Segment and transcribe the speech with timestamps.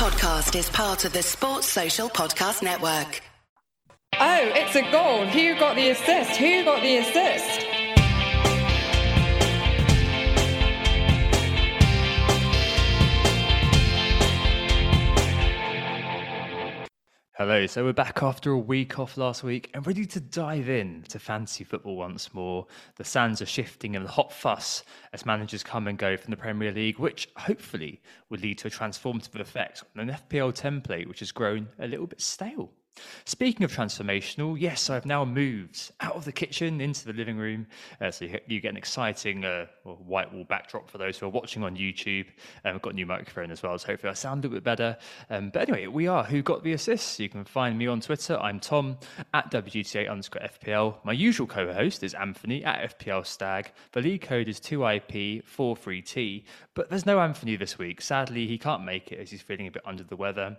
[0.00, 3.20] podcast is part of the Sports Social Podcast Network.
[4.18, 5.26] Oh, it's a goal.
[5.26, 6.38] Who got the assist?
[6.38, 7.69] Who got the assist?
[17.40, 21.02] Hello, so we're back after a week off last week and ready to dive in
[21.08, 22.66] to fantasy football once more.
[22.96, 24.84] The sands are shifting and the hot fuss
[25.14, 28.70] as managers come and go from the Premier League, which hopefully will lead to a
[28.70, 32.72] transformative effect on an FPL template which has grown a little bit stale.
[33.24, 37.66] Speaking of transformational, yes, I've now moved out of the kitchen into the living room.
[38.00, 41.30] Uh, so you, you, get an exciting uh, white wall backdrop for those who are
[41.30, 42.26] watching on YouTube.
[42.64, 44.64] Um, I've got a new microphone as well, so hopefully I sound a little bit
[44.64, 44.96] better.
[45.28, 47.20] Um, but anyway, we are Who Got the Assists.
[47.20, 48.36] You can find me on Twitter.
[48.38, 48.98] I'm Tom
[49.32, 50.96] at WGTA underscore FPL.
[51.04, 53.72] My usual co host is Anthony at FPL Stag.
[53.92, 56.44] The league code is 2IP43T,
[56.74, 58.00] but there's no Anthony this week.
[58.00, 60.56] Sadly, he can't make it as he's feeling a bit under the weather.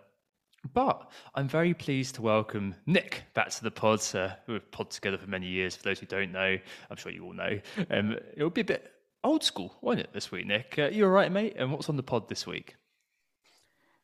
[0.73, 4.01] But I'm very pleased to welcome Nick back to the pod.
[4.13, 5.75] Uh, we've pod together for many years.
[5.75, 6.57] For those who don't know,
[6.89, 7.59] I'm sure you all know.
[7.89, 8.91] Um, it will be a bit
[9.23, 10.75] old school, won't it, this week, Nick?
[10.77, 11.55] Uh, you all right, mate?
[11.57, 12.75] And what's on the pod this week?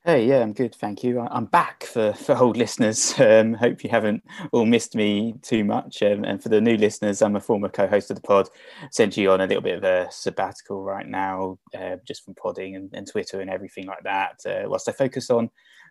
[0.08, 1.19] Hey, yeah, I'm good, thank you.
[1.19, 3.13] I'm back for, for old listeners.
[3.19, 6.02] Um, hope you haven't all missed me too much.
[6.02, 8.47] Um, and for the new listeners, I'm a former co-host of the pod,
[8.89, 12.89] essentially on a little bit of a sabbatical right now, uh, just from podding and,
[12.94, 15.49] and, Twitter and everything like that, uh, whilst I focus on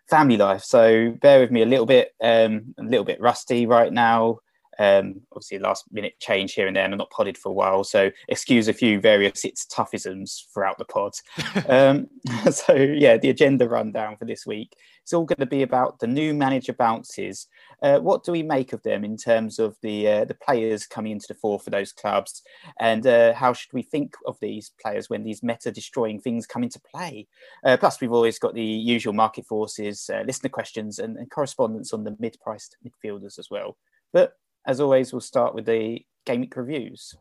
[0.09, 0.63] family life.
[0.63, 4.39] So bear with me a little bit, um, a little bit rusty right now.
[4.79, 7.83] Um, obviously, last minute change here and there, and I'm not podded for a while,
[7.83, 11.13] so excuse a few various it's toughisms throughout the pod.
[11.69, 12.07] um,
[12.51, 14.75] so yeah, the agenda rundown for this week
[15.07, 17.47] it's all going to be about the new manager bounces.
[17.81, 21.13] Uh, what do we make of them in terms of the uh, the players coming
[21.13, 22.43] into the fore for those clubs,
[22.81, 26.61] and uh, how should we think of these players when these meta destroying things come
[26.61, 27.25] into play?
[27.63, 31.93] Uh, plus, we've always got the usual market forces, uh, listener questions, and, and correspondence
[31.93, 33.77] on the mid-priced midfielders as well.
[34.11, 34.33] But
[34.67, 37.15] as always, we'll start with the game week reviews.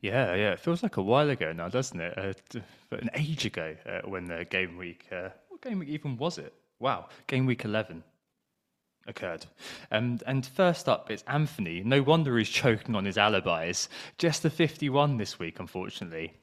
[0.00, 2.18] Yeah, yeah, it feels like a while ago now, doesn't it?
[2.18, 5.06] Uh, an age ago uh, when the game week.
[5.12, 6.52] Uh, what game week even was it?
[6.80, 8.02] Wow, game week 11
[9.06, 9.46] occurred.
[9.92, 11.82] Um, and first up, it's Anthony.
[11.84, 13.88] No wonder he's choking on his alibis.
[14.18, 16.34] Just the 51 this week, unfortunately.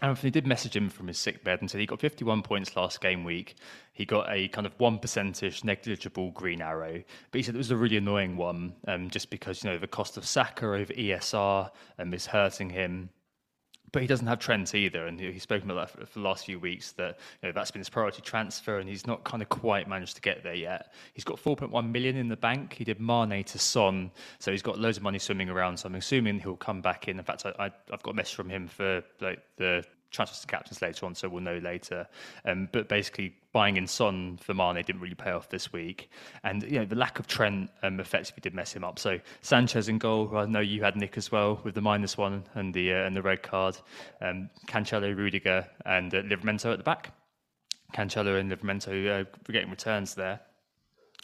[0.00, 3.00] Anthony did message him from his sick bed and said he got 51 points last
[3.00, 3.56] game week.
[3.92, 7.70] He got a kind of one percentage negligible green arrow, but he said it was
[7.70, 11.70] a really annoying one, um, just because you know the cost of Saka over ESR
[11.98, 13.10] um, is hurting him
[13.92, 15.06] but he doesn't have Trent either.
[15.06, 17.80] And he's spoken about that for, the last few weeks that you know, that's been
[17.80, 20.92] his priority transfer, and he's not kind of quite managed to get there yet.
[21.12, 22.72] He's got 4.1 million in the bank.
[22.72, 25.76] He did Mane to Son, so he's got loads of money swimming around.
[25.76, 27.18] So I'm assuming he'll come back in.
[27.18, 30.80] In fact, I, have got a message from him for like the transfers to captains
[30.80, 32.06] later on, so we'll know later.
[32.44, 36.10] Um, but basically, buying in Son for Mane didn't really pay off this week,
[36.44, 38.98] and you know the lack of Trent um, effectively did mess him up.
[38.98, 42.16] So Sanchez in goal, who I know you had Nick as well with the minus
[42.16, 43.76] one and the uh, and the red card.
[44.20, 47.12] Um, Cancelo, Rudiger, and uh, Livramento at the back.
[47.92, 50.40] Cancelo and Livramento uh, getting returns there.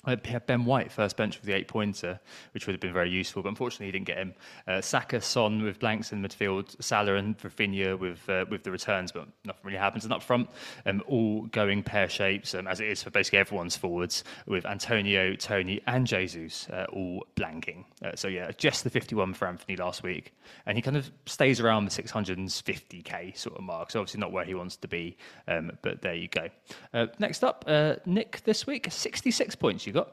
[0.07, 2.21] Had Ben White first bench with the eight pointer,
[2.55, 4.35] which would have been very useful, but unfortunately he didn't get him.
[4.67, 9.11] Uh, Saka, Son with blanks in midfield, Salah and Raphinha with uh, with the returns,
[9.11, 10.05] but nothing really happens.
[10.05, 10.51] And up front,
[10.87, 15.35] um, all going pear shapes, um, as it is for basically everyone's forwards, with Antonio,
[15.35, 17.85] Toney, and Jesus uh, all blanking.
[18.01, 20.33] Uh, so yeah, just the 51 for Anthony last week,
[20.67, 23.91] and he kind of stays around the 650k sort of mark.
[23.91, 25.17] So obviously not where he wants to be,
[25.49, 26.47] um, but there you go.
[26.95, 30.13] Uh, next up, uh, Nick this week, 66 points you got?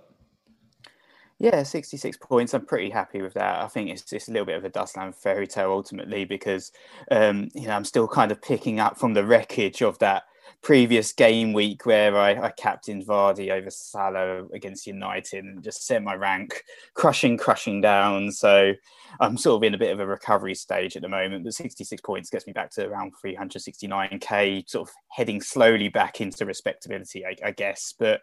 [1.38, 2.54] Yeah, 66 points.
[2.54, 3.60] I'm pretty happy with that.
[3.60, 6.72] I think it's just a little bit of a Dustland fairy tale ultimately because,
[7.12, 10.24] um, you know, I'm still kind of picking up from the wreckage of that
[10.62, 16.02] previous game week where I, I captained Vardy over Salah against United and just set
[16.02, 18.32] my rank crushing, crushing down.
[18.32, 18.74] So
[19.20, 21.44] I'm sort of in a bit of a recovery stage at the moment.
[21.44, 26.46] But 66 points gets me back to around 369k, sort of heading slowly back into
[26.46, 27.94] respectability, I, I guess.
[27.98, 28.22] But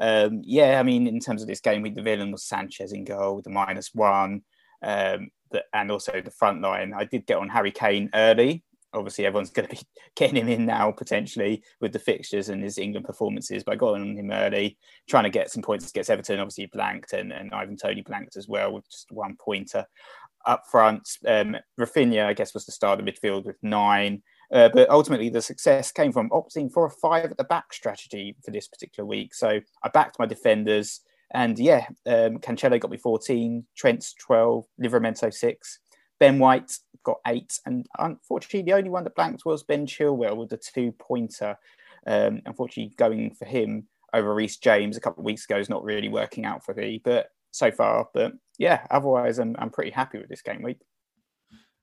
[0.00, 3.42] um, yeah, I mean, in terms of this game the villain was Sanchez in goal,
[3.42, 4.42] the minus one,
[4.82, 6.92] um, the, and also the front line.
[6.92, 8.64] I did get on Harry Kane early.
[8.94, 9.82] Obviously, everyone's going to be
[10.16, 13.64] getting him in now potentially with the fixtures and his England performances.
[13.64, 14.76] But I got on him early,
[15.08, 16.40] trying to get some points against Everton.
[16.40, 19.86] Obviously, blanked and, and Ivan Toney blanked as well with just one pointer
[20.46, 21.08] up front.
[21.26, 24.22] Um, Raphinha, I guess, was the star of the midfield with nine.
[24.52, 28.36] Uh, but ultimately, the success came from opting for a five at the back strategy
[28.44, 29.34] for this particular week.
[29.34, 31.00] So I backed my defenders,
[31.32, 35.78] and yeah, um, Cancelo got me 14, Trent's 12, Livramento 6,
[36.20, 40.50] Ben White got 8, and unfortunately, the only one that blanked was Ben Chilwell with
[40.50, 41.56] the two pointer.
[42.06, 45.84] Um, unfortunately, going for him, over Reece James a couple of weeks ago is not
[45.84, 48.08] really working out for me, but so far.
[48.12, 50.80] But yeah, otherwise, I'm, I'm pretty happy with this game week.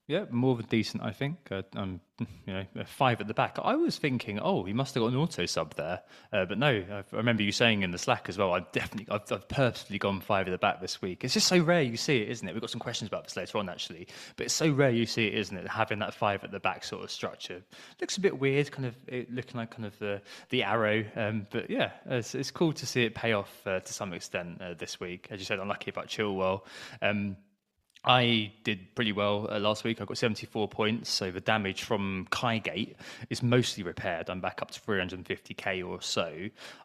[0.09, 1.37] Yeah, more than decent, I think.
[1.51, 2.01] Uh, um,
[2.47, 3.59] you know, five at the back.
[3.61, 6.01] I was thinking, oh, he must have got an auto sub there,
[6.33, 6.83] uh, but no.
[6.91, 8.55] I remember you saying in the Slack as well.
[8.55, 11.23] I've definitely, I've, I've, purposely gone five at the back this week.
[11.23, 12.53] It's just so rare you see it, isn't it?
[12.53, 15.27] We've got some questions about this later on, actually, but it's so rare you see
[15.27, 15.67] it, isn't it?
[15.67, 17.61] Having that five at the back sort of structure
[18.01, 18.95] looks a bit weird, kind of
[19.29, 21.05] looking like kind of the the arrow.
[21.15, 24.59] Um, but yeah, it's, it's, cool to see it pay off uh, to some extent
[24.59, 25.27] uh, this week.
[25.29, 26.61] As you said, unlucky about Chilwell.
[26.99, 27.37] Um,
[28.05, 30.01] I did pretty well uh, last week.
[30.01, 31.09] I got 74 points.
[31.09, 32.95] So the damage from Kaigate
[33.29, 34.29] is mostly repaired.
[34.29, 36.33] I'm back up to 350k or so.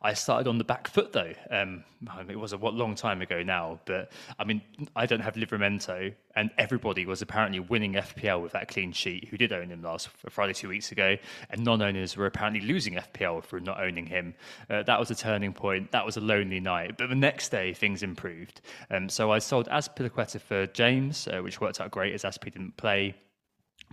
[0.03, 1.33] I started on the back foot though.
[1.51, 1.85] Um,
[2.29, 4.63] it was a long time ago now, but I mean,
[4.95, 9.37] I don't have Livramento, and everybody was apparently winning FPL with that clean sheet who
[9.37, 11.17] did own him last Friday two weeks ago,
[11.51, 14.35] and non-owners were apparently losing FPL through not owning him.
[14.69, 15.93] Uh, that was a turning point.
[15.93, 16.97] That was a lonely night.
[16.99, 18.61] But the next day things improved.
[18.91, 22.77] Um, so I sold Azpilicueta for James, uh, which worked out great as Azpi didn't
[22.77, 23.15] play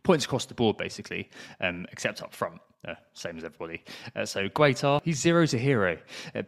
[0.03, 1.29] points across the board basically,
[1.59, 2.59] um, except up front.
[2.87, 3.83] Uh, same as everybody.
[4.15, 5.97] Uh, so Guaita, he's zero to hero.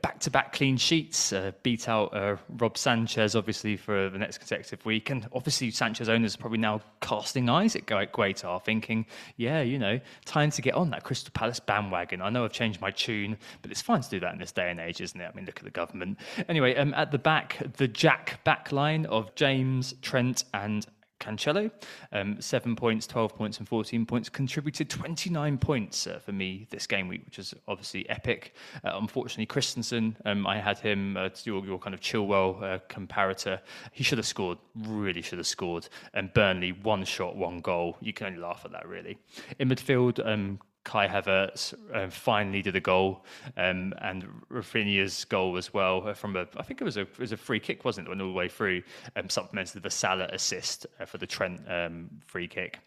[0.02, 1.32] Back to back clean sheets.
[1.32, 5.12] Uh, beat out uh, Rob Sanchez, obviously, for the next consecutive week.
[5.12, 9.06] And obviously, Sanchez owners are probably now casting eyes at Guaita, thinking,
[9.38, 12.20] yeah, you know, time to get on that Crystal Palace bandwagon.
[12.22, 14.72] I know I've changed my tune, but it's fine to do that in this day
[14.72, 15.30] and age, isn't it?
[15.32, 16.18] I mean, look at the government.
[16.50, 20.88] Anyway, um, at the back, the Jack back line of James, Trent, and
[21.24, 21.72] Cancelo.
[22.12, 24.30] Um, seven points, 12 points, and 14 points.
[24.30, 28.56] Contributed 29 points uh, for me this game week, which is obviously epic.
[28.84, 33.60] Uh, unfortunately, Christensen, um, I had him, uh, your, your kind of Chilwell uh, comparator.
[33.92, 35.88] He should have scored, really should have scored.
[36.14, 37.98] And Burnley, one shot, one goal.
[38.02, 39.18] You can only laugh at that, really.
[39.60, 43.26] In midfield, um, Kai Havertz uh, finally did a goal,
[43.58, 47.20] um, and Raphinha's goal as well uh, from a I think it was a it
[47.20, 48.10] was a free kick, wasn't it?
[48.10, 48.84] Went all the way through,
[49.16, 52.80] um, supplemented the Salah assist uh, for the Trent um, free kick.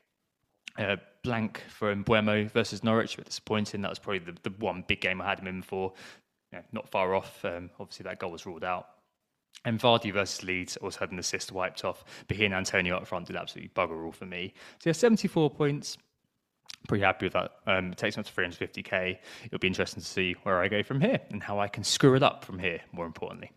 [0.78, 3.80] Uh, blank for Mbeumo versus Norwich, but disappointing.
[3.80, 5.94] That was probably the, the one big game I had him in for.
[6.72, 7.44] Not far off.
[7.44, 8.88] Um, obviously, that goal was ruled out.
[9.64, 13.06] And Vardy versus Leeds also had an assist wiped off, but he and Antonio up
[13.06, 14.54] front did absolutely bugger all for me.
[14.78, 15.98] So yeah, 74 points
[16.88, 17.52] pretty happy with that.
[17.66, 19.18] Um, it takes me up to 350k.
[19.44, 22.14] It'll be interesting to see where I go from here and how I can screw
[22.14, 22.80] it up from here.
[22.92, 23.50] More importantly,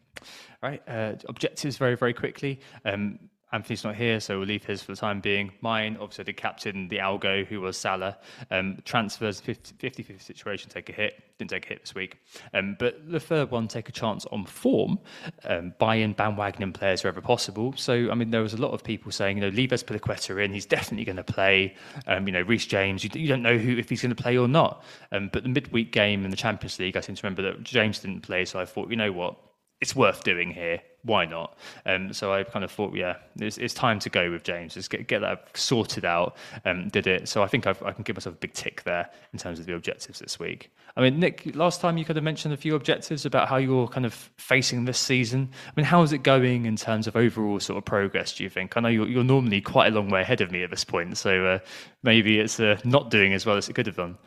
[0.62, 0.81] right?
[0.88, 2.60] Uh, objectives very very quickly.
[2.86, 3.19] Um,
[3.51, 5.51] Anthony's not here, so we'll leave his for the time being.
[5.62, 8.18] Mine, obviously, the captain, the algo, who was Salah.
[8.51, 9.74] Um, transfers, 50
[10.04, 11.24] 50 situation, take a hit.
[11.40, 12.19] Didn't take a hit this week.
[12.54, 15.00] Um, but the third one, take a chance on form,
[15.46, 17.74] um, buy in bandwagoning players wherever possible.
[17.75, 20.54] So, I mean, there was a lot of people saying, you know, leave Azpilicueta in,
[20.54, 21.75] he's definitely going to play.
[22.06, 24.38] Um, you know, Reece James, you, you, don't know who if he's going to play
[24.38, 24.84] or not.
[25.12, 28.00] Um, but the midweek game in the Champions League, I seem to remember that James
[28.00, 29.38] didn't play, so I thought, you know what,
[29.81, 31.57] it's worth doing here why not?
[31.86, 34.75] Um, so I kind of thought, yeah, it's, it's, time to go with James.
[34.75, 36.36] Let's get, get that sorted out.
[36.66, 37.30] Um, did it.
[37.30, 39.66] So I think I've, i can give myself a big tick there in terms of
[39.66, 40.72] the objectives this week.
[40.98, 43.88] I mean, Nick, last time you could have mentioned a few objectives about how you're
[43.88, 45.50] kind of facing this season.
[45.68, 48.50] I mean, how is it going in terms of overall sort of progress, do you
[48.50, 48.75] think?
[48.75, 51.18] I know you're, you're normally quite a long way ahead of me at this point.
[51.18, 51.60] So uh,
[52.04, 54.18] maybe it's uh, not doing as well as it could have done.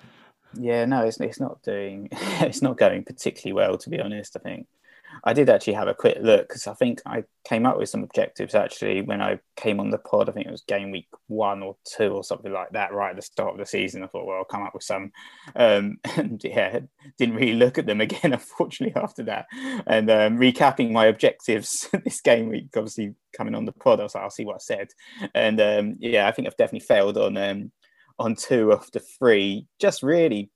[0.55, 4.41] Yeah, no, it's, it's not doing, it's not going particularly well, to be honest, I
[4.41, 4.67] think.
[5.25, 8.03] I did actually have a quick look because I think I came up with some
[8.03, 10.29] objectives actually when I came on the pod.
[10.29, 13.17] I think it was game week one or two or something like that, right at
[13.17, 14.03] the start of the season.
[14.03, 15.13] I thought, well, I'll come up with some.
[15.57, 16.81] Um, and yeah,
[17.19, 19.47] didn't really look at them again, unfortunately, after that.
[19.87, 24.15] And um, recapping my objectives this game week, obviously coming on the pod, I was
[24.15, 24.89] like, I'll see what I said.
[25.35, 27.73] And um, yeah, I think I've definitely failed on um,
[28.19, 30.51] on two of the three, just really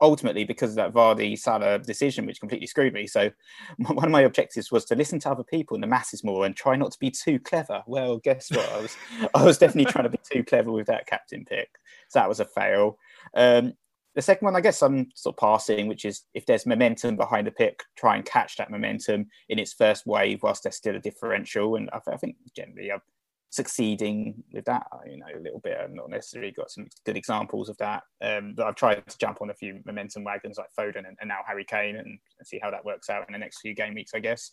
[0.00, 3.06] ultimately because of that Vardy Salah decision, which completely screwed me.
[3.06, 3.30] So
[3.78, 6.56] one of my objectives was to listen to other people in the masses more and
[6.56, 7.82] try not to be too clever.
[7.86, 8.68] Well, guess what?
[8.72, 8.96] I was
[9.34, 11.70] I was definitely trying to be too clever with that captain pick.
[12.08, 12.98] So that was a fail.
[13.34, 13.74] Um,
[14.14, 17.46] the second one, I guess I'm sort of passing, which is if there's momentum behind
[17.46, 21.00] the pick, try and catch that momentum in its first wave whilst there's still a
[21.00, 21.76] differential.
[21.76, 23.02] And I think generally I've
[23.50, 24.86] succeeding with that.
[25.06, 25.78] You know, a little bit.
[25.82, 28.02] I've not necessarily got some good examples of that.
[28.22, 31.28] Um, but I've tried to jump on a few momentum wagons like Foden and, and
[31.28, 33.94] now Harry Kane and, and, see how that works out in the next few game
[33.94, 34.50] weeks, I guess.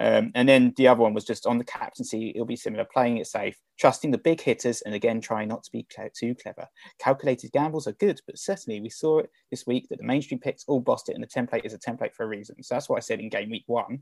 [0.00, 2.30] Um, and then the other one was just on the captaincy.
[2.30, 5.70] It'll be similar, playing it safe, trusting the big hitters, and again trying not to
[5.70, 6.66] be too clever.
[6.98, 10.64] Calculated gambles are good, but certainly we saw it this week that the mainstream picks
[10.66, 12.62] all bossed it, and the template is a template for a reason.
[12.62, 14.00] So that's what I said in game week one.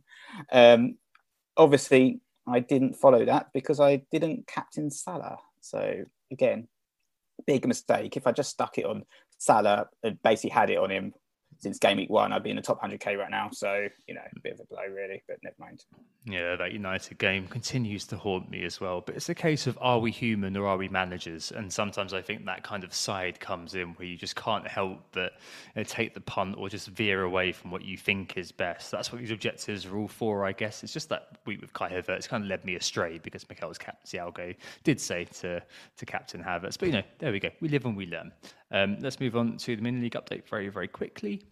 [0.53, 0.97] Um,
[1.57, 2.21] obviously,
[2.51, 5.39] I didn't follow that because I didn't captain Salah.
[5.61, 6.69] So again,
[7.47, 8.17] big mistake.
[8.17, 9.05] If I just stuck it on
[9.39, 11.15] Salah and basically had it on him
[11.61, 13.51] since game week one, I'd be in the top 100k right now.
[13.53, 15.85] So you know, a bit of a blow really, but never mind.
[16.27, 19.01] Yeah, that United game continues to haunt me as well.
[19.01, 21.51] But it's a case of are we human or are we managers?
[21.51, 24.99] And sometimes I think that kind of side comes in where you just can't help
[25.13, 25.33] but
[25.75, 28.91] you know, take the punt or just veer away from what you think is best.
[28.91, 30.83] That's what these objectives are all for, I guess.
[30.83, 34.01] It's just that week with Kai Havertz kind of led me astray because Mikel's captain
[34.07, 35.63] Thiago did say to
[35.97, 36.79] to captain Havertz.
[36.79, 37.51] But you know, there we go.
[37.61, 38.33] We live and we learn.
[38.71, 41.43] Um, let's move on to the mini league update very, very quickly.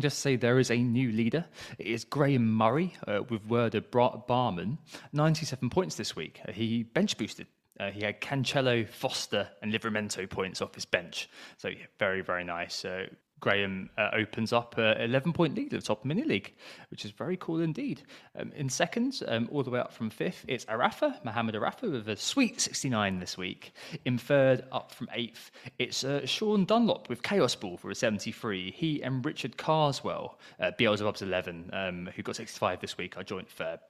[0.00, 1.46] Just say there is a new leader.
[1.78, 4.78] It is Graham Murray uh, with Werder Barman.
[5.12, 6.40] 97 points this week.
[6.46, 7.46] Uh, he bench boosted.
[7.78, 11.28] Uh, he had Cancelo, Foster, and Livramento points off his bench.
[11.58, 12.84] So, yeah, very, very nice.
[12.84, 13.06] Uh,
[13.40, 16.54] Graham uh, opens up an 11 point lead at the top of mini league,
[16.90, 18.02] which is very cool indeed.
[18.38, 22.08] Um, in second, um, all the way up from fifth, it's Arafa, Mohamed Arafa, with
[22.08, 23.74] a sweet 69 this week.
[24.04, 28.70] In third, up from eighth, it's uh, Sean Dunlop with Chaos Ball for a 73.
[28.70, 33.48] He and Richard Carswell, uh, Beelzebub's 11, um, who got 65 this week, are joint
[33.48, 33.80] third.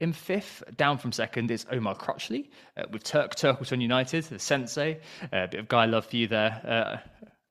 [0.00, 4.98] In fifth, down from second, is Omar Crutchley uh, with Turk Turkleton United, the sensei.
[5.24, 7.02] Uh, a bit of guy love for you there.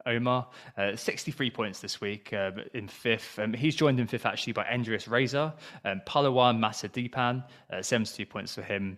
[0.08, 0.48] Omar.
[0.78, 3.38] Uh, 63 points this week uh, in fifth.
[3.38, 5.54] Um, he's joined in fifth actually by Andreas Reza,
[5.86, 8.98] um, Palawan Masadipan, uh, 72 points for him.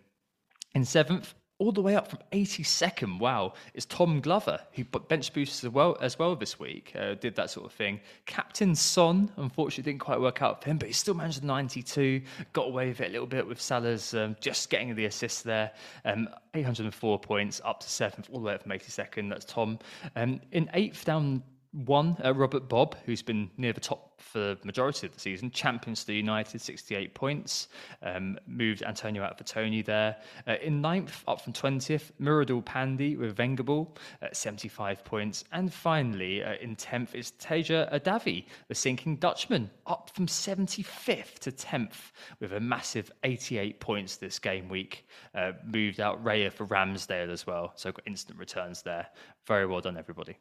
[0.75, 3.19] In seventh, all the way up from 82nd.
[3.19, 6.93] Wow, it's Tom Glover who bench boosts as well as well this week.
[6.97, 7.99] Uh, did that sort of thing.
[8.25, 12.21] Captain Son, unfortunately, didn't quite work out for him, but he still managed 92.
[12.53, 15.71] Got away with it a little bit with Salah's um, just getting the assist there.
[16.05, 19.29] Um, 804 points up to seventh, all the way up from 82nd.
[19.29, 19.79] That's Tom.
[20.15, 24.65] Um, in eighth, down one, uh, Robert Bob, who's been near the top for the
[24.65, 27.67] majority of the season, champions the United, 68 points.
[28.01, 30.17] Um, moved Antonio out for Toney there.
[30.47, 35.43] Uh, in ninth, up from 20th, Muradul Pandi with Vengable at 75 points.
[35.51, 41.51] And finally, uh, in 10th is Teja Adavi, the sinking Dutchman, up from 75th to
[41.51, 45.07] 10th with a massive 88 points this game week.
[45.33, 47.73] Uh, moved out Raya for Ramsdale as well.
[47.75, 49.07] So got instant returns there.
[49.45, 50.38] Very well done, everybody.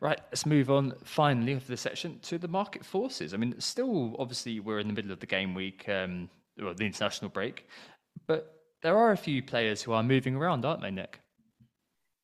[0.00, 4.60] Right, let's move on finally of this section to the market I mean, still, obviously,
[4.60, 6.28] we're in the middle of the game week, um,
[6.62, 7.66] or the international break,
[8.26, 11.20] but there are a few players who are moving around, aren't they, Nick?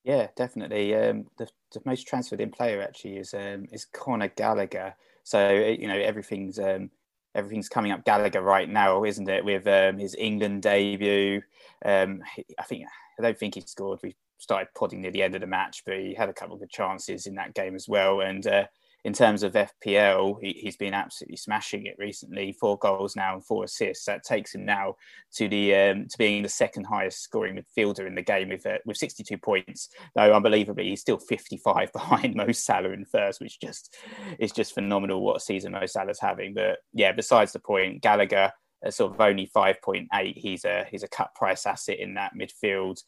[0.04, 0.94] Yeah, definitely.
[0.94, 4.94] Um, the, the, most transferred in player actually is um, is Conor Gallagher.
[5.22, 6.90] So you know everything's um,
[7.34, 9.44] everything's coming up Gallagher right now, isn't it?
[9.44, 11.40] With um, his England debut,
[11.84, 12.20] um,
[12.58, 12.84] I think
[13.18, 14.00] I don't think he scored.
[14.02, 16.60] We started podding near the end of the match, but he had a couple of
[16.60, 18.20] good chances in that game as well.
[18.20, 18.66] And uh,
[19.04, 22.56] in terms of FPL, he, has been absolutely smashing it recently.
[22.58, 24.06] Four goals now and four assists.
[24.06, 24.94] That takes him now
[25.34, 28.78] to the um, to being the second highest scoring midfielder in the game with uh,
[28.86, 29.90] with 62 points.
[30.14, 33.94] Though unbelievably, he's still 55 behind Mo Salah in first, which just
[34.38, 35.22] is just phenomenal.
[35.22, 36.54] What a season Mo Salah's having.
[36.54, 38.50] But yeah, besides the point, Gallagher.
[38.84, 43.00] Uh, sort of only 5.8 he's a he's a cut price asset in that midfield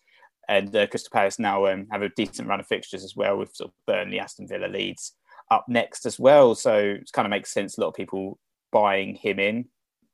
[0.49, 3.55] and uh, Crystal Palace now um, have a decent run of fixtures as well with
[3.55, 5.13] sort of Burnley, Aston Villa, Leeds
[5.51, 6.55] up next as well.
[6.55, 7.77] So it kind of makes sense.
[7.77, 8.39] A lot of people
[8.73, 9.67] buying him in.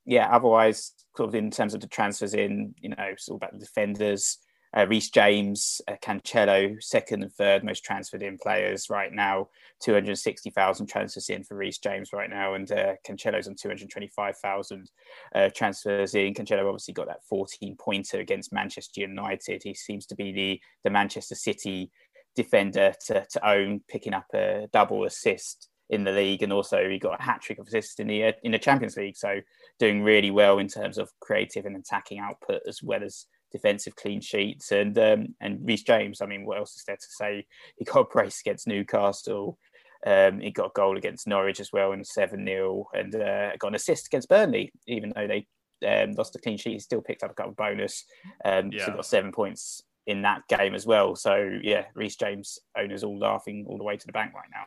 [0.05, 0.29] Yeah.
[0.31, 3.59] Otherwise, sort of in terms of the transfers in, you know, it's all about the
[3.59, 4.39] defenders
[4.75, 9.49] uh, Reece James, uh, Cancelo, second and third most transferred in players right now.
[9.83, 14.89] 260,000 transfers in for Reece James right now, and uh, Cancelo's on 225,000
[15.35, 16.33] uh, transfers in.
[16.33, 19.61] Cancelo obviously got that 14 pointer against Manchester United.
[19.63, 21.91] He seems to be the, the Manchester City
[22.35, 26.97] defender to, to own, picking up a double assist in the league, and also he
[26.97, 29.17] got a hat trick of assists in the uh, in the Champions League.
[29.17, 29.41] So
[29.79, 34.21] doing really well in terms of creative and attacking output as well as defensive clean
[34.21, 34.71] sheets.
[34.71, 37.45] And um, and Reece James, I mean, what else is there to say?
[37.77, 39.57] He got a brace against Newcastle.
[40.05, 43.69] Um, he got a goal against Norwich as well in 7 0 and uh, got
[43.69, 45.47] an assist against Burnley, even though they
[45.87, 46.73] um, lost the clean sheet.
[46.73, 48.03] He still picked up a couple of bonus.
[48.43, 48.85] Um, yeah.
[48.85, 51.15] So got seven points in that game as well.
[51.15, 54.65] So, yeah, Reece James owners all laughing all the way to the bank right now.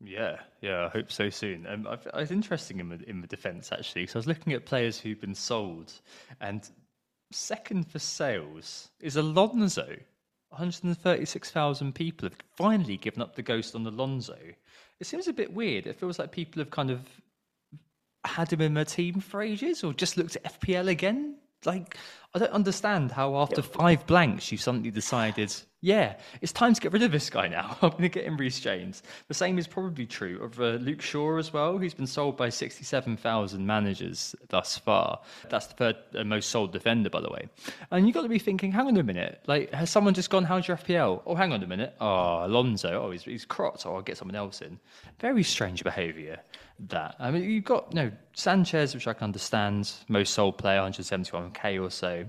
[0.00, 1.66] Yeah, yeah, I hope so soon.
[1.66, 4.52] Um, I, I was interesting in the, in the defence actually, so I was looking
[4.52, 5.92] at players who've been sold,
[6.40, 6.68] and
[7.32, 9.96] second for sales is Alonso.
[10.50, 14.38] 136,000 people have finally given up the ghost on Alonso.
[15.00, 15.86] It seems a bit weird.
[15.86, 17.00] It feels like people have kind of
[18.24, 21.36] had him in their team for ages or just looked at FPL again.
[21.64, 21.96] Like,
[22.34, 26.94] I don't understand how after five blanks you suddenly decided yeah, it's time to get
[26.94, 27.76] rid of this guy now.
[27.82, 29.02] I'm going to get him Reece James.
[29.28, 31.76] The same is probably true of uh, Luke Shaw as well.
[31.76, 35.20] He's been sold by 67,000 managers thus far.
[35.50, 37.50] That's the third uh, most sold defender, by the way.
[37.90, 39.42] And you've got to be thinking, hang on a minute.
[39.46, 41.20] Like, has someone just gone, how's your FPL?
[41.26, 41.94] Oh, hang on a minute.
[42.00, 43.02] Oh, Alonso.
[43.02, 43.84] Oh, he's, he's cropped.
[43.84, 44.80] Oh, I'll get someone else in.
[45.20, 46.40] Very strange behaviour,
[46.88, 47.16] that.
[47.18, 51.90] I mean, you've got, no Sanchez, which I can understand, most sold player, 171k or
[51.90, 52.26] so.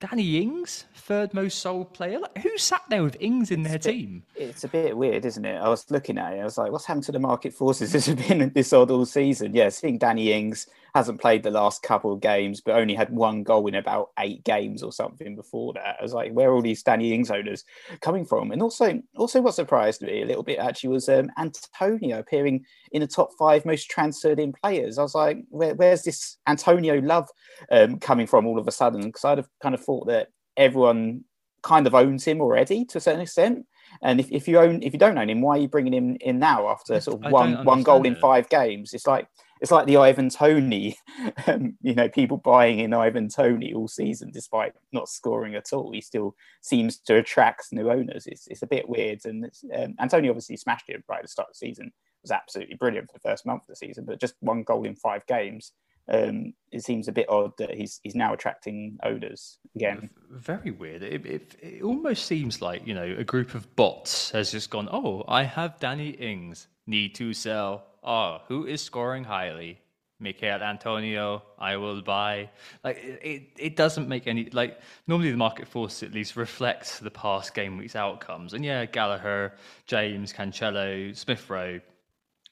[0.00, 2.20] Danny Ings, third most sold player.
[2.20, 4.22] Like, who sat there with Ings in their it's team?
[4.36, 5.56] Bit, it's a bit weird, isn't it?
[5.56, 6.40] I was looking at it.
[6.40, 7.92] I was like, what's happened to the market forces?
[7.92, 9.54] This has been this odd all season.
[9.54, 13.42] Yeah, seeing Danny Ings hasn't played the last couple of games, but only had one
[13.42, 15.96] goal in about eight games or something before that.
[15.98, 17.64] I was like, where are all these Danny Ings owners
[18.00, 18.52] coming from?
[18.52, 23.00] And also, also what surprised me a little bit actually was um, Antonio appearing in
[23.00, 24.98] the top five most transferred in players.
[24.98, 27.28] I was like, where, where's this Antonio love
[27.70, 29.02] um, coming from all of a sudden?
[29.02, 31.24] Because I'd have kind of thought that everyone
[31.62, 33.66] kind of owns him already to a certain extent.
[34.02, 36.16] And if, if you own if you don't own him, why are you bringing him
[36.20, 38.08] in now after sort of I one one goal it.
[38.08, 38.92] in five games?
[38.92, 39.28] It's like
[39.60, 40.96] it's like the Ivan Toney,
[41.46, 45.92] um, you know, people buying in Ivan Toney all season despite not scoring at all.
[45.92, 48.26] He still seems to attract new owners.
[48.26, 49.24] It's, it's a bit weird.
[49.24, 51.86] And um, Antonio obviously smashed it right at the start of the season.
[51.86, 54.84] It was absolutely brilliant for the first month of the season, but just one goal
[54.84, 55.72] in five games.
[56.10, 60.08] Um, it seems a bit odd that he's he's now attracting owners again.
[60.30, 61.02] Very weird.
[61.02, 64.88] It, it, it almost seems like you know a group of bots has just gone.
[64.90, 66.66] Oh, I have Danny Ings.
[66.88, 69.78] Need to sell oh, who is scoring highly?
[70.20, 72.50] Michail Antonio, I will buy.
[72.82, 77.10] Like it, it doesn't make any like normally the market force at least reflects the
[77.10, 78.52] past game week's outcomes.
[78.52, 79.54] And yeah, Gallagher,
[79.86, 81.80] James, Cancelo, Smith Rowe,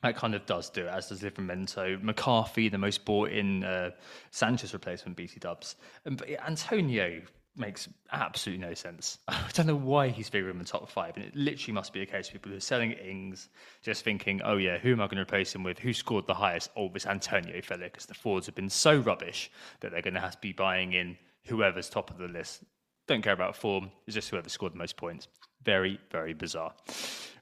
[0.04, 2.00] that kind of does do it, as does Livramento.
[2.00, 3.90] McCarthy, the most bought in uh,
[4.30, 5.74] Sanchez replacement, BT Dubs.
[6.04, 7.20] And but Antonio
[7.56, 9.18] makes absolutely no sense.
[9.28, 12.02] I don't know why he's bigger in the top five, and it literally must be
[12.02, 13.48] a case of people who are selling Ings,
[13.82, 15.78] just thinking, "Oh yeah, who am I going to replace him with?
[15.78, 16.70] Who scored the highest?
[16.76, 20.20] Oh, this Antonio fella, because the forwards have been so rubbish that they're going to
[20.20, 22.62] have to be buying in whoever's top of the list.
[23.06, 25.28] Don't care about form; it's just whoever scored the most points.
[25.64, 26.72] Very, very bizarre.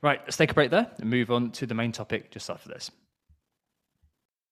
[0.03, 2.69] Right, let's take a break there and move on to the main topic just after
[2.69, 2.91] this.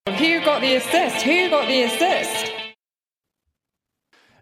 [0.06, 1.24] Who got the assist?
[1.24, 2.61] Who got the assist?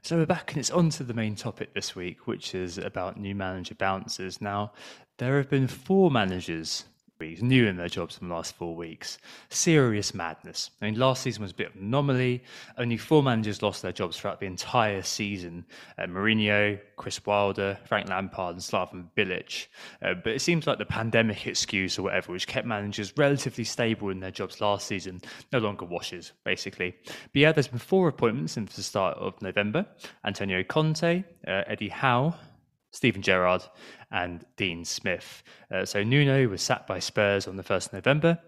[0.02, 3.20] So we're back and it's on to the main topic this week, which is about
[3.20, 4.40] new manager bounces.
[4.40, 4.72] Now,
[5.18, 6.84] there have been four managers
[7.20, 9.18] new in their jobs in the last four weeks.
[9.48, 10.70] Serious madness.
[10.80, 12.42] I mean, last season was a bit of an anomaly.
[12.78, 15.64] Only four managers lost their jobs throughout the entire season
[15.98, 19.66] uh, Mourinho, Chris Wilder, Frank Lampard, and Slaven Bilic.
[20.02, 24.10] Uh, but it seems like the pandemic excuse or whatever, which kept managers relatively stable
[24.10, 25.20] in their jobs last season,
[25.52, 26.94] no longer washes, basically.
[27.06, 29.86] But yeah, there's been four appointments since the start of November
[30.24, 32.34] Antonio Conte, uh, Eddie Howe,
[32.90, 33.62] Steven Gerrard
[34.10, 35.42] and Dean Smith.
[35.72, 38.38] Uh, so Nuno was sacked by Spurs on the 1st of November.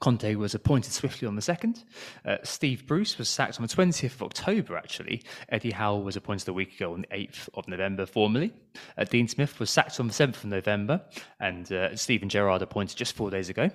[0.00, 1.84] Conte was appointed swiftly on the 2nd.
[2.24, 5.22] Uh, Steve Bruce was sacked on the 20th of October, actually.
[5.48, 8.52] Eddie Howe was appointed a week ago on the 8th of November formally.
[8.96, 11.00] Uh, Dean Smith was sacked on the 7th of November,
[11.40, 13.70] and uh, Steven Gerrard appointed just four days ago.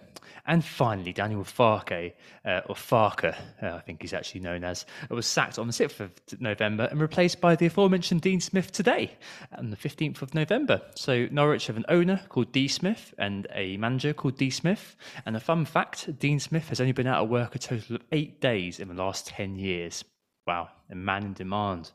[0.45, 2.13] And finally, Daniel Farke,
[2.45, 5.99] uh, or Farke, uh, I think he's actually known as, was sacked on the 6th
[5.99, 9.15] of November and replaced by the aforementioned Dean Smith today,
[9.57, 10.81] on the 15th of November.
[10.95, 14.95] So Norwich have an owner called D Smith and a manager called D Smith.
[15.25, 18.03] And a fun fact Dean Smith has only been out of work a total of
[18.11, 20.03] eight days in the last 10 years.
[20.45, 21.91] Wow, a man in demand.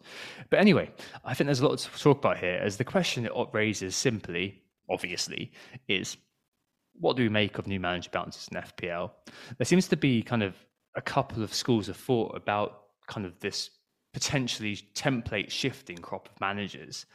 [0.48, 0.90] But anyway,
[1.24, 4.62] I think there's a lot to talk about here, as the question it raises simply,
[4.88, 5.52] obviously,
[5.86, 6.16] is
[6.94, 9.10] what do we make of new manager bounces in FPL?
[9.58, 10.54] There seems to be kind of
[10.96, 13.70] a couple of schools of thought about kind of this
[14.12, 17.06] potentially template shifting crop of managers.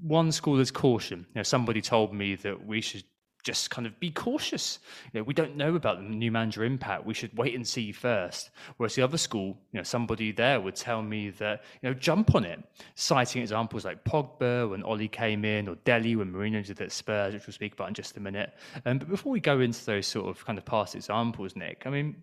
[0.00, 1.26] One school is caution.
[1.34, 3.04] You know, somebody told me that we should
[3.42, 4.78] just kind of be cautious.
[5.12, 7.04] You know, we don't know about the new manager impact.
[7.04, 8.50] We should wait and see first.
[8.76, 12.34] Whereas the other school, you know, somebody there would tell me that, you know, jump
[12.34, 12.62] on it,
[12.94, 17.34] citing examples like Pogba when Ole came in or Dele when Mourinho did at Spurs,
[17.34, 18.54] which we'll speak about in just a minute.
[18.86, 21.90] Um, but before we go into those sort of kind of past examples, Nick, I
[21.90, 22.16] mean,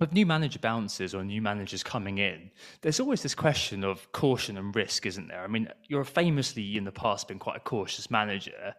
[0.00, 4.58] with new manager bounces or new managers coming in, there's always this question of caution
[4.58, 5.42] and risk, isn't there?
[5.42, 8.74] I mean, you're famously in the past been quite a cautious manager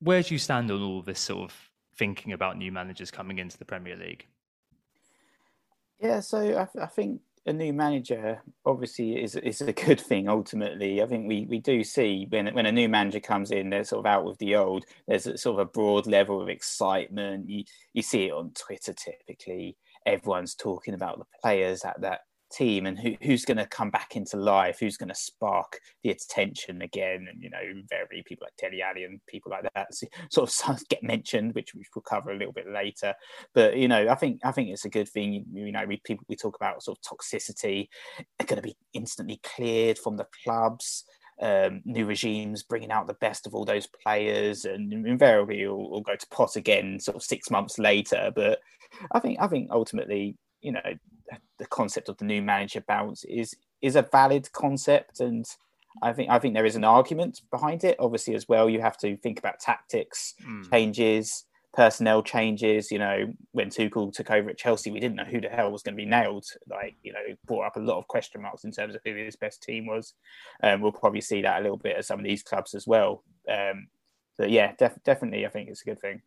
[0.00, 3.58] where do you stand on all this sort of thinking about new managers coming into
[3.58, 4.26] the Premier League?
[6.00, 11.02] Yeah, so I, I think a new manager obviously is is a good thing ultimately.
[11.02, 14.00] I think we, we do see when when a new manager comes in, they're sort
[14.00, 14.84] of out with the old.
[15.06, 17.48] There's a, sort of a broad level of excitement.
[17.48, 19.76] You you see it on Twitter typically.
[20.06, 22.20] Everyone's talking about the players at that
[22.54, 26.10] team and who, who's going to come back into life, who's going to spark the
[26.10, 27.26] attention again.
[27.30, 29.88] And, you know, very people like Dele Alli and people like that
[30.30, 33.14] sort of get mentioned, which, which we'll cover a little bit later.
[33.54, 35.32] But, you know, I think I think it's a good thing.
[35.32, 37.88] You, you know, we, people, we talk about sort of toxicity,
[38.40, 41.04] are going to be instantly cleared from the clubs.
[41.42, 46.14] Um, new regimes bringing out the best of all those players, and invariably will go
[46.14, 48.30] to pot again, sort of six months later.
[48.34, 48.60] But
[49.10, 50.94] I think I think ultimately, you know,
[51.58, 55.44] the concept of the new manager bounce is is a valid concept, and
[56.02, 57.96] I think I think there is an argument behind it.
[57.98, 60.70] Obviously, as well, you have to think about tactics mm.
[60.70, 62.90] changes, personnel changes.
[62.90, 65.82] You know, when Tuchel took over at Chelsea, we didn't know who the hell was
[65.82, 66.46] going to be nailed.
[66.68, 69.36] Like, you know, brought up a lot of question marks in terms of who his
[69.36, 70.14] best team was.
[70.62, 73.22] Um, we'll probably see that a little bit at some of these clubs as well.
[73.48, 73.88] Um,
[74.36, 76.22] but yeah, def- definitely, I think it's a good thing.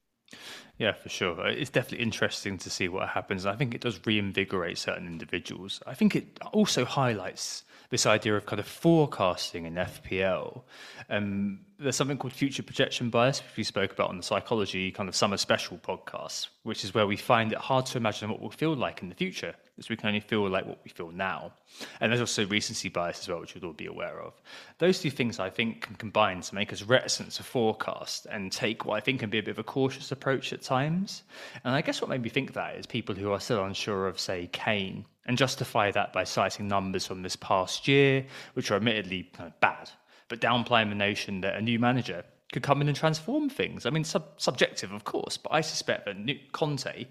[0.77, 1.41] Yeah, for sure.
[1.41, 3.45] Uh, it's definitely interesting to see what happens.
[3.45, 5.81] I think it does reinvigorate certain individuals.
[5.87, 10.63] I think it also highlights this idea of kind of forecasting in FPL.
[11.09, 15.07] Um, there's something called future projection bias, which we spoke about on the psychology kind
[15.07, 18.49] of summer special podcast, which is where we find it hard to imagine what we'll
[18.49, 21.53] feel like in the future, as we can only feel like what we feel now.
[22.01, 24.33] And there's also recency bias as well, which we'd all be aware of.
[24.79, 28.85] Those two things I think can combine to make us reticent to forecast and take
[28.85, 31.23] what I think can be a bit of a cautious approach at times.
[31.63, 34.19] And I guess what made me think that is people who are still unsure of,
[34.19, 39.29] say, Kane and justify that by citing numbers from this past year, which are admittedly
[39.33, 39.89] kind of bad,
[40.29, 43.85] but downplaying the notion that a new manager could come in and transform things.
[43.85, 47.05] I mean, sub- subjective, of course, but I suspect that Conte,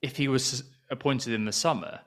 [0.00, 2.00] if he was appointed in the summer,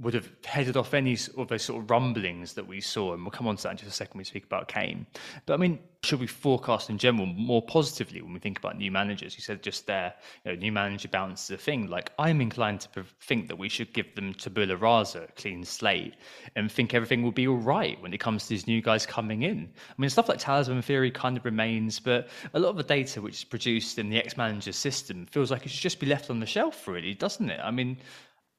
[0.00, 3.30] would have headed off any of those sort of rumblings that we saw, and we'll
[3.30, 5.06] come on to that in just a second when we speak about Kane.
[5.44, 8.90] But I mean, should we forecast in general more positively when we think about new
[8.90, 9.36] managers?
[9.36, 11.88] You said just there, you know, new manager bounce is a thing.
[11.88, 16.14] Like I'm inclined to think that we should give them tabula rasa, clean slate,
[16.56, 19.42] and think everything will be all right when it comes to these new guys coming
[19.42, 19.68] in.
[19.90, 23.20] I mean, stuff like talisman theory kind of remains, but a lot of the data
[23.20, 26.40] which is produced in the ex-manager system feels like it should just be left on
[26.40, 27.60] the shelf, really, doesn't it?
[27.62, 27.98] I mean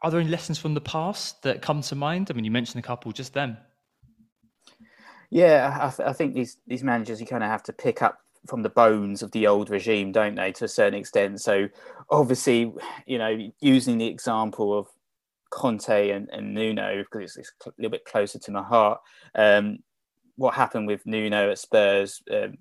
[0.04, 2.30] are there any lessons from the past that come to mind?
[2.30, 3.58] I mean, you mentioned a couple just then.
[5.30, 8.20] Yeah, I, th- I think these these managers you kind of have to pick up
[8.48, 11.42] from the bones of the old regime, don't they, to a certain extent?
[11.42, 11.70] So,
[12.10, 12.74] obviously,
[13.06, 14.88] you know, using the example of
[15.50, 19.00] Conte and, and Nuno because it's, it's, a little bit closer to my heart.
[19.34, 19.80] Um,
[20.36, 22.22] what happened with Nuno at Spurs?
[22.30, 22.58] Um,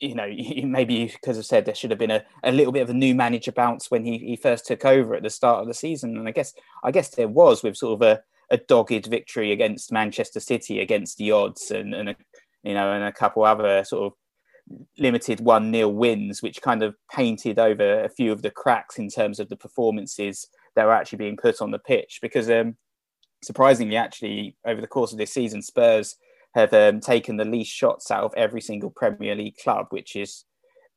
[0.00, 0.28] you know,
[0.64, 3.14] maybe could have said there should have been a, a little bit of a new
[3.14, 6.16] manager bounce when he, he first took over at the start of the season.
[6.16, 9.92] And I guess I guess there was with sort of a, a dogged victory against
[9.92, 12.16] Manchester City against the odds and, and a,
[12.62, 14.12] you know, and a couple other sort of
[14.98, 19.08] limited one nil wins, which kind of painted over a few of the cracks in
[19.08, 22.18] terms of the performances that were actually being put on the pitch.
[22.20, 22.76] Because um,
[23.42, 26.16] surprisingly, actually, over the course of this season, Spurs
[26.54, 30.44] have um, taken the least shots out of every single Premier League club, which is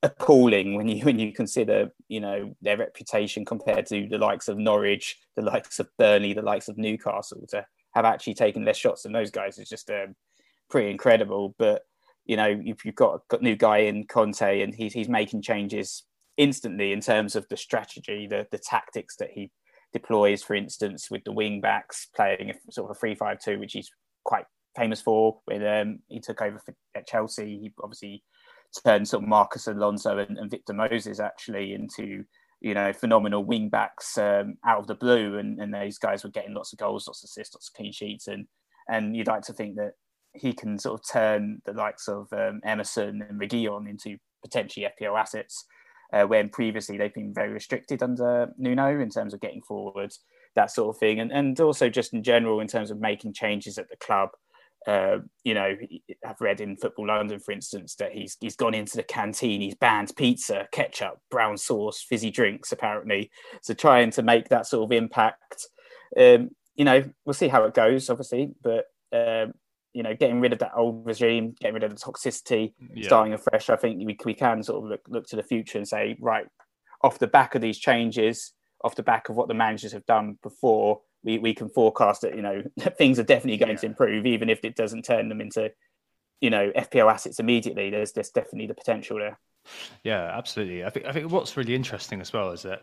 [0.03, 4.57] appalling when you when you consider you know their reputation compared to the likes of
[4.57, 9.03] Norwich, the likes of Burnley, the likes of Newcastle to have actually taken less shots
[9.03, 10.15] than those guys is just um,
[10.69, 11.55] pretty incredible.
[11.57, 11.83] But
[12.25, 16.03] you know you've, you've got a new guy in Conte and he's he's making changes
[16.37, 19.51] instantly in terms of the strategy, the the tactics that he
[19.91, 20.43] deploys.
[20.43, 23.89] For instance, with the wing backs playing a sort of a three-five-two, which he's
[24.23, 24.45] quite
[24.77, 27.59] famous for when um, he took over for, at Chelsea.
[27.59, 28.23] He obviously
[28.85, 32.23] turned sort of Marcos Alonso and, and Victor Moses actually into
[32.61, 36.29] you know phenomenal wing backs um, out of the blue, and, and these guys were
[36.29, 38.47] getting lots of goals, lots of assists, lots of clean sheets, and
[38.89, 39.93] and you'd like to think that
[40.33, 45.19] he can sort of turn the likes of um, Emerson and Reguilon into potentially FPL
[45.19, 45.65] assets.
[46.13, 50.09] Uh, when previously they've been very restricted under Nuno in terms of getting forward,
[50.55, 53.77] that sort of thing, and and also just in general in terms of making changes
[53.77, 54.29] at the club
[54.87, 55.75] uh, you know,
[56.25, 59.75] I've read in Football London, for instance, that he's he's gone into the canteen, he's
[59.75, 63.29] banned pizza, ketchup, brown sauce, fizzy drinks, apparently.
[63.61, 65.67] So trying to make that sort of impact.
[66.17, 69.53] Um, you know, we'll see how it goes, obviously, but um,
[69.93, 73.07] you know, getting rid of that old regime, getting rid of the toxicity, yeah.
[73.07, 73.69] starting afresh.
[73.69, 76.47] I think we we can sort of look look to the future and say, right,
[77.03, 78.53] off the back of these changes,
[78.85, 82.35] off the back of what the managers have done before, we, we can forecast that
[82.35, 82.63] you know
[82.97, 83.77] things are definitely going yeah.
[83.77, 85.71] to improve, even if it doesn't turn them into
[86.39, 87.89] you know FPL assets immediately.
[87.89, 89.37] There's there's definitely the potential there.
[90.03, 90.85] Yeah, absolutely.
[90.85, 92.81] I think I think what's really interesting as well is that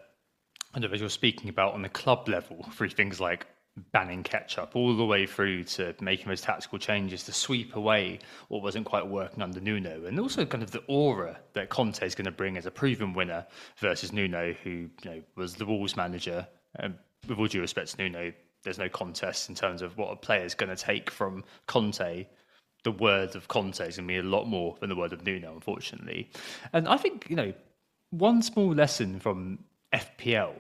[0.75, 3.47] and as you're speaking about on the club level through things like
[3.91, 8.63] banning ketchup all the way through to making those tactical changes to sweep away what
[8.63, 12.27] wasn't quite working under Nuno, and also kind of the aura that Conte is going
[12.27, 13.47] to bring as a proven winner
[13.79, 16.47] versus Nuno, who you know was the Wolves manager,
[16.79, 16.95] um,
[17.29, 18.33] with all due respect to Nuno,
[18.63, 22.27] there's no contest in terms of what a player is going to take from Conte.
[22.83, 25.25] The word of Conte is going to be a lot more than the word of
[25.25, 26.31] Nuno, unfortunately.
[26.73, 27.53] And I think, you know,
[28.11, 29.59] one small lesson from
[29.93, 30.55] FPL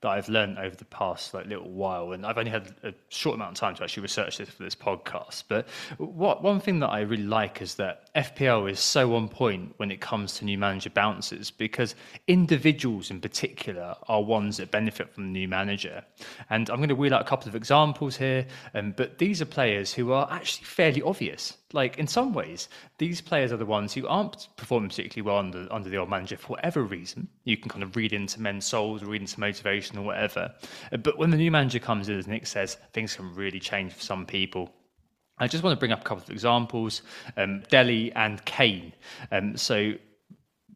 [0.00, 3.36] that I've learned over the past like little while, and I've only had a short
[3.36, 5.44] amount of time to actually research this for this podcast.
[5.48, 9.74] But what one thing that I really like is that FPL is so on point
[9.76, 11.94] when it comes to new manager bounces because
[12.28, 16.04] individuals in particular are ones that benefit from the new manager.
[16.50, 19.46] And I'm going to wheel out a couple of examples here, um, but these are
[19.46, 23.92] players who are actually fairly obvious like in some ways, these players are the ones
[23.92, 27.28] who aren't performing particularly well under under the old manager for whatever reason.
[27.42, 30.54] You can kind of read into men's souls, read into motivation or whatever.
[31.02, 34.02] But when the new manager comes in, as Nick says, things can really change for
[34.02, 34.72] some people.
[35.38, 37.02] I just want to bring up a couple of examples.
[37.36, 38.92] Um, Dele and Kane.
[39.32, 39.94] Um, so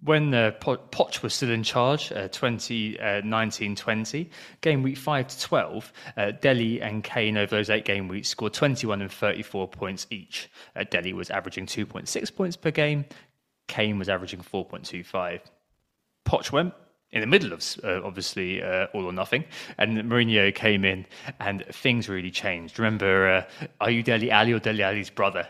[0.03, 5.41] when uh, Poch was still in charge, uh, 2019 uh, 20, game week 5 to
[5.41, 10.07] 12, uh, Dele and Kane over those eight game weeks scored 21 and 34 points
[10.11, 10.51] each.
[10.77, 13.05] Uh, Dele was averaging 2.6 points per game,
[13.67, 15.41] Kane was averaging 4.25.
[16.27, 16.75] Poch went
[17.13, 19.45] in the middle of uh, obviously uh, all or nothing,
[19.79, 21.07] and Mourinho came in,
[21.41, 22.79] and things really changed.
[22.79, 25.49] Remember, uh, are you Dele Alli or Deli Ali's brother?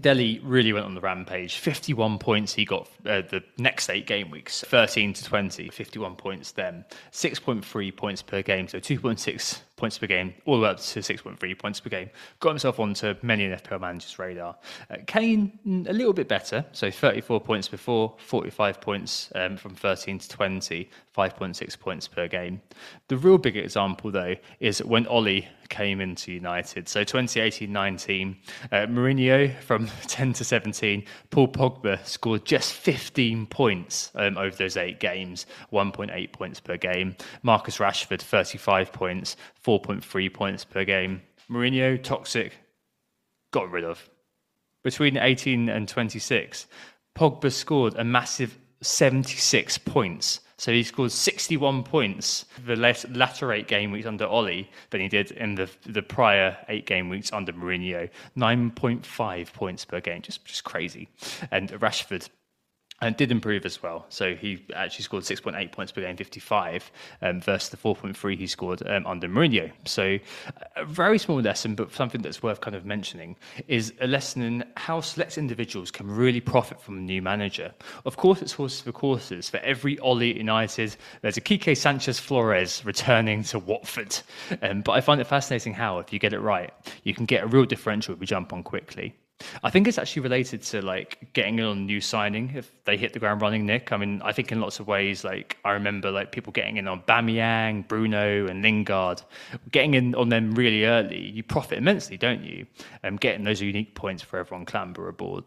[0.00, 1.58] Dele really went on the rampage.
[1.58, 6.52] 51 points he got uh, the next eight game weeks, 13 to 20, 51 points
[6.52, 6.84] then.
[7.12, 11.58] 6.3 points per game, so 2.6 points per game, all the way up to 6.3
[11.58, 12.08] points per game.
[12.38, 14.54] Got himself onto many an FPL manager's radar.
[14.88, 20.20] Uh, Kane, a little bit better, so 34 points before, 45 points um, from 13
[20.20, 22.62] to 20, 5.6 points per game.
[23.08, 26.86] The real big example, though, is when Ole came into United.
[26.86, 28.36] So 2018-19,
[28.70, 34.76] uh, Mourinho from 10 to 17, Paul Pogba scored just 15 points um, over those
[34.76, 37.16] eight games, 1.8 points per game.
[37.42, 39.36] Marcus Rashford, 35 points,
[39.80, 41.22] 4.3 points per game.
[41.50, 42.52] Mourinho, toxic,
[43.52, 44.08] got rid of.
[44.82, 46.66] Between 18 and 26,
[47.16, 50.40] Pogba scored a massive 76 points.
[50.58, 55.32] So he scored 61 points the latter eight game weeks under Ole than he did
[55.32, 58.08] in the the prior eight game weeks under Mourinho.
[58.36, 61.08] 9.5 points per game, just just crazy.
[61.50, 62.28] And Rashford
[63.02, 64.06] and did improve as well.
[64.08, 68.80] So he actually scored 6.8 points per game, 55, um, versus the 4.3 he scored
[68.88, 69.72] um, under Mourinho.
[69.84, 70.18] So
[70.76, 73.36] a very small lesson, but something that's worth kind of mentioning
[73.66, 77.72] is a lesson in how select individuals can really profit from a new manager.
[78.06, 79.50] Of course, it's horses for courses.
[79.50, 84.16] For every Ole United, there's a Quique Sanchez Flores returning to Watford.
[84.62, 87.42] Um, but I find it fascinating how, if you get it right, you can get
[87.42, 89.12] a real differential if you jump on quickly.
[89.62, 92.96] I think it's actually related to like getting in on a new signing if they
[92.96, 93.66] hit the ground running.
[93.66, 96.76] Nick, I mean, I think in lots of ways, like I remember like people getting
[96.76, 99.22] in on Bamiyang, Bruno, and Lingard,
[99.70, 101.20] getting in on them really early.
[101.20, 102.66] You profit immensely, don't you?
[103.02, 105.44] And um, getting those unique points for everyone clamber aboard.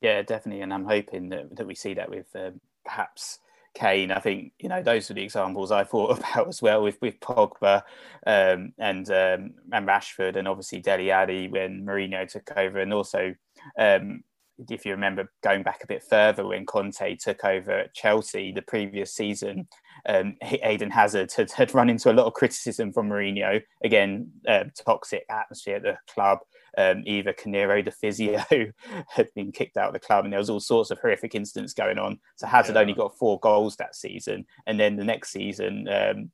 [0.00, 3.38] Yeah, definitely, and I'm hoping that, that we see that with um, perhaps
[3.74, 4.10] Kane.
[4.10, 7.20] I think you know those are the examples I thought about as well with with
[7.20, 7.82] Pogba
[8.26, 13.34] um, and um, and Rashford, and obviously Dele Alli when Mourinho took over, and also
[13.78, 14.22] um,
[14.68, 18.62] if you remember going back a bit further when Conte took over at Chelsea the
[18.62, 19.66] previous season,
[20.06, 20.36] um,
[20.68, 23.62] Eden Hazard had, had, run into a lot of criticism from Mourinho.
[23.84, 26.40] Again, uh, toxic atmosphere at the club
[26.78, 28.44] um, Eva Carneiro, the physio,
[29.08, 31.72] had been kicked out of the club, and there was all sorts of horrific incidents
[31.72, 32.18] going on.
[32.36, 32.82] So Hazard yeah.
[32.82, 36.30] only got four goals that season, and then the next season, um,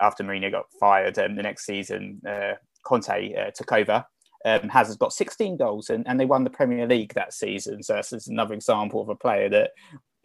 [0.00, 4.04] after Mourinho got fired, um, the next season uh, Conte uh, took over.
[4.44, 7.82] Um, Hazard got 16 goals, and, and they won the Premier League that season.
[7.82, 9.70] So that's, another example of a player that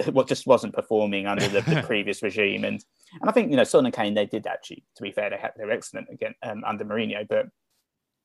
[0.11, 2.63] what just wasn't performing under the, the previous regime.
[2.63, 2.83] And
[3.21, 4.83] and I think you know Son and Kane they did actually.
[4.97, 7.47] To be fair, they had, they were excellent again um, under Mourinho, but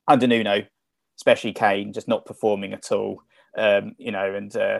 [0.07, 0.63] under Nuno,
[1.19, 3.21] especially Kane just not performing at all.
[3.57, 4.79] Um, you know, and uh,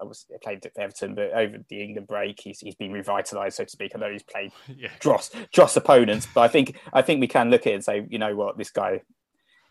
[0.00, 3.64] I was played at Everton, but over the England break, he's, he's been revitalised, so
[3.64, 3.92] to speak.
[3.94, 4.90] I know he's played yeah.
[5.00, 8.06] dross dross opponents, but I think I think we can look at it and say,
[8.08, 9.02] you know what, this guy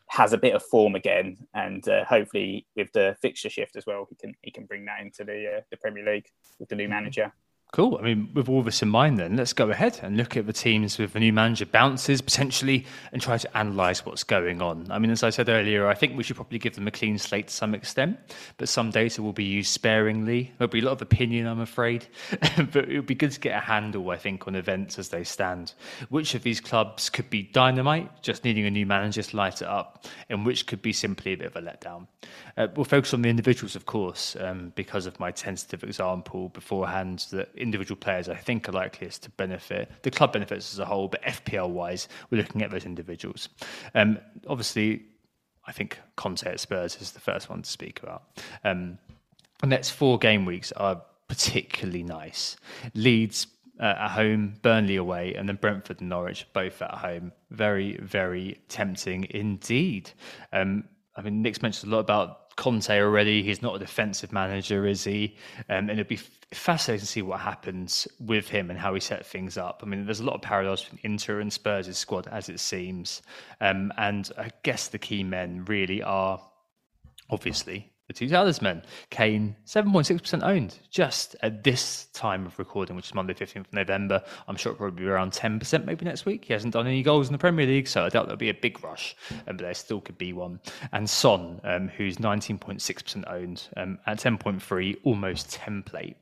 [0.07, 4.05] has a bit of form again, and uh, hopefully with the fixture shift as well,
[4.09, 6.27] he can he can bring that into the uh, the Premier League
[6.59, 6.93] with the new mm-hmm.
[6.93, 7.33] manager.
[7.71, 7.99] Cool.
[7.99, 10.53] I mean, with all this in mind, then let's go ahead and look at the
[10.53, 14.87] teams with the new manager bounces potentially and try to analyse what's going on.
[14.89, 17.19] I mean, as I said earlier, I think we should probably give them a clean
[17.19, 18.17] slate to some extent,
[18.57, 20.51] but some data will be used sparingly.
[20.57, 22.07] There'll be a lot of opinion, I'm afraid,
[22.71, 25.23] but it would be good to get a handle, I think, on events as they
[25.23, 25.75] stand.
[26.09, 29.67] Which of these clubs could be dynamite, just needing a new manager to light it
[29.67, 32.07] up, and which could be simply a bit of a letdown?
[32.57, 37.27] Uh, we'll focus on the individuals, of course, um, because of my tentative example beforehand
[37.29, 39.91] that individual players I think are likeliest to benefit.
[40.03, 43.49] The club benefits as a whole, but FPL wise, we're looking at those individuals.
[43.95, 45.03] Um, obviously,
[45.67, 48.23] I think Conte at Spurs is the first one to speak about.
[48.63, 48.97] Um,
[49.61, 52.55] the next four game weeks are particularly nice.
[52.95, 53.47] Leeds
[53.79, 57.31] uh, at home, Burnley away, and then Brentford and Norwich both at home.
[57.51, 60.11] Very, very tempting indeed.
[60.51, 63.41] Um, I mean, Nick's mentioned a lot about Conte already.
[63.41, 65.37] He's not a defensive manager, is he?
[65.69, 66.19] Um, and it'd be
[66.51, 69.79] fascinating to see what happens with him and how he set things up.
[69.81, 73.21] I mean, there's a lot of parallels between Inter and Spurs' squad, as it seems.
[73.61, 76.41] Um, and I guess the key men really are
[77.29, 78.81] obviously the two talisman.
[79.11, 84.23] Kane, 7.6% owned just at this time of recording, which is Monday, 15th of November.
[84.47, 86.45] I'm sure it'll probably be around 10% maybe next week.
[86.45, 88.53] He hasn't done any goals in the Premier League, so I doubt there'll be a
[88.53, 90.59] big rush, um, but there still could be one.
[90.91, 96.15] And Son, um, who's 19.6% owned um, at 10.3, almost template.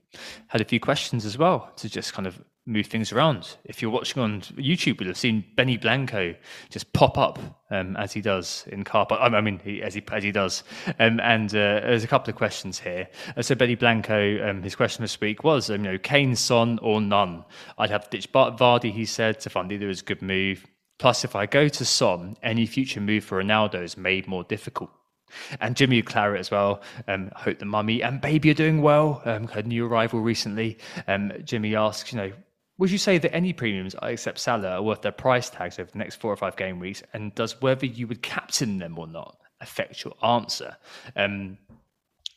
[0.47, 3.57] Had a few questions as well to just kind of move things around.
[3.63, 6.35] If you're watching on YouTube, you'll have seen Benny Blanco
[6.69, 7.39] just pop up
[7.71, 9.21] um, as he does in car park.
[9.21, 10.63] I mean, he, as he as he does.
[10.99, 13.07] Um, and uh, there's a couple of questions here.
[13.35, 16.77] Uh, so Benny Blanco, um, his question this week was, um, you know, Kane, Son,
[16.81, 17.45] or none.
[17.77, 18.91] I'd have to ditch Vardy.
[18.91, 20.65] He said to find either is a good move.
[20.99, 24.89] Plus, if I go to Son, any future move for Ronaldo is made more difficult.
[25.59, 26.81] And Jimmy Claret as well.
[27.07, 29.21] Um, hope the mummy and baby are doing well.
[29.25, 30.77] Um, a new arrival recently.
[31.07, 32.31] Um, Jimmy asks, you know,
[32.77, 35.97] would you say that any premiums except Salah are worth their price tags over the
[35.97, 37.01] next four or five game weeks?
[37.13, 40.77] And does whether you would captain them or not affect your answer?
[41.15, 41.57] Um,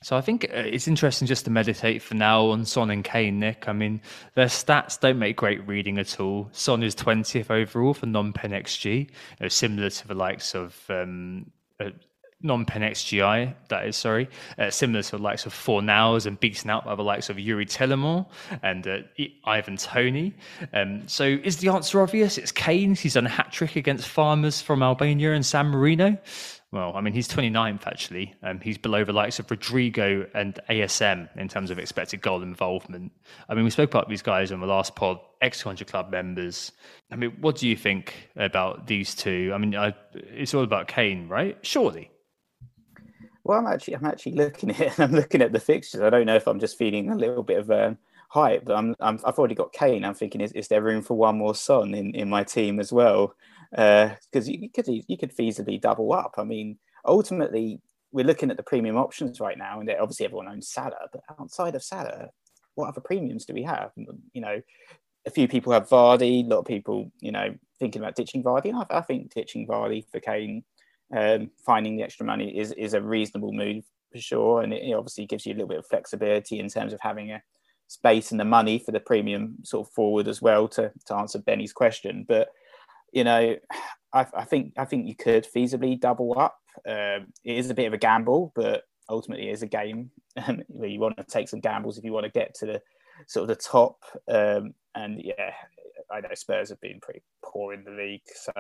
[0.03, 3.39] so I think uh, it's interesting just to meditate for now on Son and Kane,
[3.39, 3.69] Nick.
[3.69, 4.01] I mean,
[4.35, 6.49] their stats don't make great reading at all.
[6.53, 9.07] Son is 20th overall for non-pen XG, you
[9.41, 11.51] know, similar to the likes of um,
[12.43, 16.71] uh, non-pen XGI, that is, sorry, uh, similar to the likes of Fornals and beaten
[16.71, 18.27] out by the likes of Youri Tielemans
[18.63, 18.99] and uh,
[19.45, 20.35] Ivan Toney.
[20.73, 22.39] Um, so is the answer obvious?
[22.39, 22.95] It's Kane.
[22.95, 26.19] He's done a hat-trick against Farmers from Albania and San Marino.
[26.73, 28.33] Well, I mean, he's 29th, actually.
[28.45, 33.11] Um, he's below the likes of Rodrigo and ASM in terms of expected goal involvement.
[33.49, 36.71] I mean, we spoke about these guys on the last pod, X200 Club members.
[37.11, 39.51] I mean, what do you think about these two?
[39.53, 41.59] I mean, I, it's all about Kane, right?
[41.63, 42.09] Surely.
[43.45, 46.01] Well, I'm actually I'm actually looking at I'm looking at the fixtures.
[46.01, 47.99] I don't know if I'm just feeling a little bit of um,
[48.29, 50.05] hype, but I'm, i have already got Kane.
[50.05, 52.93] I'm thinking, is, is there room for one more Son in, in my team as
[52.93, 53.35] well?
[53.71, 56.35] Because uh, you, could you could feasibly double up.
[56.39, 57.81] I mean, ultimately,
[58.13, 61.75] we're looking at the premium options right now, and obviously everyone owns Salah, but outside
[61.75, 62.31] of Salah,
[62.75, 63.91] what other premiums do we have?
[63.97, 64.61] You know,
[65.27, 66.45] a few people have Vardy.
[66.45, 68.73] A lot of people, you know, thinking about ditching Vardy.
[68.75, 70.65] I, I think ditching Vardy for Kane
[71.17, 74.95] um, finding the extra money is is a reasonable move for sure, and it, it,
[74.95, 77.43] obviously gives you a little bit of flexibility in terms of having a
[77.89, 81.39] space and the money for the premium sort of forward as well to to answer
[81.39, 82.25] Benny's question.
[82.27, 82.49] But
[83.13, 83.57] you know,
[84.13, 86.59] I, I think I think you could feasibly double up.
[86.89, 90.11] Um, it is a bit of a gamble, but ultimately it is a game
[90.69, 92.83] where you want to take some gambles if you want to get to the
[93.27, 94.05] sort of the top.
[94.29, 95.53] Um, and yeah,
[96.11, 98.53] I know Spurs have been pretty poor in the league, so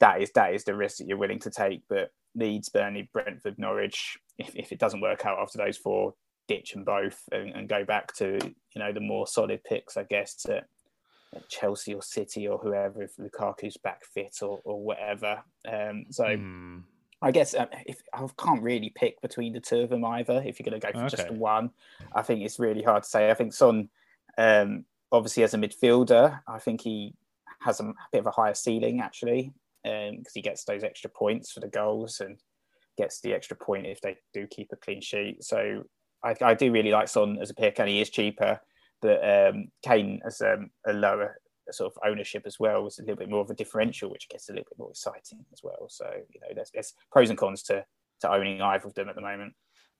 [0.00, 1.82] that is that is the risk that you're willing to take.
[1.88, 6.14] But Leeds, Burnley, Brentford, Norwich, if, if it doesn't work out after those four,
[6.48, 10.04] ditch them both and, and go back to you know the more solid picks, I
[10.04, 10.66] guess, at
[11.48, 15.42] Chelsea or City or whoever if Lukaku's back fit or, or whatever.
[15.70, 16.24] Um, so.
[16.24, 16.82] Mm.
[17.22, 20.42] I guess um, if I can't really pick between the two of them either.
[20.44, 21.16] If you're going to go for okay.
[21.16, 21.70] just one,
[22.14, 23.30] I think it's really hard to say.
[23.30, 23.88] I think Son,
[24.36, 27.14] um, obviously as a midfielder, I think he
[27.62, 29.54] has a bit of a higher ceiling actually
[29.86, 32.38] because um, he gets those extra points for the goals and
[32.98, 35.44] gets the extra point if they do keep a clean sheet.
[35.44, 35.84] So
[36.24, 38.60] I, I do really like Son as a pick, and he is cheaper.
[39.02, 41.38] But um, Kane as um, a lower
[41.70, 44.48] sort of ownership as well was a little bit more of a differential, which gets
[44.48, 45.86] a little bit more exciting as well.
[45.88, 47.84] So you know, there's, there's pros and cons to
[48.22, 49.52] to owning either of them at the moment.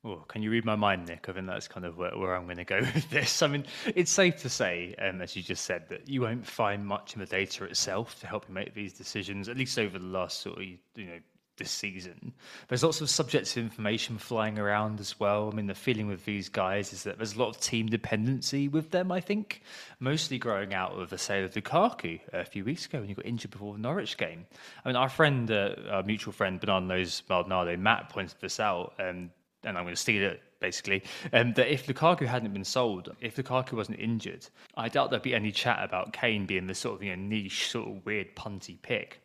[0.06, 1.28] Oh, can you read my mind, Nick?
[1.28, 3.42] I think that's kind of where, where I'm going to go with this.
[3.42, 6.86] I mean, it's safe to say, um, as you just said, that you won't find
[6.86, 10.06] much in the data itself to help you make these decisions, at least over the
[10.06, 11.18] last sort of, you know,
[11.56, 12.34] this season.
[12.68, 15.50] There's lots of subjective information flying around as well.
[15.50, 18.68] I mean, the feeling with these guys is that there's a lot of team dependency
[18.68, 19.62] with them, I think,
[19.98, 23.26] mostly growing out of the sale of Lukaku a few weeks ago when he got
[23.26, 24.46] injured before the Norwich game.
[24.84, 28.94] I mean, our friend, uh, our mutual friend, Bernardo knows Maldonado, Matt pointed this out.
[29.00, 29.30] Um,
[29.66, 31.02] and I'm going to steal it basically,
[31.32, 35.34] um, that if Lukaku hadn't been sold, if Lukaku wasn't injured, I doubt there'd be
[35.34, 38.80] any chat about Kane being this sort of you know, niche, sort of weird punty
[38.80, 39.20] pick.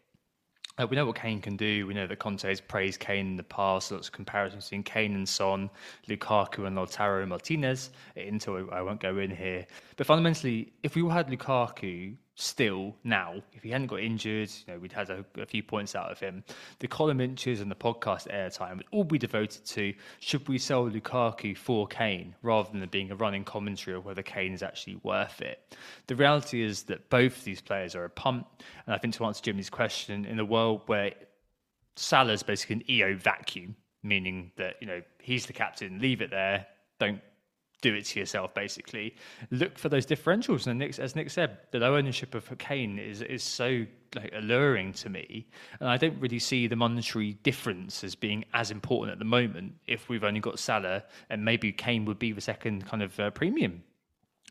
[0.78, 1.86] Uh, we know what Kane can do.
[1.86, 3.92] We know that Conte has praised Kane in the past.
[3.92, 5.70] Lots of comparisons between Kane and Son,
[6.08, 7.92] Lukaku and Lautaro Martinez.
[8.16, 9.68] Into I won't go in here.
[9.98, 14.80] But fundamentally, if we had Lukaku still now, if he hadn't got injured, you know,
[14.80, 16.44] we'd had a, a, few points out of him.
[16.80, 20.90] The column inches and the podcast airtime would all be devoted to should we sell
[20.90, 25.42] Lukaku for Kane rather than being a running commentary of whether Kane is actually worth
[25.42, 25.76] it.
[26.08, 28.48] The reality is that both these players are a pump.
[28.86, 31.14] and I think to answer Jimmy's question, in a world where
[31.96, 36.66] Salah's basically an EO vacuum, meaning that you know he's the captain, leave it there,
[37.00, 37.22] don't
[37.82, 39.16] do it to yourself basically.
[39.50, 40.68] Look for those differentials.
[40.68, 44.94] And Nick, as Nick said the low ownership of Kane is is so like alluring
[44.94, 45.48] to me.
[45.80, 49.74] And I don't really see the monetary difference as being as important at the moment
[49.88, 53.30] if we've only got Salah and maybe Kane would be the second kind of uh,
[53.32, 53.84] premium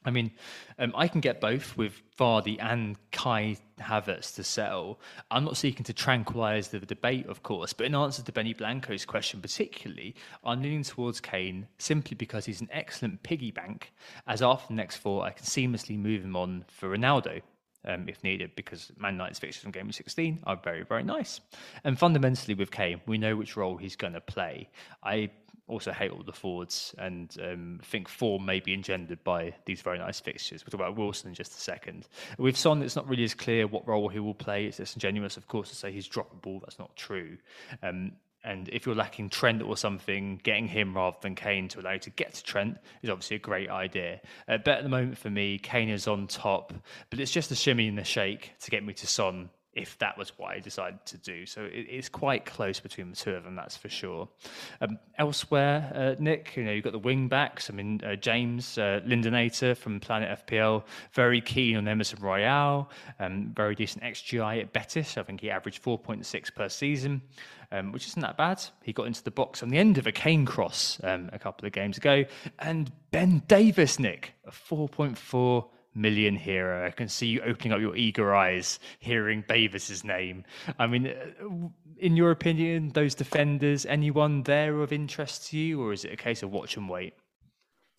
[0.05, 0.31] I mean,
[0.79, 4.99] um, I can get both with Vardy and Kai Havertz to sell.
[5.31, 9.05] I'm not seeking to tranquilise the debate, of course, but in answer to Benny Blanco's
[9.05, 13.93] question, particularly, I'm leaning towards Kane simply because he's an excellent piggy bank.
[14.27, 17.43] As after the next four, I can seamlessly move him on for Ronaldo.
[17.87, 21.41] Um, if needed, because Man United's fixtures from Game 16 are very, very nice.
[21.83, 24.69] And fundamentally, with Kane, we know which role he's going to play.
[25.03, 25.31] I
[25.71, 29.99] also hate all the forwards and um, think form may be engendered by these very
[29.99, 30.65] nice fixtures.
[30.65, 32.09] We'll talk about Wilson in just a second.
[32.39, 34.67] With Son, it's not really as clear what role he will play.
[34.67, 36.61] It's disingenuous, of course, to say he's droppable.
[36.61, 37.39] That's not true.
[37.83, 38.13] Um,
[38.43, 41.99] and if you're lacking Trent or something, getting him rather than Kane to allow you
[42.01, 44.21] to get to Trent is obviously a great idea.
[44.49, 46.73] Uh, but at the moment for me, Kane is on top,
[47.11, 50.19] but it's just a shimmy and a shake to get me to Son if that
[50.19, 51.47] was what I decided to do.
[51.47, 54.29] So it, it's quite close between the two of them, that's for sure.
[54.81, 57.71] Um, elsewhere, uh, Nick, you know, you've got the wing backs.
[57.71, 62.91] I mean, uh, James uh, Lindonator from Planet FPL, very keen on Emerson Royal,
[63.21, 65.17] um, very decent XGI at Betis.
[65.17, 67.23] I think he averaged 4.6 per season.
[67.73, 68.61] Um, which isn't that bad.
[68.83, 71.69] He got into the box on the end of a Kane cross um, a couple
[71.69, 72.25] of games ago.
[72.59, 76.87] And Ben Davies, Nick, a 4.4 million hero.
[76.87, 80.45] I can see you opening up your eager eyes hearing Davies's name.
[80.79, 81.69] I mean, uh,
[81.99, 86.17] in your opinion, those defenders, anyone there of interest to you, or is it a
[86.17, 87.15] case of watch and wait?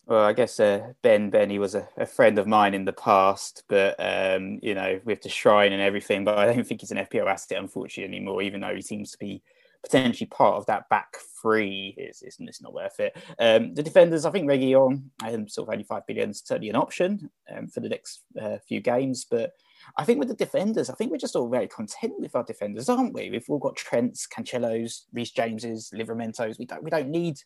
[0.06, 3.62] Well, I guess uh, Ben Benny was a, a, friend of mine in the past,
[3.68, 6.98] but um, you know, with the shrine and everything, but I don't think he's an
[6.98, 8.42] FPL asset, unfortunately, anymore.
[8.42, 9.42] Even though he seems to be
[9.82, 13.16] potentially part of that back three is it's, it's not worth it.
[13.38, 16.76] Um, the defenders, I think Reguilon, um, sort of only five billion is certainly an
[16.76, 19.52] option um, for the next uh, few games, but
[19.96, 22.88] I think with the defenders, I think we're just all very content with our defenders,
[22.88, 23.30] aren't we?
[23.30, 26.58] We've all got Trents, Cancelos, Reece Jameses, Livramentos.
[26.58, 27.38] We don't we don't need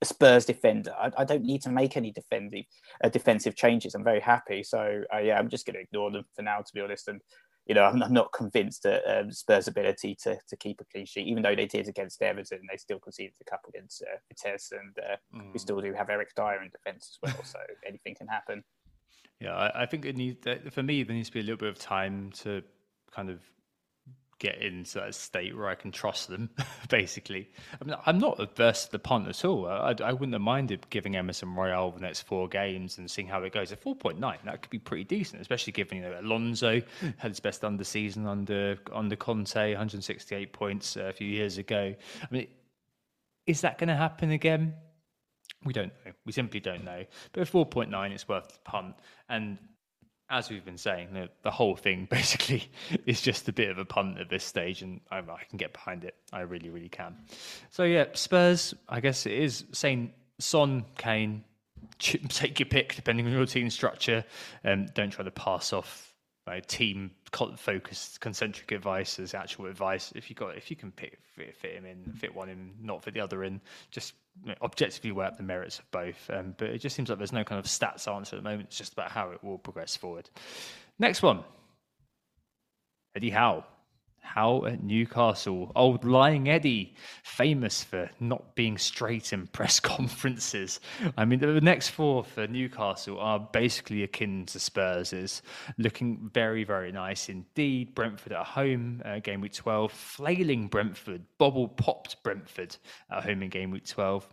[0.00, 0.94] a Spurs defender.
[0.98, 2.64] I, I don't need to make any defensive
[3.04, 3.94] uh, defensive changes.
[3.94, 4.62] I'm very happy.
[4.62, 7.20] So uh, yeah, I'm just going to ignore them for now, to be honest, and
[7.66, 11.06] you know, I'm, I'm not convinced that um, Spurs' ability to, to keep a clean
[11.06, 14.72] sheet, even though they did against Everton, they still conceded a couple against uh, Vitesse,
[14.72, 15.52] and uh, mm.
[15.52, 18.64] we still do have Eric Dier in defence as well, so anything can happen.
[19.40, 21.68] Yeah, I, I think it needs for me there needs to be a little bit
[21.68, 22.62] of time to
[23.10, 23.40] kind of
[24.42, 26.50] get into a state where I can trust them,
[26.88, 27.48] basically.
[27.80, 29.68] I mean, I'm not averse to the punt at all.
[29.68, 33.44] I, I wouldn't have minded giving Emerson Royal the next four games and seeing how
[33.44, 33.70] it goes.
[33.70, 36.82] At 4.9, that could be pretty decent, especially given, you know, Alonso
[37.18, 41.94] had his best under season under, under Conte, 168 points uh, a few years ago.
[42.20, 42.48] I mean,
[43.46, 44.74] is that going to happen again?
[45.64, 46.12] We don't know.
[46.26, 47.04] We simply don't know.
[47.32, 48.96] But at 4.9, it's worth the punt.
[49.28, 49.58] And
[50.32, 52.68] as we've been saying, the, the, whole thing basically
[53.06, 55.72] is just a bit of a punt at this stage, and I, I, can get
[55.72, 56.16] behind it.
[56.32, 57.14] I really, really can.
[57.70, 58.74] So yeah, Spurs.
[58.88, 61.44] I guess it is saying Son, Kane.
[61.98, 64.24] Take your pick depending on your team structure.
[64.64, 66.11] Um, don't try to pass off
[66.60, 67.10] team
[67.56, 70.12] focused concentric advice as actual advice.
[70.14, 73.02] If you got if you can pick fit, fit him in, fit one in, not
[73.02, 74.14] fit the other in, just
[74.60, 76.30] objectively weigh up the merits of both.
[76.30, 78.68] Um, but it just seems like there's no kind of stats answer at the moment.
[78.68, 80.28] It's just about how it will progress forward.
[80.98, 81.44] Next one,
[83.14, 83.64] Eddie Howe.
[84.22, 85.70] Howe at Newcastle.
[85.76, 90.80] Old Lying Eddie, famous for not being straight in press conferences.
[91.18, 95.42] I mean, the next four for Newcastle are basically akin to Spurs'
[95.76, 97.94] looking very, very nice indeed.
[97.94, 99.92] Brentford at home, uh, game week 12.
[99.92, 102.76] Flailing Brentford, bobble popped Brentford
[103.10, 104.26] at home in game week 12.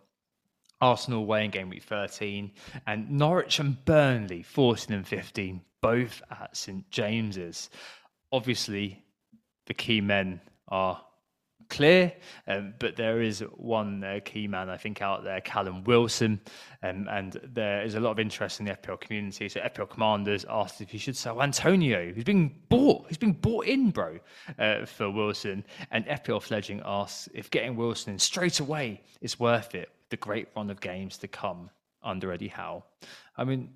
[0.82, 2.52] Arsenal away in game week 13,
[2.88, 7.70] and Norwich and Burnley 14 and 15, both at St James's.
[8.32, 9.04] Obviously,
[9.70, 11.00] the key men are
[11.70, 12.12] clear,
[12.48, 16.42] um, but there is one uh, key man I think out there, Callum Wilson,
[16.82, 19.48] um, and there is a lot of interest in the FPL community.
[19.48, 23.68] So FPL Commanders asked if he should sell Antonio, who's being bought, who's being bought
[23.68, 24.18] in, bro,
[24.58, 29.76] uh, for Wilson, and FPL Fledging asks if getting Wilson in straight away is worth
[29.76, 29.90] it.
[30.10, 31.70] The great run of games to come
[32.02, 32.84] under Eddie Howe.
[33.38, 33.70] I mean,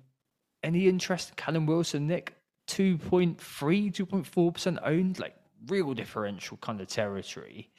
[0.64, 2.34] any interest in Callum Wilson, Nick?
[2.66, 5.36] 2.3, 2.4% owned, like
[5.68, 7.70] real differential kind of territory.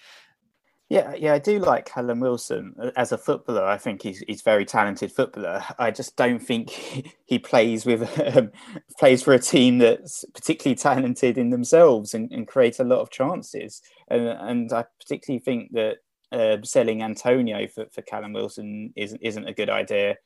[0.87, 3.65] Yeah, yeah, I do like Callum Wilson as a footballer.
[3.65, 5.63] I think he's he's very talented footballer.
[5.79, 6.69] I just don't think
[7.25, 8.51] he plays with um,
[8.99, 13.09] plays for a team that's particularly talented in themselves and, and creates a lot of
[13.09, 13.81] chances.
[14.09, 15.97] And and I particularly think that
[16.31, 20.17] uh, selling Antonio for, for Callum Wilson isn't isn't a good idea.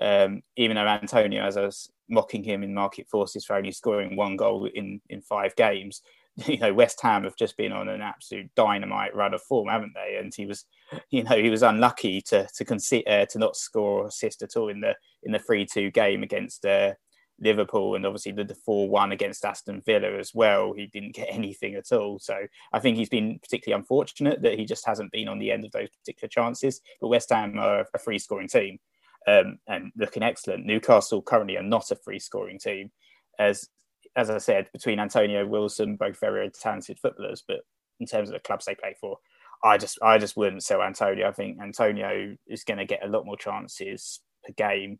[0.00, 4.16] Um, even though Antonio, as I was mocking him in market forces for only scoring
[4.16, 6.02] one goal in, in five games,
[6.46, 9.92] you know, West Ham have just been on an absolute dynamite run of form, haven't
[9.94, 10.16] they?
[10.16, 10.64] And he was,
[11.10, 14.56] you know, he was unlucky to to concede, uh, to not score or assist at
[14.56, 16.94] all in the in the three two game against uh,
[17.40, 20.72] Liverpool, and obviously the, four one against Aston Villa as well.
[20.72, 22.18] He didn't get anything at all.
[22.18, 22.36] So
[22.72, 25.72] I think he's been particularly unfortunate that he just hasn't been on the end of
[25.72, 26.80] those particular chances.
[27.00, 28.78] But West Ham are a free scoring team
[29.26, 30.66] um, and looking excellent.
[30.66, 32.90] Newcastle currently are not a free scoring team,
[33.38, 33.68] as
[34.16, 37.60] as I said, between Antonio Wilson, both very talented footballers, but
[38.00, 39.18] in terms of the clubs they play for,
[39.62, 41.28] I just I just wouldn't sell Antonio.
[41.28, 44.98] I think Antonio is going to get a lot more chances per game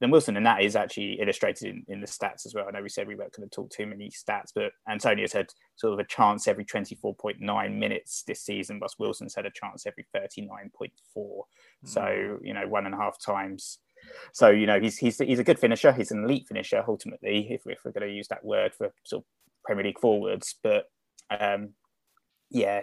[0.00, 2.66] than Wilson, and that is actually illustrated in, in the stats as well.
[2.68, 5.46] I know we said we weren't going to talk too many stats, but Antonio's had
[5.76, 10.04] sort of a chance every 24.9 minutes this season, whilst Wilson's had a chance every
[10.14, 10.90] 39.4.
[11.16, 11.42] Mm.
[11.84, 13.78] So, you know, one and a half times.
[14.32, 15.92] So, you know, he's, he's, he's a good finisher.
[15.92, 19.22] He's an elite finisher, ultimately, if, if we're going to use that word for sort
[19.22, 19.26] of
[19.64, 20.54] Premier League forwards.
[20.62, 20.86] But
[21.30, 21.70] um,
[22.50, 22.80] yeah,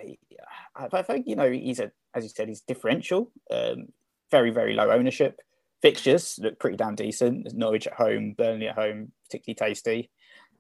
[0.76, 3.88] I, I think, you know, he's a, as you said, he's differential, um,
[4.32, 5.39] very, very low ownership
[5.82, 7.43] fixtures look pretty damn decent.
[7.43, 10.09] There's Norwich at home, Burnley at home, particularly tasty.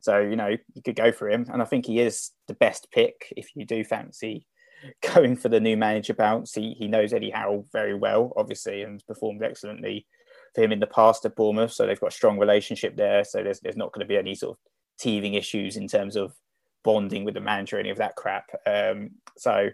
[0.01, 2.87] So you know you could go for him, and I think he is the best
[2.91, 4.45] pick if you do fancy
[5.13, 6.53] going for the new manager bounce.
[6.53, 10.07] He he knows Eddie Howe very well, obviously, and performed excellently
[10.53, 11.71] for him in the past at Bournemouth.
[11.71, 13.23] So they've got a strong relationship there.
[13.23, 14.57] So there's there's not going to be any sort of
[14.99, 16.33] teething issues in terms of
[16.83, 18.49] bonding with the manager, any of that crap.
[18.65, 19.69] Um, so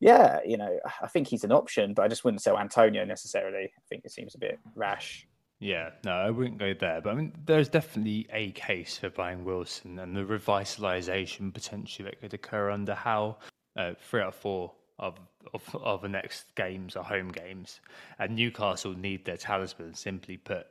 [0.00, 3.64] yeah, you know, I think he's an option, but I just wouldn't sell Antonio necessarily.
[3.64, 5.28] I think it seems a bit rash.
[5.60, 7.00] Yeah, no, I wouldn't go there.
[7.00, 12.20] But I mean, there's definitely a case for buying Wilson and the revitalisation potentially that
[12.20, 13.38] could occur under Howe.
[13.76, 15.18] Uh, three out of four of,
[15.52, 17.80] of, of the next games are home games,
[18.18, 19.94] and Newcastle need their talisman.
[19.94, 20.66] Simply put,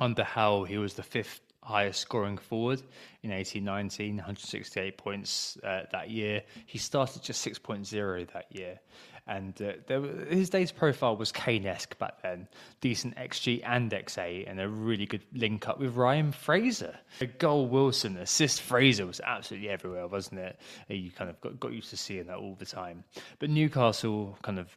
[0.00, 2.80] under Howe, he was the fifth highest scoring forward
[3.22, 6.42] in 1819, 168 points uh, that year.
[6.66, 8.80] He started just 6.0 that year.
[9.26, 12.48] And uh, his day's profile was Kane esque back then.
[12.80, 16.98] Decent XG and XA, and a really good link up with Ryan Fraser.
[17.20, 20.58] A goal Wilson, assist Fraser was absolutely everywhere, wasn't it?
[20.88, 23.04] You kind of got, got used to seeing that all the time.
[23.38, 24.76] But Newcastle kind of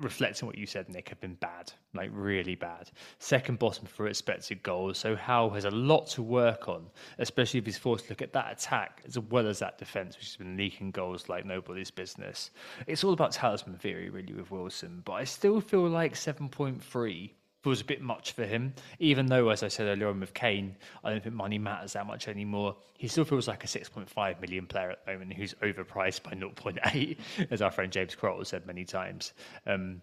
[0.00, 2.90] reflecting what you said, Nick, have been bad, like really bad.
[3.18, 4.98] Second bottom for expected goals.
[4.98, 6.86] So Howe has a lot to work on,
[7.18, 10.26] especially if he's forced to look at that attack as well as that defence, which
[10.26, 12.50] has been leaking goals like nobody's business.
[12.86, 15.02] It's all about talisman theory, really, with Wilson.
[15.04, 17.30] But I still feel like 7.3
[17.62, 18.74] feels a bit much for him.
[18.98, 22.06] Even though, as I said earlier on with Kane, I don't think money matters that
[22.06, 22.76] much anymore.
[22.96, 27.18] He still feels like a 6.5 million player at the moment who's overpriced by 0.8,
[27.50, 29.32] as our friend James Crottle said many times.
[29.66, 30.02] Um,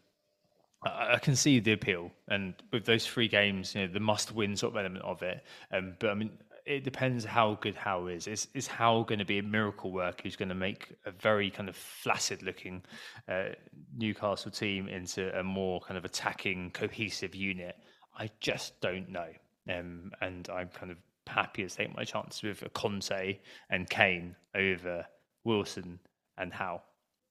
[0.84, 4.56] I, I can see the appeal, and with those three games, you know, the must-win
[4.56, 5.44] sort of element of it.
[5.72, 6.32] Um, but I mean,
[6.68, 8.28] it depends how good Howe is.
[8.28, 11.50] Is is Howe going to be a miracle worker who's going to make a very
[11.50, 12.84] kind of flaccid looking
[13.30, 13.50] uh,
[13.96, 17.78] Newcastle team into a more kind of attacking, cohesive unit?
[18.18, 19.30] I just don't know.
[19.70, 23.40] Um, and I'm kind of happy to take my chances with Conte
[23.70, 25.06] and Kane over
[25.46, 26.00] Wilson
[26.38, 26.82] and Howe,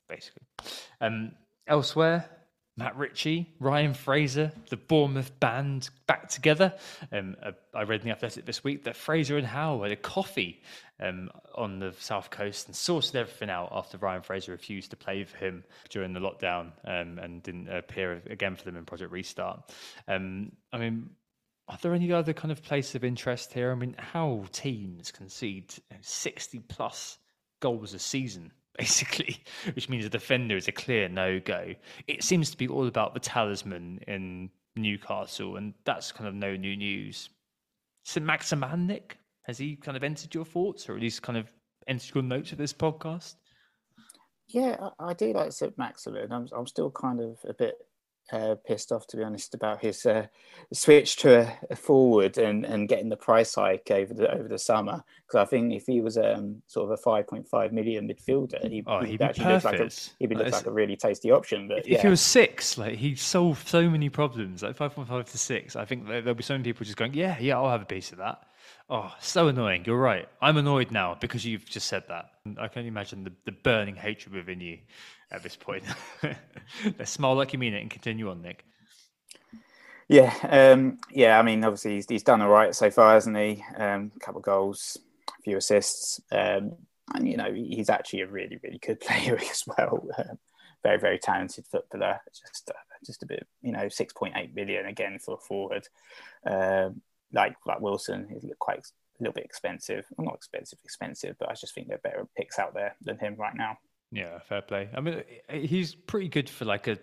[0.09, 0.43] basically.
[1.01, 1.33] Um,
[1.67, 2.29] elsewhere,
[2.79, 6.75] Matt Ritchie, Ryan Fraser, the Bournemouth band back together.
[7.11, 9.97] Um, uh, I read in the Athletic this week that Fraser and Howe had a
[9.97, 10.63] coffee
[11.01, 15.25] um, on the south coast and sorted everything out after Ryan Fraser refused to play
[15.25, 19.71] for him during the lockdown um, and didn't appear again for them in Project Restart.
[20.07, 21.09] Um, I mean,
[21.69, 23.73] are there any other kind of places of interest here?
[23.73, 25.73] I mean, how teams concede
[26.03, 27.17] 60 plus
[27.61, 29.43] goals a season basically,
[29.75, 31.75] which means a defender is a clear no go.
[32.07, 36.57] It seems to be all about the talisman in Newcastle, and that's kind of no
[36.57, 37.29] new news.
[38.05, 41.53] So, Maximin, Nick, has he kind of entered your thoughts, or at least kind of
[41.87, 43.35] entered your notes of this podcast?
[44.49, 46.33] Yeah, I, I do like St Maximin.
[46.33, 47.75] I'm, I'm still kind of a bit
[48.33, 50.27] uh, pissed off, to be honest, about his uh,
[50.73, 54.59] switch to a, a, forward and, and getting the price hike over the over the
[54.59, 55.05] summer.
[55.27, 58.69] Because I think if he was um, sort of a five point five million midfielder,
[58.69, 61.31] he, oh, he'd, he'd actually look like a he'd be look like a really tasty
[61.31, 61.69] option.
[61.69, 62.03] But if yeah.
[62.03, 65.77] he was six, like he solved so many problems, like five point five to six.
[65.77, 68.13] I think there'll be so many people just going, yeah, yeah, I'll have a piece
[68.13, 68.43] of that.
[68.89, 69.83] Oh, so annoying.
[69.85, 70.29] You're right.
[70.41, 72.31] I'm annoyed now because you've just said that.
[72.61, 74.79] I can imagine the, the burning hatred within you
[75.31, 75.85] at this point.
[77.05, 78.65] Smile like you mean it and continue on, Nick.
[80.09, 81.39] Yeah, um, yeah.
[81.39, 83.65] I mean, obviously he's, he's done all right so far, hasn't he?
[83.77, 84.97] Um, a couple of goals,
[85.29, 86.73] a few assists, um,
[87.15, 90.07] and you know he's actually a really, really good player as well.
[90.17, 90.39] Um,
[90.83, 92.21] very, very talented footballer.
[92.29, 95.89] Just, uh, just a bit, you know, six point eight million again for a forward.
[96.49, 97.03] Um,
[97.33, 98.83] like like Wilson, he's quite a
[99.19, 100.07] little bit expensive.
[100.17, 103.19] Well, not expensive, expensive, but I just think there are better picks out there than
[103.19, 103.79] him right now.
[104.13, 104.89] Yeah, fair play.
[104.95, 106.99] I mean, he's pretty good for like a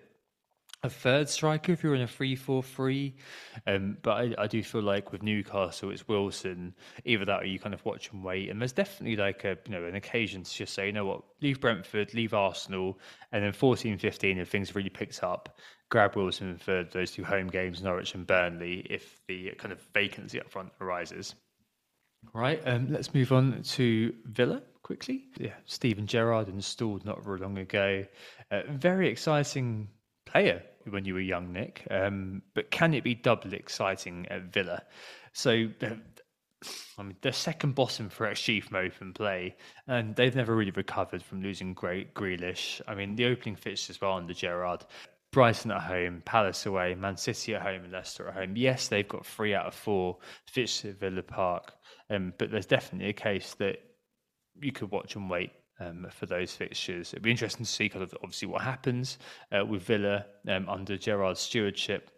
[0.84, 3.14] a third striker if you're in a 3-4-3
[3.68, 6.76] um, but I, I, do feel like with Newcastle it's Wilson
[7.06, 8.50] either that or you kind of watch and wait.
[8.50, 11.22] And there's definitely like a you know an occasion to just say you know what?
[11.42, 13.00] Leave Brentford leave Arsenal.
[13.32, 15.58] And then 14-15 if things really picked up
[15.90, 20.40] grab Wilson for those two home games Norwich and Burnley if the kind of vacancy
[20.40, 21.36] up front arises.
[22.34, 25.26] Right um, let's move on to Villa quickly.
[25.38, 28.06] Yeah, Steven Gerrard installed not very long ago.
[28.52, 29.90] Uh, very exciting
[30.26, 31.88] player when you were young, Nick.
[31.90, 34.84] Um, but can it be double exciting at Villa?
[35.32, 35.96] So, uh,
[36.98, 39.56] I mean, they're second bottom for XG from open play,
[39.88, 42.82] and they've never really recovered from losing Great Grealish.
[42.88, 44.86] I mean, the opening fixtures were under Gerrard.
[45.32, 48.56] Brighton at home, Palace away, Man City at home, and Leicester at home.
[48.56, 51.74] Yes, they've got three out of four fixtures at Villa Park,
[52.12, 53.80] um, but there's definitely a case that
[54.62, 57.14] you could watch and wait um, for those fixtures.
[57.14, 59.18] It'd be interesting to see kind of obviously what happens
[59.52, 62.12] uh, with Villa um, under Gerrard's stewardship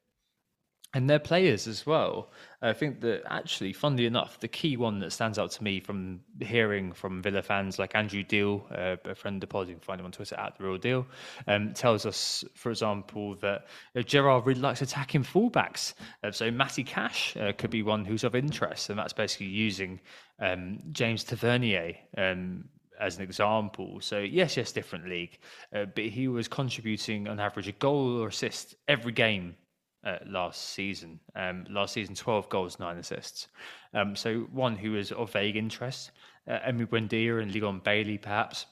[0.96, 2.30] and their players as well.
[2.62, 6.22] I think that actually, funnily enough, the key one that stands out to me from
[6.40, 9.82] hearing from Villa fans like Andrew Deal, uh, a friend of the pod, you can
[9.82, 11.06] find him on Twitter at the Real Deal,
[11.48, 15.94] um, tells us, for example, that uh, Gerrard really likes attacking fullbacks.
[16.24, 20.00] Uh, so Matty Cash uh, could be one who's of interest, and that's basically using
[20.40, 21.96] um, James Tavernier.
[22.18, 24.00] Um, as an example.
[24.00, 25.38] So yes, yes, different league,
[25.76, 29.58] uh, but he was contributing on average a goal or assist every game
[30.06, 31.20] uh, last season.
[31.36, 33.48] Um, last season, 12 goals, nine assists.
[33.94, 36.12] Um, so one who is of vague interest,
[36.48, 38.66] uh, Emi Buendia and Leon Bailey, perhaps.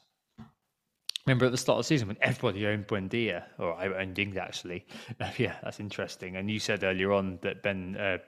[1.26, 4.36] Remember at the start of the season when everybody owned Buendia, or I owned Ings
[4.36, 4.86] actually.
[5.20, 6.36] Uh, yeah, that's interesting.
[6.36, 8.18] And you said earlier on that Ben uh,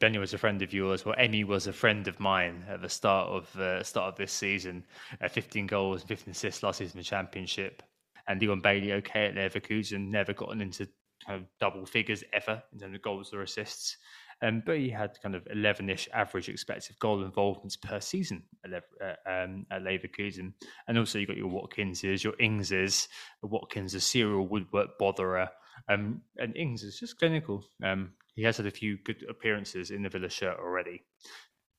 [0.00, 1.04] Benny was a friend of yours.
[1.04, 4.32] Well, Emi was a friend of mine at the start of uh, start of this
[4.32, 4.84] season.
[5.20, 7.82] Uh, 15 goals, 15 assists last season in the Championship.
[8.26, 10.88] And Leon Bailey, okay, at Leverkusen, never gotten into
[11.26, 13.96] kind of double figures ever in terms of goals or assists.
[14.42, 19.30] Um, but he had kind of 11-ish average expected goal involvements per season at, uh,
[19.30, 20.52] um, at Leverkusen.
[20.88, 23.08] And also you've got your Watkinses, your Ingses.
[23.42, 25.48] Watkins, a serial woodwork botherer.
[25.88, 27.64] Um, and Ings is just clinical.
[27.82, 31.02] Um, he has had a few good appearances in the Villa shirt already.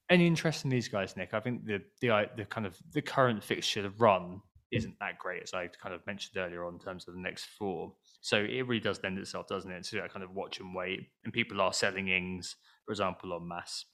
[0.10, 1.34] Any interest in these guys, Nick?
[1.34, 4.41] I think the the the kind of the current fixture run
[4.72, 7.45] isn't that great as I kind of mentioned earlier on in terms of the next
[7.58, 7.93] four.
[8.22, 11.09] So it really does lend itself, doesn't it, to that kind of watch and wait.
[11.24, 12.55] And people are selling Ings,
[12.86, 13.86] for example, on mass.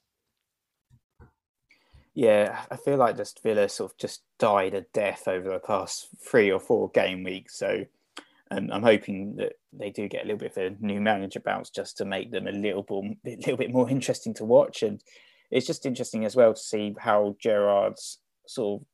[2.16, 6.08] Yeah, I feel like just Villa sort of just died a death over the past
[6.24, 7.58] three or four game weeks.
[7.58, 7.86] So
[8.56, 11.70] and I'm hoping that they do get a little bit of a new manager bounce
[11.70, 14.84] just to make them a little bit, a little bit more interesting to watch.
[14.84, 15.02] And
[15.52, 18.88] it's just interesting as well to see how Gerrard's sort of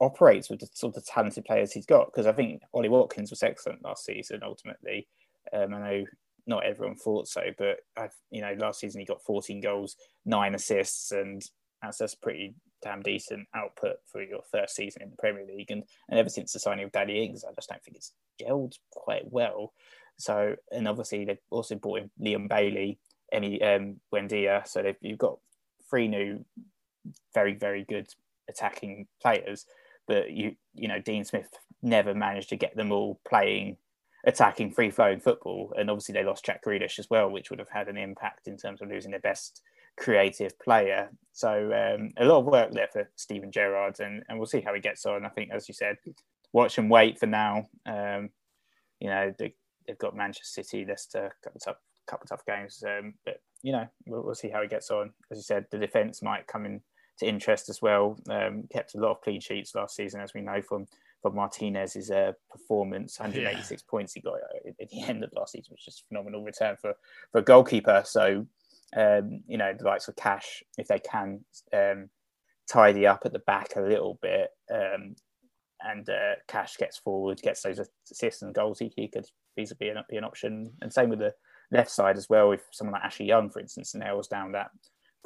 [0.00, 2.06] operates with the sort of talented players he's got.
[2.06, 4.40] Because I think Ollie Watkins was excellent last season.
[4.42, 5.06] Ultimately,
[5.52, 6.04] um, I know
[6.46, 10.54] not everyone thought so, but I've you know last season he got 14 goals, nine
[10.54, 11.42] assists, and
[11.82, 15.70] that's that's pretty damn decent output for your first season in the Premier League.
[15.70, 18.74] And and ever since the signing of Danny Ings, I just don't think it's gelled
[18.90, 19.72] quite well.
[20.18, 22.98] So and obviously they've also brought in Leon Bailey,
[23.34, 24.66] Emi um, Buendia.
[24.66, 25.38] So they've you've got
[25.88, 26.44] three new,
[27.34, 28.08] very very good
[28.48, 29.66] attacking players
[30.06, 31.48] but you you know Dean Smith
[31.82, 33.76] never managed to get them all playing
[34.26, 35.72] attacking free flowing football.
[35.78, 38.56] And obviously they lost Jack Grealish as well which would have had an impact in
[38.56, 39.62] terms of losing their best
[39.96, 41.08] creative player.
[41.32, 44.74] So um, a lot of work there for Steven Gerrard and, and we'll see how
[44.74, 45.24] he gets on.
[45.24, 45.96] I think as you said
[46.52, 47.68] watch and wait for now.
[47.86, 48.30] Um,
[49.00, 49.54] you know they,
[49.88, 51.76] have got Manchester City Leicester couple tough,
[52.08, 55.12] couple of tough games um, but you know we'll, we'll see how he gets on.
[55.30, 56.80] As you said the defence might come in
[57.18, 58.18] to interest as well.
[58.28, 60.86] Um, kept a lot of clean sheets last season, as we know from
[61.22, 63.18] for Martinez's uh, performance.
[63.18, 63.90] 186 yeah.
[63.90, 64.34] points he got
[64.80, 66.94] at the end of last season, which is phenomenal return for
[67.32, 68.02] for a goalkeeper.
[68.04, 68.46] So
[68.96, 72.10] um, you know the likes of Cash, if they can um,
[72.70, 75.16] tidy up at the back a little bit, um,
[75.82, 79.26] and uh, Cash gets forward, gets those assists and goals, he, he could
[79.58, 80.72] feasibly be an, be an option.
[80.80, 81.34] And same with the
[81.70, 82.52] left side as well.
[82.52, 84.70] If someone like Ashley Young, for instance, nails down that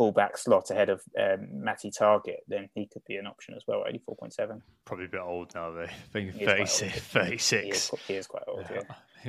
[0.00, 3.84] fullback slot ahead of um, Matty Targett, then he could be an option as well.
[3.86, 4.62] Eighty four point seven.
[4.86, 5.82] Probably a bit old now, though.
[5.82, 6.98] I think 36.
[7.00, 7.90] 36.
[8.06, 8.64] He, is, he quite old.
[8.70, 8.80] Yeah.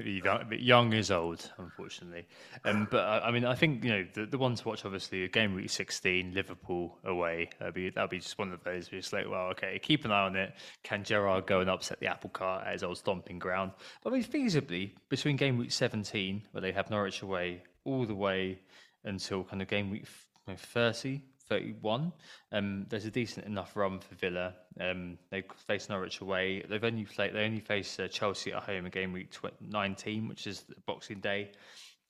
[0.02, 2.26] Young, young is old, unfortunately.
[2.64, 5.54] Um, but I mean, I think you know the, the one to watch, obviously, game
[5.54, 7.50] week sixteen, Liverpool away.
[7.60, 8.90] That'll be that'll be just one of those.
[8.90, 10.54] Where it's like, well, okay, keep an eye on it.
[10.84, 13.74] Can Gerrard go and upset the apple cart at his old stomping ground?
[14.02, 18.16] But I mean, feasibly between game week seventeen, where they have Norwich away, all the
[18.16, 18.60] way
[19.04, 20.06] until kind of game week
[20.48, 21.22] 30,
[21.52, 22.14] 31.
[22.52, 24.54] Um, there's a decent enough run for Villa.
[24.80, 26.64] Um, they face Norwich away.
[26.68, 30.48] They've only played, they only face uh, Chelsea at home in game week 19, which
[30.48, 31.52] is Boxing Day,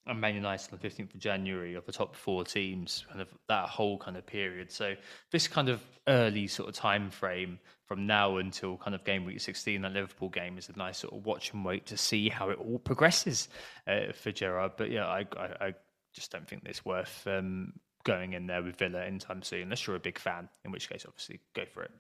[0.05, 3.29] and Man United on the 15th of January of the top four teams, kind of
[3.47, 4.71] that whole kind of period.
[4.71, 4.95] So
[5.32, 9.41] this kind of early sort of time frame from now until kind of game week
[9.41, 12.49] 16, that Liverpool game is a nice sort of watch and wait to see how
[12.49, 13.49] it all progresses
[13.88, 14.73] uh, for Gerrard.
[14.77, 15.73] But yeah, I, I, I
[16.13, 17.73] just don't think it's worth um,
[18.04, 21.06] going in there with Villa anytime soon, unless you're a big fan, in which case,
[21.08, 21.91] obviously, go for it.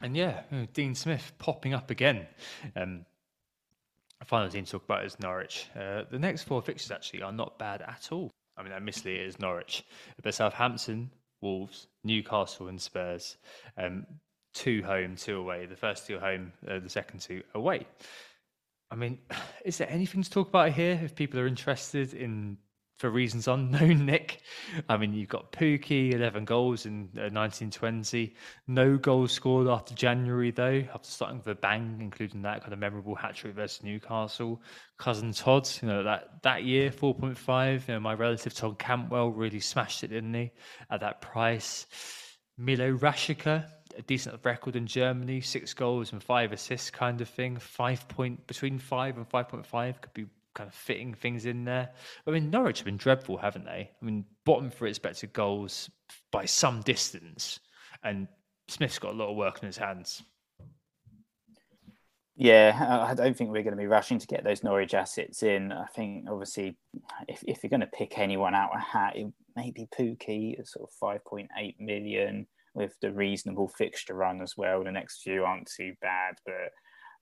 [0.00, 0.42] And yeah,
[0.72, 2.26] Dean Smith popping up again.
[2.76, 3.04] Um,
[4.28, 5.66] final team to talk about is Norwich.
[5.74, 8.30] Uh, the next four fixtures actually are not bad at all.
[8.56, 9.84] I mean, admittedly, it is Norwich,
[10.22, 11.10] but Southampton,
[11.40, 13.36] Wolves, Newcastle, and Spurs.
[13.76, 14.06] Um,
[14.52, 15.66] two home, two away.
[15.66, 17.86] The first two home, uh, the second two away.
[18.90, 19.18] I mean,
[19.64, 22.58] is there anything to talk about here if people are interested in
[22.98, 24.42] for reasons unknown, Nick.
[24.88, 28.34] I mean, you've got Pukki, 11 goals in uh, 1920.
[28.66, 32.78] No goals scored after January, though, after starting with a bang, including that kind of
[32.80, 34.60] memorable hat trick versus Newcastle.
[34.98, 37.88] Cousin Todd, you know, that, that year, 4.5.
[37.88, 40.50] You know, my relative Todd Cantwell really smashed it, didn't he,
[40.90, 41.86] at that price.
[42.60, 43.64] Milot Rashica,
[43.96, 47.56] a decent record in Germany, six goals and five assists kind of thing.
[47.58, 50.26] Five point between five and five point five could be
[50.58, 51.90] kind of fitting things in there.
[52.26, 53.90] I mean, Norwich have been dreadful, haven't they?
[54.02, 55.88] I mean, bottom for expected goals
[56.32, 57.60] by some distance,
[58.02, 58.26] and
[58.66, 60.24] Smith's got a lot of work in his hands.
[62.34, 65.70] Yeah, I don't think we're going to be rushing to get those Norwich assets in.
[65.72, 66.76] I think obviously,
[67.28, 70.88] if, if you're going to pick anyone out a hat, it may be Pukki, sort
[70.88, 74.82] of 5.8 million with the reasonable fixture run as well.
[74.82, 76.72] The next few aren't too bad, but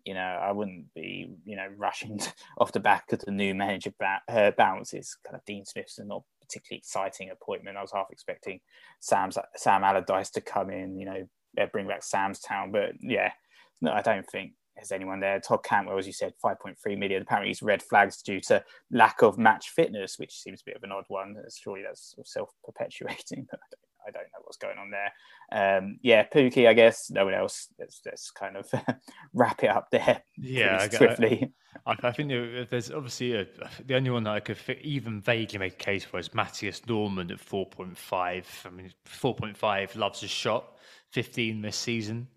[0.06, 2.20] you know, I wouldn't be, you know, rushing
[2.58, 3.92] off the back of the new manager
[4.28, 4.92] uh, bounce.
[4.92, 7.76] Kind of Dean Smith's not particularly exciting appointment.
[7.76, 8.60] I was half expecting
[9.00, 13.32] Sam's Sam Allardyce to come in, you know, bring back Sam's Town, but yeah,
[13.80, 15.40] no, I don't think there's anyone there.
[15.40, 17.22] Todd Cantwell, as you said, 5.3 million.
[17.22, 20.82] Apparently, he's red flags due to lack of match fitness, which seems a bit of
[20.82, 21.34] an odd one.
[21.60, 25.78] Surely that's self perpetuating, but I don't know what's going on there.
[25.78, 27.10] Um, yeah, Pukki, I guess.
[27.10, 27.68] No one else.
[27.78, 28.70] Let's, let's kind of
[29.34, 30.22] wrap it up there.
[30.36, 31.52] Yeah, swiftly.
[31.86, 32.30] I, I, think
[32.70, 33.46] there's obviously a,
[33.84, 37.30] the only one that I could even vaguely make a case for is Mathias Normann
[37.30, 38.44] at 4.5.
[38.64, 40.76] I mean, 4.5 loves a shot,
[41.12, 42.28] 15 this season,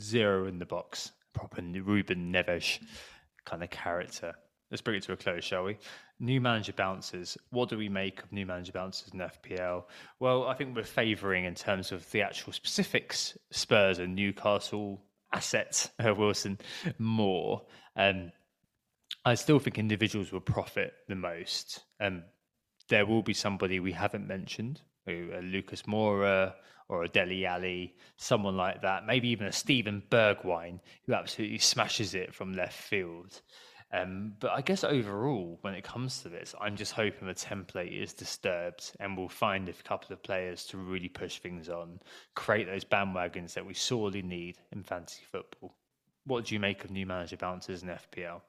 [0.00, 1.12] zero in the box.
[1.34, 2.78] Proper Ruben Neves
[3.44, 4.34] kind of character.
[4.70, 5.78] Let's bring it to a close, shall we?
[6.18, 7.36] New manager bounces.
[7.50, 9.84] What do we make of new manager bounces in FPL?
[10.18, 15.02] Well, I think we're favouring in terms of the actual specifics Spurs and Newcastle
[15.32, 16.58] assets, uh, Wilson,
[16.98, 17.62] more.
[17.96, 18.32] Um,
[19.24, 21.84] I still think individuals will profit the most.
[22.00, 22.24] Um,
[22.88, 26.54] there will be somebody we haven't mentioned, uh, Lucas Moura
[26.88, 32.14] or a Dele Alli, someone like that, maybe even a Steven Bergwijn who absolutely smashes
[32.14, 33.40] it from left field.
[33.92, 38.02] Um, but I guess overall, when it comes to this, I'm just hoping the template
[38.02, 42.00] is disturbed and we'll find a couple of players to really push things on,
[42.34, 45.74] create those bandwagons that we sorely need in fantasy football.
[46.24, 48.40] What do you make of new manager bounces in FPL?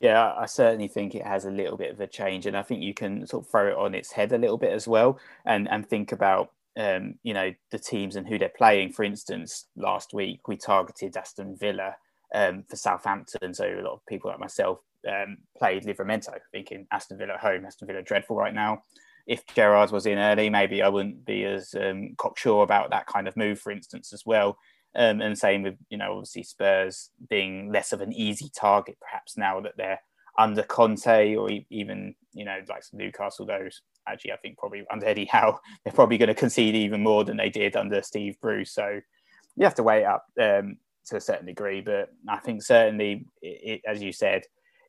[0.00, 2.82] Yeah, I certainly think it has a little bit of a change, and I think
[2.82, 5.68] you can sort of throw it on its head a little bit as well, and
[5.68, 8.92] and think about um, you know the teams and who they're playing.
[8.92, 11.96] For instance, last week we targeted Aston Villa
[12.34, 13.54] um, for Southampton.
[13.54, 17.64] So a lot of people like myself um, played Livramento, thinking Aston Villa at home,
[17.64, 18.82] Aston Villa dreadful right now.
[19.26, 23.28] If Gerrard was in early, maybe I wouldn't be as um, cocksure about that kind
[23.28, 24.56] of move, for instance, as well.
[24.96, 29.36] Um, and same with, you know, obviously Spurs being less of an easy target, perhaps
[29.36, 30.00] now that they're
[30.38, 35.26] under Conte or even, you know, like Newcastle, those actually, I think probably under Eddie
[35.26, 38.72] Howe, they're probably going to concede even more than they did under Steve Bruce.
[38.72, 39.00] So
[39.56, 40.24] you have to weigh up.
[40.40, 44.42] Um, to a certain degree, but I think certainly, it, it, as you said,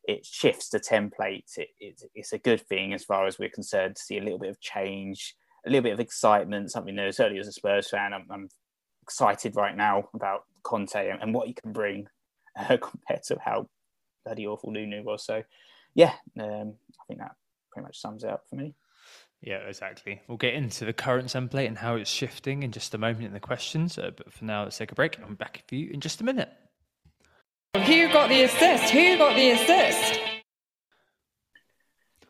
[0.04, 1.56] it shifts the template.
[1.56, 4.38] It, it, it's a good thing as far as we're concerned to see a little
[4.38, 5.34] bit of change,
[5.66, 6.70] a little bit of excitement.
[6.70, 8.48] Something that certainly as a Spurs fan, I'm, I'm
[9.02, 12.06] excited right now about Conte and, and what he can bring
[12.58, 13.68] uh, compared to how
[14.24, 15.24] bloody awful Nuno was.
[15.24, 15.42] So,
[15.94, 17.36] yeah, um, I think that
[17.72, 18.74] pretty much sums it up for me.
[19.42, 20.20] Yeah, exactly.
[20.28, 23.32] We'll get into the current template and how it's shifting in just a moment in
[23.32, 23.96] the questions.
[23.96, 25.18] Uh, but for now, let's take a break.
[25.18, 26.50] I'm back with you in just a minute.
[27.74, 28.92] Who got the assist?
[28.92, 30.20] Who got the assist?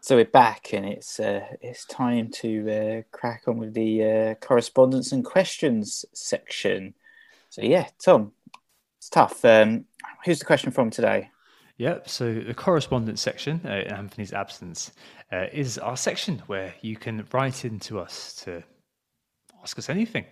[0.02, 4.34] So we're back, and it's uh, it's time to uh, crack on with the uh,
[4.36, 6.94] correspondence and questions section.
[7.50, 8.32] So yeah, Tom,
[8.98, 9.44] it's tough.
[9.44, 9.84] Um,
[10.24, 11.30] who's the question from today?
[11.76, 12.08] Yep.
[12.08, 14.92] So the correspondence section uh, in Anthony's absence
[15.32, 18.62] uh, is our section where you can write into us to
[19.62, 20.24] ask us anything.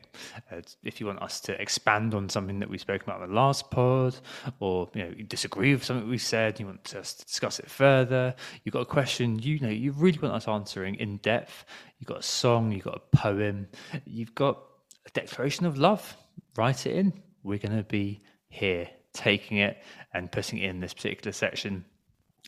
[0.51, 3.35] Uh, if you want us to expand on something that we spoke about in the
[3.35, 4.17] last pod,
[4.61, 7.71] or you know you disagree with something we said, you want us to discuss it
[7.71, 8.35] further.
[8.65, 11.65] You've got a question, you know, you really want us answering in depth.
[11.99, 13.69] You've got a song, you've got a poem,
[14.05, 14.63] you've got
[15.07, 16.17] a declaration of love.
[16.57, 17.13] Write it in.
[17.43, 19.79] We're going to be here taking it
[20.13, 21.85] and putting it in this particular section.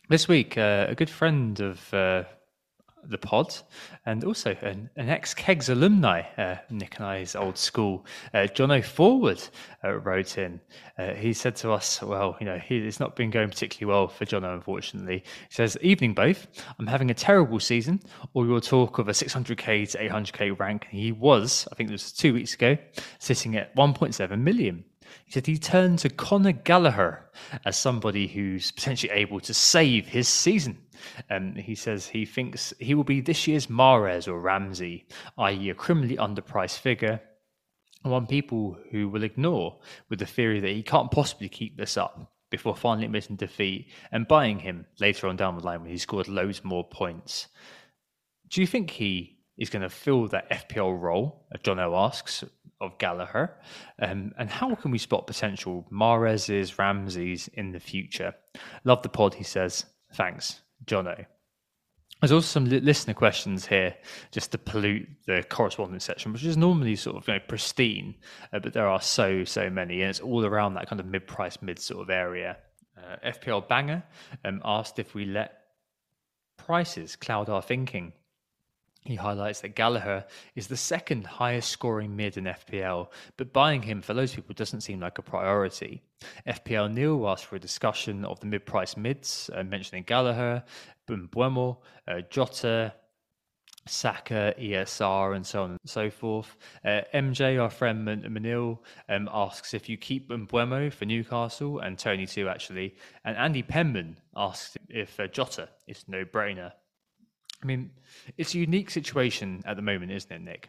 [0.09, 2.25] This week, uh, a good friend of uh,
[3.05, 3.55] the pod
[4.07, 8.71] and also an, an ex Kegs alumni, uh, Nick and I's old school, uh, John
[8.71, 9.43] O'Forward
[9.85, 10.61] uh, wrote in.
[10.99, 14.09] Uh, he said to us, Well, you know, he, it's not been going particularly well
[14.09, 15.25] for John, O, unfortunately.
[15.49, 16.47] He says, Evening, both.
[16.79, 18.01] I'm having a terrible season.
[18.35, 20.87] All your talk of a 600k to 800k rank.
[20.91, 22.77] He was, I think it was two weeks ago,
[23.19, 24.85] sitting at 1.7 million.
[25.25, 27.25] He said he turned to Conor Gallagher
[27.65, 30.79] as somebody who's potentially able to save his season.
[31.31, 35.07] Um, he says he thinks he will be this year's Mahrez or Ramsey,
[35.39, 37.21] i.e., a criminally underpriced figure.
[38.03, 39.79] One people who will ignore
[40.09, 44.29] with the theory that he can't possibly keep this up before finally admitting defeat and
[44.29, 47.49] buying him later on down the line when he scored loads more points.
[48.49, 52.43] Do you think he is going to fill that FPL role, John O asks,
[52.81, 53.57] of Gallagher?
[54.01, 58.35] Um, and how can we spot potential Mahrez's, Ramsey's in the future?
[58.85, 59.85] Love the pod, he says.
[60.15, 61.27] Thanks, Jono.
[62.21, 63.97] There's also some listener questions here,
[64.31, 68.15] just to pollute the correspondence section, which is normally sort of you know, pristine,
[68.53, 71.59] uh, but there are so so many, and it's all around that kind of mid-price,
[71.63, 72.59] mid sort of area.
[72.97, 74.03] Uh, FPL Banger
[74.45, 75.61] um, asked if we let
[76.59, 78.13] prices cloud our thinking.
[79.05, 84.03] He highlights that Gallagher is the second highest scoring mid in FPL, but buying him
[84.03, 86.03] for those people doesn't seem like a priority.
[86.47, 90.63] FPL Neil asked for a discussion of the mid price mids, uh, mentioning Gallagher,
[91.09, 92.93] Mbeumo, uh, Jota,
[93.87, 96.57] Saka, ESR, and so on and so forth.
[96.85, 98.79] Uh, MJ, our friend Manil,
[99.09, 102.95] um, asks if you keep Mbeumo for Newcastle, and Toney too, actually.
[103.25, 106.73] And Andy Penman asks if uh, Jota is no brainer.
[107.63, 107.91] I mean,
[108.37, 110.69] it's a unique situation at the moment, isn't it, Nick?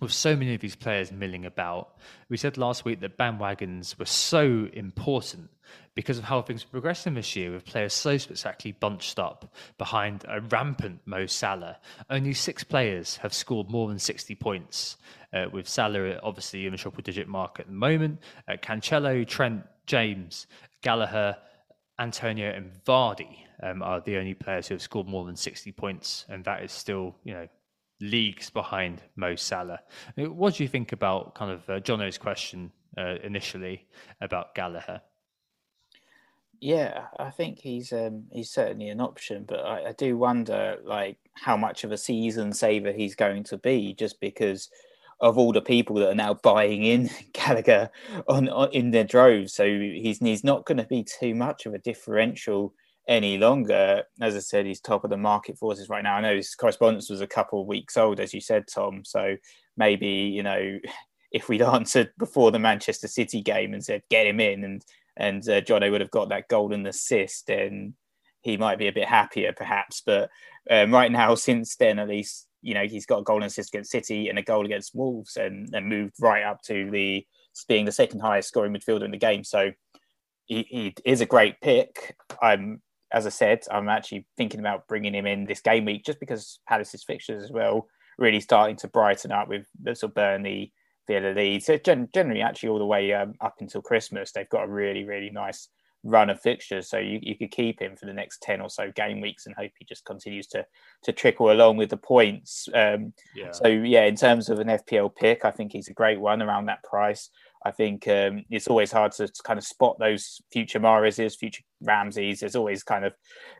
[0.00, 1.98] With so many of these players milling about.
[2.30, 5.50] We said last week that bandwagons were so important
[5.94, 10.24] because of how things were progressing this year, with players so spectacularly bunched up behind
[10.26, 11.78] a rampant Mo Salah.
[12.08, 14.96] Only six players have scored more than 60 points,
[15.34, 18.20] uh, with Salah obviously in the triple digit mark at the moment.
[18.48, 20.46] Uh, Cancelo, Trent, James,
[20.80, 21.36] Gallagher,
[21.98, 26.24] Antonio, and Vardy um, are the only players who have scored more than 60 points,
[26.28, 27.48] and that is still, you know,
[28.00, 29.80] leagues behind Mo Salah.
[30.16, 33.86] What do you think about kind of uh, Jono's question uh, initially
[34.20, 35.02] about Gallagher?
[36.60, 41.16] Yeah, I think he's um, he's certainly an option, but I, I, do wonder like
[41.32, 44.68] how much of a season saver he's going to be, just because
[45.22, 47.90] of all the people that are now buying in Gallagher
[48.28, 49.54] on, on in their droves.
[49.54, 52.74] So he's he's not going to be too much of a differential
[53.10, 54.04] any longer.
[54.20, 56.14] As I said, he's top of the market forces right now.
[56.14, 59.02] I know his correspondence was a couple of weeks old, as you said, Tom.
[59.04, 59.36] So
[59.76, 60.78] maybe, you know,
[61.32, 64.82] if we'd answered before the Manchester City game and said, get him in, and,
[65.16, 67.94] and uh, Jono would have got that golden assist, then
[68.42, 70.02] he might be a bit happier, perhaps.
[70.06, 70.30] But
[70.70, 73.90] um, right now, since then, at least, you know, he's got a golden assist against
[73.90, 77.26] City and a goal against Wolves and, and moved right up to the
[77.66, 79.42] being the second highest scoring midfielder in the game.
[79.42, 79.72] So
[80.46, 82.16] he, he is a great pick.
[82.40, 82.80] I'm
[83.12, 86.60] as I said, I'm actually thinking about bringing him in this game week just because
[86.68, 87.88] Palace's fixtures as well
[88.20, 90.72] really starting to brighten up with sort of Burnley,
[91.08, 91.66] Villa, Leeds.
[91.66, 95.30] So generally, actually, all the way um, up until Christmas, they've got a really, really
[95.30, 95.68] nice
[96.04, 96.88] run of fixtures.
[96.88, 99.54] So you, you could keep him for the next 10 or so game weeks and
[99.56, 100.64] hope he just continues to
[101.02, 102.68] to trickle along with the points.
[102.74, 103.50] Um, yeah.
[103.52, 106.66] So, yeah, in terms of an FPL pick, I think he's a great one around
[106.66, 107.30] that price.
[107.64, 112.40] I think um, it's always hard to kind of spot those future Mahrez's, future Ramses.
[112.40, 113.12] There's always kind of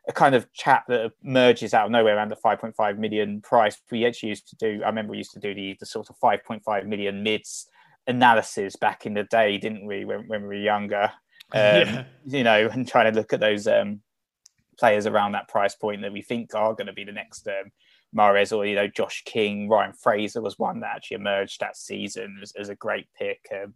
[0.09, 3.79] a kind of chat that emerges out of nowhere around the 5.5 million price.
[3.91, 4.83] We actually used to do.
[4.83, 7.69] I remember we used to do the the sort of 5.5 million mids
[8.07, 10.05] analysis back in the day, didn't we?
[10.07, 11.05] When, when we were younger,
[11.53, 12.05] um, yeah.
[12.27, 14.01] you know, and trying to look at those um,
[14.79, 17.71] players around that price point that we think are going to be the next um,
[18.17, 22.39] Mahrez or you know Josh King, Ryan Fraser was one that actually emerged that season
[22.43, 23.75] as, as a great pick um,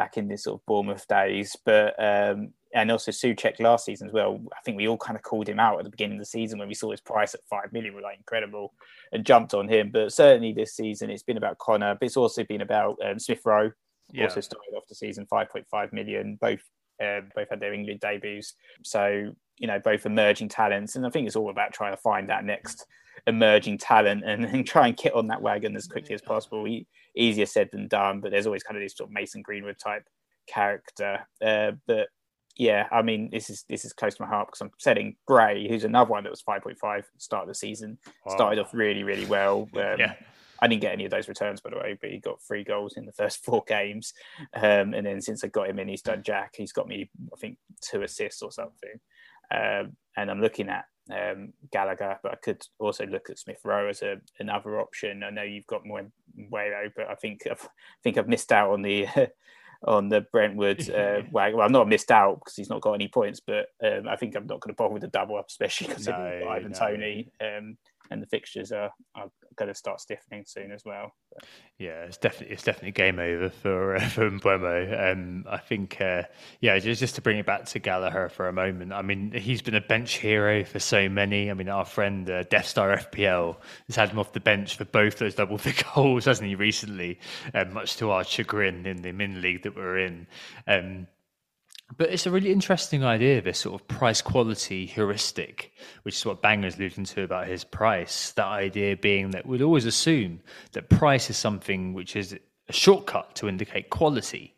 [0.00, 1.54] back in this sort of Bournemouth days.
[1.62, 4.40] But um, and also Soucek last season as well.
[4.50, 6.58] I think we all kind of called him out at the beginning of the season
[6.58, 7.94] when we saw his price at five million.
[7.94, 8.72] We're like incredible
[9.12, 9.90] and jumped on him.
[9.92, 13.42] But certainly this season it's been about Connor, but it's also been about um, Smith
[13.44, 13.72] Rowe.
[14.10, 14.24] Yeah.
[14.24, 16.38] Also started off the season 5.5 million.
[16.40, 16.62] Both
[17.04, 18.54] uh, both had their England debuts.
[18.82, 22.28] So you know both emerging talents, and I think it's all about trying to find
[22.28, 22.86] that next
[23.26, 26.66] emerging talent and, and try and get on that wagon as quickly as possible.
[26.66, 29.78] E- easier said than done, but there's always kind of this sort of Mason Greenwood
[29.78, 30.04] type
[30.46, 31.20] character.
[31.44, 32.08] Uh, but
[32.56, 35.68] yeah, I mean, this is this is close to my heart because I'm setting Gray,
[35.68, 37.98] who's another one that was 5.5 start of the season.
[38.24, 38.34] Wow.
[38.34, 39.68] Started off really, really well.
[39.76, 40.14] Um, yeah.
[40.62, 42.98] I didn't get any of those returns, by the way, but he got three goals
[42.98, 44.12] in the first four games.
[44.54, 46.54] Um, and then since I got him in, he's done Jack.
[46.56, 49.00] He's got me, I think, two assists or something.
[49.54, 53.88] Um, and I'm looking at um, Gallagher, but I could also look at Smith Rowe
[53.88, 55.22] as a, another option.
[55.22, 56.02] I know you've got more
[56.38, 59.06] Mbeumo, but I think I've, I think I've missed out on the
[59.86, 61.58] on the Brentford uh, wagon.
[61.58, 64.36] Well, I'm not missed out because he's not got any points, but um, I think
[64.36, 66.78] I'm not going to bother with the double up, especially because no, Ivan no.
[66.78, 67.30] Toney.
[67.40, 67.76] Um,
[68.10, 69.30] and the fixtures are, are
[69.60, 71.12] going to start stiffening soon as well.
[71.32, 71.44] But.
[71.78, 75.12] Yeah, it's definitely it's definitely game over for uh, for Mbeumo.
[75.12, 76.22] Um, I think, uh,
[76.60, 78.92] yeah, just just to bring it back to Gallagher for a moment.
[78.92, 81.50] I mean, he's been a bench hero for so many.
[81.50, 83.56] I mean, our friend uh, Death Star FPL
[83.86, 86.54] has had him off the bench for both those double figure goals, hasn't he?
[86.54, 87.18] Recently,
[87.54, 90.26] um, much to our chagrin in the min league that we're in.
[90.66, 91.06] Um,
[91.96, 95.72] but it's a really interesting idea, this sort of price quality heuristic,
[96.02, 98.32] which is what Banger's alluding to about his price.
[98.32, 100.40] That idea being that we'd always assume
[100.72, 102.38] that price is something which is
[102.68, 104.54] a shortcut to indicate quality.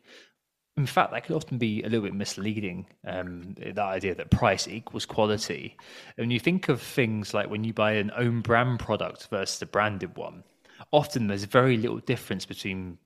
[0.75, 2.87] In fact, that could often be a little bit misleading.
[3.05, 5.77] Um, that idea that price equals quality.
[6.17, 9.67] And you think of things like when you buy an own brand product versus a
[9.67, 10.43] branded one,
[10.91, 12.97] often there's very little difference between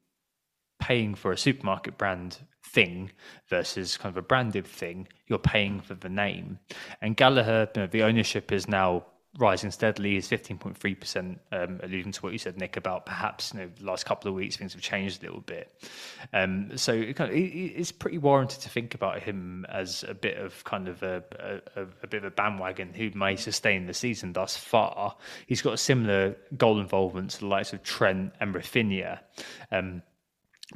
[0.79, 2.37] paying for a supermarket brand
[2.73, 3.11] thing
[3.47, 6.59] versus kind of a branded thing, you're paying for the name.
[7.01, 9.05] And Gallagher, you know, the ownership is now
[9.37, 13.69] rising steadily is 15.3%, um, alluding to what you said, Nick, about perhaps you know,
[13.77, 15.71] the last couple of weeks things have changed a little bit.
[16.33, 20.13] Um, so it kind of, it, it's pretty warranted to think about him as a
[20.13, 21.23] bit of kind of a,
[21.75, 25.15] a, a, bit of a bandwagon who may sustain the season thus far.
[25.45, 29.19] He's got a similar goal involvement to the likes of Trent and Raphinha.
[29.71, 30.01] Um,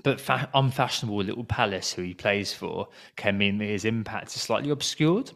[0.04, 2.88] but fa- unfashionable little Palace, who he plays for,
[3.18, 5.32] can mean that his impact is slightly obscured.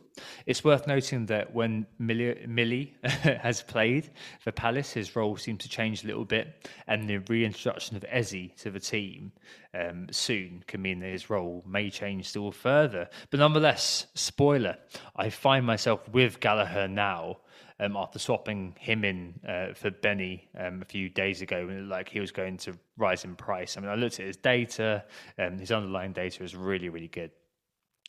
[0.45, 5.69] It's worth noting that when Millie, Millie has played for Palace, his role seems to
[5.69, 9.33] change a little bit, and the reintroduction of Eze to the team
[9.73, 13.09] um, soon can mean that his role may change still further.
[13.29, 14.77] But nonetheless, spoiler,
[15.17, 17.39] I find myself with Gallagher now
[17.79, 22.19] um, after swapping him in uh, for Benny um, a few days ago, like he
[22.19, 23.77] was going to rise in price.
[23.77, 25.03] I mean, I looked at his data,
[25.37, 27.31] um, his underlying data is really, really good.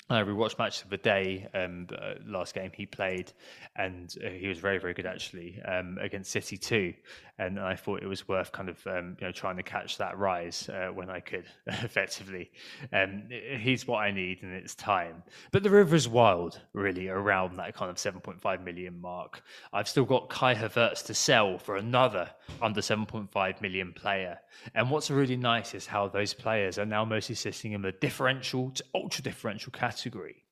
[0.09, 3.33] I rewatched match of the day, um, uh, last game he played,
[3.75, 6.95] and uh, he was very, very good actually um, against City too.
[7.39, 10.19] And I thought it was worth kind of um, you know trying to catch that
[10.19, 12.51] rise uh, when I could, effectively.
[12.93, 13.25] Um,
[13.59, 15.23] he's what I need, and it's time.
[15.53, 19.43] But the river is wild, really, around that kind of 7.5 million mark.
[19.73, 22.31] I've still got Kai Havertz to sell for another
[22.63, 24.39] under 7.5 million player.
[24.75, 28.71] And what's really nice is how those players are now mostly sitting in the differential
[28.71, 30.45] to ultra differential category.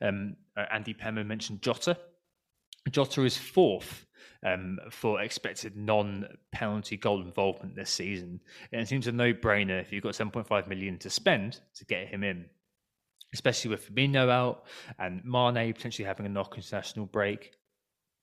[0.00, 1.98] Um, uh, Andy Pemmer mentioned Jota.
[2.90, 4.06] Jota is fourth
[4.44, 8.40] um, for expected non-penalty goal involvement this season.
[8.72, 12.22] And it seems a no-brainer if you've got 7.5 million to spend to get him
[12.22, 12.46] in,
[13.34, 14.64] especially with Firmino out
[14.98, 17.52] and Mane potentially having a knock international break.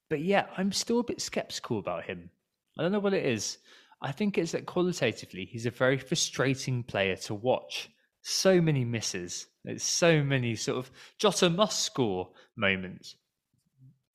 [0.10, 2.30] But yeah, I'm still a bit skeptical about him.
[2.78, 3.58] I don't know what it is.
[4.02, 7.90] I think it's that qualitatively, he's a very frustrating player to watch.
[8.22, 9.48] So many misses.
[9.64, 13.16] There's so many sort of Jota must score moments,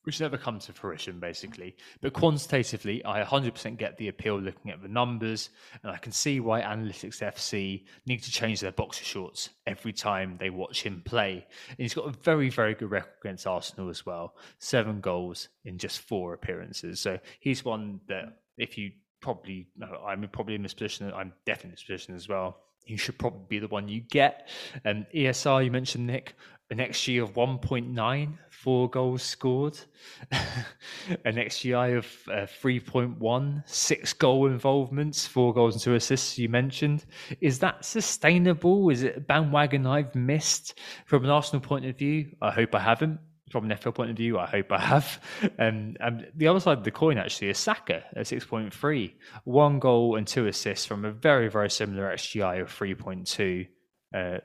[0.09, 1.76] which never come to fruition, basically.
[2.00, 5.50] But quantitatively, I 100% get the appeal looking at the numbers,
[5.82, 10.38] and I can see why Analytics FC need to change their boxer shorts every time
[10.40, 11.46] they watch him play.
[11.68, 15.76] And he's got a very, very good record against Arsenal as well seven goals in
[15.76, 17.00] just four appearances.
[17.00, 19.68] So he's one that if you probably
[20.06, 21.12] I'm probably in this position.
[21.14, 22.61] I'm definitely in this position as well.
[22.84, 24.48] He should probably be the one you get.
[24.84, 26.34] Um, ESR, you mentioned Nick,
[26.70, 29.78] an XG of 1.9, four goals scored,
[30.30, 37.06] an XGI of uh, 3.1, six goal involvements, four goals and two assists, you mentioned.
[37.40, 38.90] Is that sustainable?
[38.90, 42.36] Is it a bandwagon I've missed from an Arsenal point of view?
[42.42, 43.18] I hope I haven't.
[43.51, 45.20] From an FPL point of view, I hope I have.
[45.59, 49.12] Um, and the other side of the coin actually is Saka at 6.3,
[49.44, 53.66] one goal and two assists from a very, very similar XGI of 3.2.
[54.14, 54.38] Uh,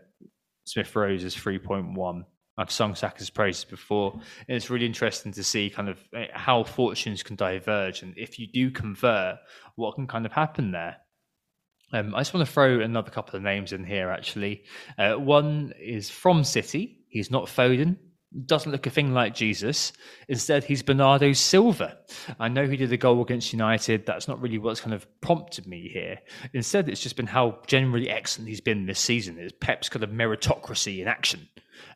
[0.66, 2.24] Smith Rowe is 3.1.
[2.58, 4.14] I've sung Saka's praises before,
[4.48, 8.38] and it's really interesting to see kind of eh, how fortunes can diverge, and if
[8.38, 9.38] you do convert,
[9.76, 10.98] what can kind of happen there.
[11.94, 14.10] Um, I just want to throw another couple of names in here.
[14.10, 14.64] Actually,
[14.98, 17.06] uh, one is from City.
[17.10, 17.98] He's not Foden
[18.46, 19.94] doesn't look a thing like Jesus.
[20.28, 21.98] Instead, he's Bernardo Silva.
[22.40, 24.06] I know he did a goal against United.
[24.06, 26.20] That's not really what's kind of prompted me here.
[26.54, 29.38] Instead, it's just been how generally excellent he's been this season.
[29.38, 31.48] It's Pep's kind of meritocracy in action.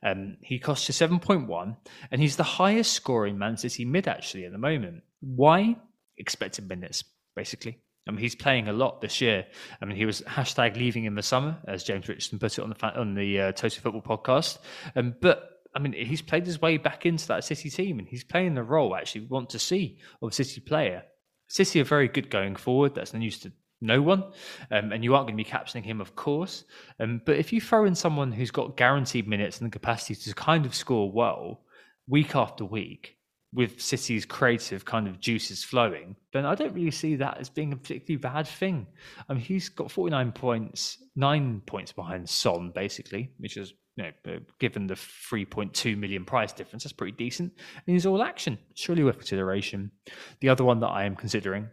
[0.04, 1.76] Um, he costs you 7.1,
[2.12, 5.04] and he's the highest scoring Man City mid actually at the moment.
[5.22, 5.78] Why?
[6.18, 7.04] Expected minutes,
[7.36, 7.80] basically.
[8.08, 9.46] I mean, he's playing a lot this year.
[9.82, 12.70] I mean, he was hashtag leaving in the summer, as James Richardson put it on
[12.70, 14.60] the on the uh, Total Football podcast.
[14.96, 18.24] Um, but I mean, he's played his way back into that City team, and he's
[18.24, 21.04] playing the role actually want to see of a City player.
[21.48, 22.96] City are very good going forward.
[22.96, 24.24] That's news to no one,
[24.72, 26.64] um, and you aren't going to be captaining him, of course.
[27.00, 30.34] Um, but if you throw in someone who's got guaranteed minutes and the capacity to
[30.34, 31.62] kind of score well
[32.08, 33.18] week after week,
[33.54, 37.74] with City's creative kind of juices flowing, then I don't really see that as being
[37.74, 38.88] a particularly bad thing.
[39.28, 44.12] I mean, he's got 49 points, nine points behind Son, basically, which is you know,
[44.34, 47.52] uh, given the 3.2 million price difference, that's pretty decent.
[47.86, 49.92] And he's all action, surely worth consideration.
[50.40, 51.68] The other one that I am considering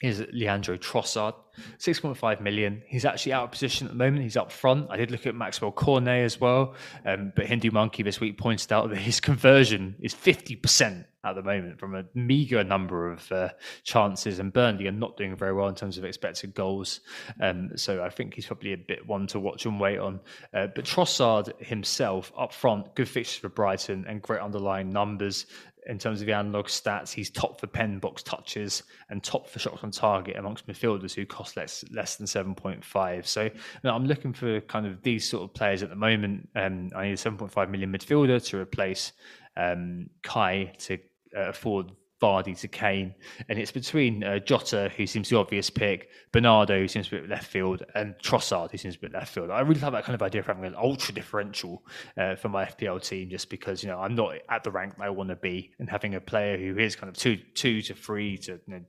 [0.00, 1.34] is Leandro Trossard,
[1.78, 2.82] 6.5 million.
[2.86, 4.22] He's actually out of position at the moment.
[4.22, 4.86] He's up front.
[4.90, 6.74] I did look at Maxwell Cornet as well,
[7.04, 11.42] um, but Hindu Monkey this week pointed out that his conversion is 50% at the
[11.42, 13.50] moment from a meager number of uh,
[13.84, 17.00] chances, and Burnley are not doing very well in terms of expected goals.
[17.40, 20.20] Um, so I think he's probably a bit one to watch and wait on.
[20.54, 25.46] Uh, but Trossard himself up front, good fixtures for Brighton and great underlying numbers
[25.86, 29.58] in terms of the analog stats, he's top for pen box touches and top for
[29.58, 33.26] shots on target amongst midfielders who cost less less than seven point five.
[33.26, 33.50] So you
[33.84, 36.48] know, I'm looking for kind of these sort of players at the moment.
[36.54, 39.12] Um, I need a seven point five million midfielder to replace
[39.56, 40.98] um, Kai to
[41.36, 43.14] uh, afford Vardy to Kane,
[43.48, 47.28] and it's between uh, Jota, who seems the obvious pick, Bernardo, who seems a bit
[47.28, 49.50] left field, and Trossard, who seems a bit left field.
[49.50, 51.82] I really like that kind of idea of having an ultra differential
[52.16, 55.04] uh, for my FPL team, just because you know I'm not at the rank that
[55.04, 57.94] I want to be, and having a player who is kind of two two to
[57.94, 58.84] three to you know,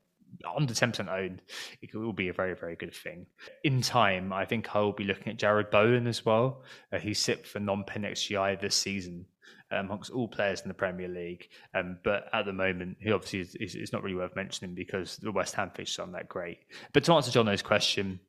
[0.55, 1.41] under 10% owned,
[1.81, 3.25] it will be a very, very good thing.
[3.63, 6.63] In time, I think I will be looking at Jarrod Bowen as well.
[6.91, 9.25] Uh, he's for non pen XGI this season
[9.71, 11.49] amongst all players in the Premier League.
[11.73, 15.17] Um, but at the moment, he obviously is, is, is, not really worth mentioning because
[15.17, 16.59] the West Ham fish aren't that great.
[16.93, 18.19] But to answer Jono's question,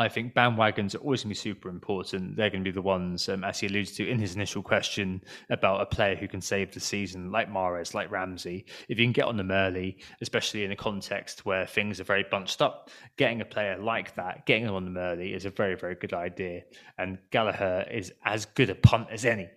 [0.00, 2.36] I think bandwagons are always going to be super important.
[2.36, 5.20] They're going to be the ones, um, as he alluded to in his initial question,
[5.50, 8.66] about a player who can save the season, like Mahrez, like Ramsey.
[8.88, 12.24] If you can get on them early, especially in a context where things are very
[12.30, 15.74] bunched up, getting a player like that, getting them on them early is a very,
[15.74, 16.62] very good idea.
[16.96, 19.48] And Gallagher is as good a punt as any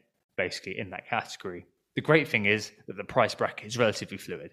[0.44, 1.66] basically in that category.
[1.96, 4.52] The great thing is that the price bracket is relatively fluid,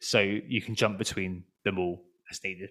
[0.00, 2.70] so you can jump between them all as needed.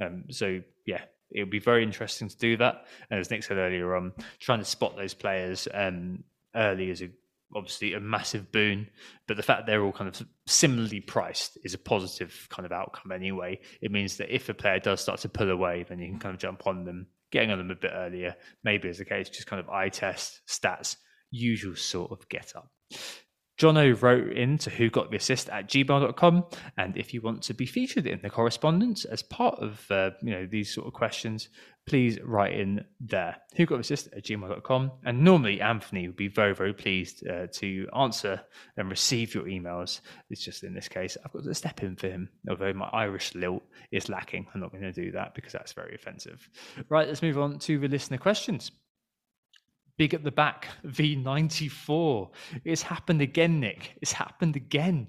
[0.00, 2.86] Um, so yeah, it would be very interesting to do that.
[3.10, 7.10] And as Nick said earlier on, trying to spot those players um, early is a,
[7.54, 8.88] obviously a massive boon.
[9.26, 13.12] But the fact they're all kind of similarly priced is a positive kind of outcome
[13.12, 13.60] anyway.
[13.82, 16.34] It means that if a player does start to pull away, then you can kind
[16.34, 18.36] of jump on them, getting on them a bit earlier.
[18.64, 20.96] Maybe as a case, just kind of eye test stats
[21.30, 22.70] usual sort of get up.
[23.58, 26.44] Jono wrote in to who got the assist at gmail.com.
[26.76, 30.30] And if you want to be featured in the correspondence as part of uh, you
[30.30, 31.48] know these sort of questions,
[31.84, 33.36] please write in there.
[33.56, 34.92] Who got the assist at gmail.com.
[35.04, 38.40] And normally Anthony would be very, very pleased uh, to answer
[38.76, 40.00] and receive your emails.
[40.30, 43.34] It's just in this case, I've got to step in for him, although my Irish
[43.34, 44.46] lilt is lacking.
[44.54, 46.48] I'm not going to do that because that's very offensive.
[46.88, 48.70] Right, let's move on to the listener questions.
[49.98, 52.30] Big at the back, V94.
[52.64, 53.98] It's happened again, Nick.
[54.00, 55.08] It's happened again.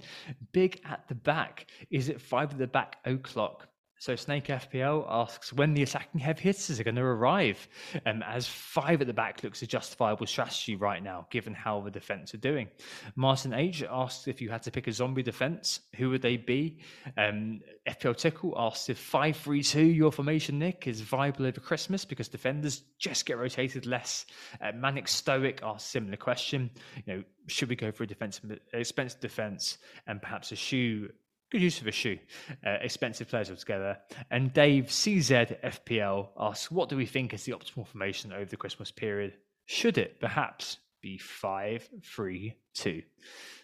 [0.52, 3.69] Big at the back is it five at the back o'clock.
[4.00, 7.68] So Snake FPL asks when the attacking heavy hitters are going to arrive,
[8.06, 11.92] um, as five at the back looks a justifiable strategy right now, given how the
[11.92, 12.70] defense are doing.
[13.18, 16.80] Martin H asks if you had to pick a zombie defense, who would they be?
[17.18, 17.60] Um,
[17.90, 22.30] FPL Tickle asks if five three two your formation, Nick, is viable over Christmas because
[22.30, 24.26] defenders just get rotated less.
[24.62, 26.70] Uh, Manic Stoic asks similar question.
[27.06, 29.78] You know, should we go for a defensive, expensive defense
[30.08, 31.10] and perhaps a shoe
[31.52, 32.20] Good use of a shoe.
[32.66, 33.98] Uh, expensive players altogether.
[34.30, 38.58] And Dave CZ FPL asks, what do we think is the optimal formation over the
[38.58, 39.34] Christmas period?
[39.66, 43.02] Should it perhaps be five, three, two?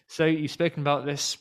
[0.08, 1.38] So you've spoken about this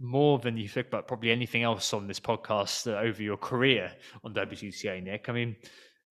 [0.00, 3.92] more than you think about probably anything else on this podcast uh, over your career
[4.24, 5.28] on WGTA, Nick.
[5.28, 5.56] I mean,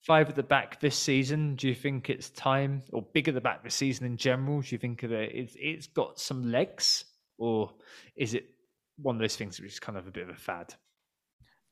[0.01, 1.55] five at the back this season.
[1.55, 4.61] Do you think it's time, or big at the back this season in general?
[4.61, 7.05] Do you think that it's, it's got some legs,
[7.37, 7.73] or
[8.15, 8.49] is it
[8.97, 10.73] one of those things which is kind of a bit of a fad.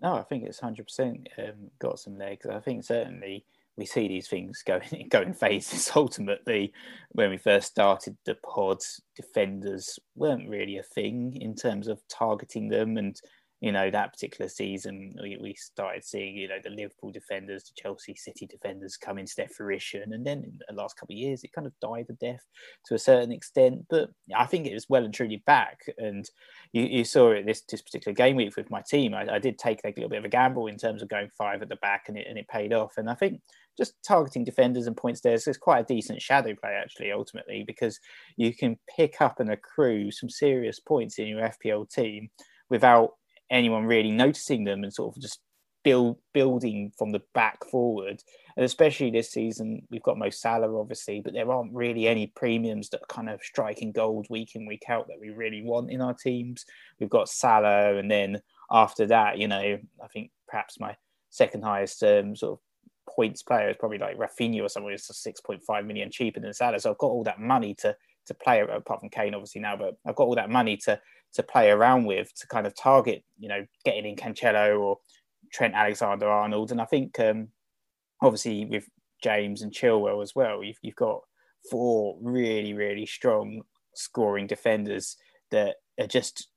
[0.01, 2.45] No, I think it's hundred percent um, got some legs.
[2.45, 3.45] I think certainly
[3.77, 5.91] we see these things going going phases.
[5.95, 6.73] Ultimately,
[7.11, 12.69] when we first started the pods, defenders weren't really a thing in terms of targeting
[12.69, 13.19] them and
[13.65, 17.81] you know, that particular season, we, we started seeing, you know, the Liverpool defenders, the
[17.81, 20.13] Chelsea City defenders come into their fruition.
[20.13, 22.45] And then in the last couple of years, it kind of died a death
[22.85, 23.87] to a certain extent.
[23.89, 25.79] But I think it was well and truly back.
[25.97, 26.29] And
[26.73, 29.15] you, you saw it this, this particular game week with my team.
[29.15, 31.63] I, I did take a little bit of a gamble in terms of going five
[31.63, 32.93] at the back, and it, and it paid off.
[32.97, 33.41] And I think
[33.79, 37.99] just targeting defenders and points there is quite a decent shadow play, actually, ultimately, because
[38.37, 42.29] you can pick up and accrue some serious points in your FPL team
[42.69, 43.13] without
[43.49, 45.39] anyone really noticing them and sort of just
[45.83, 48.21] build building from the back forward.
[48.57, 52.89] And especially this season, we've got Mo Salah, obviously, but there aren't really any premiums
[52.89, 56.01] that are kind of striking gold week in, week out that we really want in
[56.01, 56.65] our teams.
[56.99, 58.41] We've got Salah, and then
[58.71, 60.95] after that, you know, I think perhaps my
[61.29, 62.59] second highest um, sort of
[63.13, 66.79] points player is probably like Raphinha or someone who's 6.5 million cheaper than Salah.
[66.79, 67.95] So I've got all that money to
[68.27, 70.99] to play apart from Kane obviously now, but I've got all that money to
[71.35, 74.97] to play around with to kind of target, you know, getting in Cancelo or
[75.53, 76.71] Trent Alexander Arnold.
[76.71, 77.49] And I think um,
[78.21, 78.87] obviously with
[79.23, 81.21] James and Chilwell as well, you've, you've got
[81.69, 83.61] four really, really strong
[83.93, 85.17] scoring defenders
[85.51, 86.47] that are just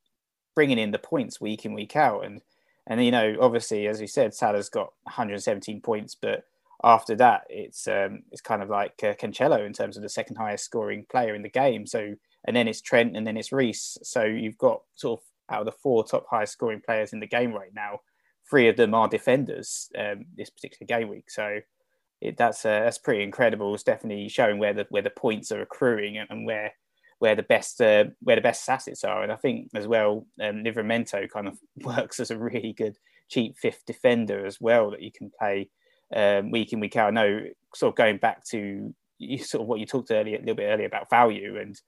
[0.54, 2.24] bringing in the points week in, week out.
[2.24, 2.40] And,
[2.86, 6.44] and you know, obviously, as we said, Salah's got 117 points, but
[6.84, 10.36] after that, it's um, it's kind of like uh, Cancelo in terms of the second
[10.36, 11.86] highest scoring player in the game.
[11.86, 12.14] So
[12.46, 13.98] and then it's Trent, and then it's Reece.
[14.02, 17.26] So you've got sort of out of the four top highest scoring players in the
[17.26, 18.00] game right now,
[18.48, 21.30] three of them are defenders um, this particular game week.
[21.30, 21.60] So
[22.20, 23.74] it, that's uh, that's pretty incredible.
[23.74, 26.72] It's definitely showing where the where the points are accruing and where
[27.18, 29.22] where the best uh, where the best assets are.
[29.22, 32.96] And I think as well, um, Livramento kind of works as a really good
[33.28, 35.68] cheap fifth defender as well that you can play
[36.14, 37.08] um, week in week out.
[37.08, 37.44] I know,
[37.74, 40.68] sort of going back to you, sort of what you talked earlier a little bit
[40.68, 41.80] earlier about value and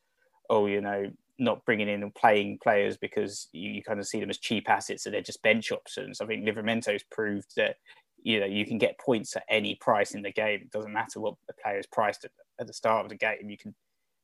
[0.51, 4.20] oh, you know, not bringing in and playing players because you, you, kind of see
[4.20, 6.20] them as cheap assets and they're just bench options.
[6.20, 7.77] I think Livramento's proved that
[8.22, 10.60] you know you can get points at any price in the game.
[10.60, 13.48] It doesn't matter what the player is priced at, at the start of the game.
[13.48, 13.74] You can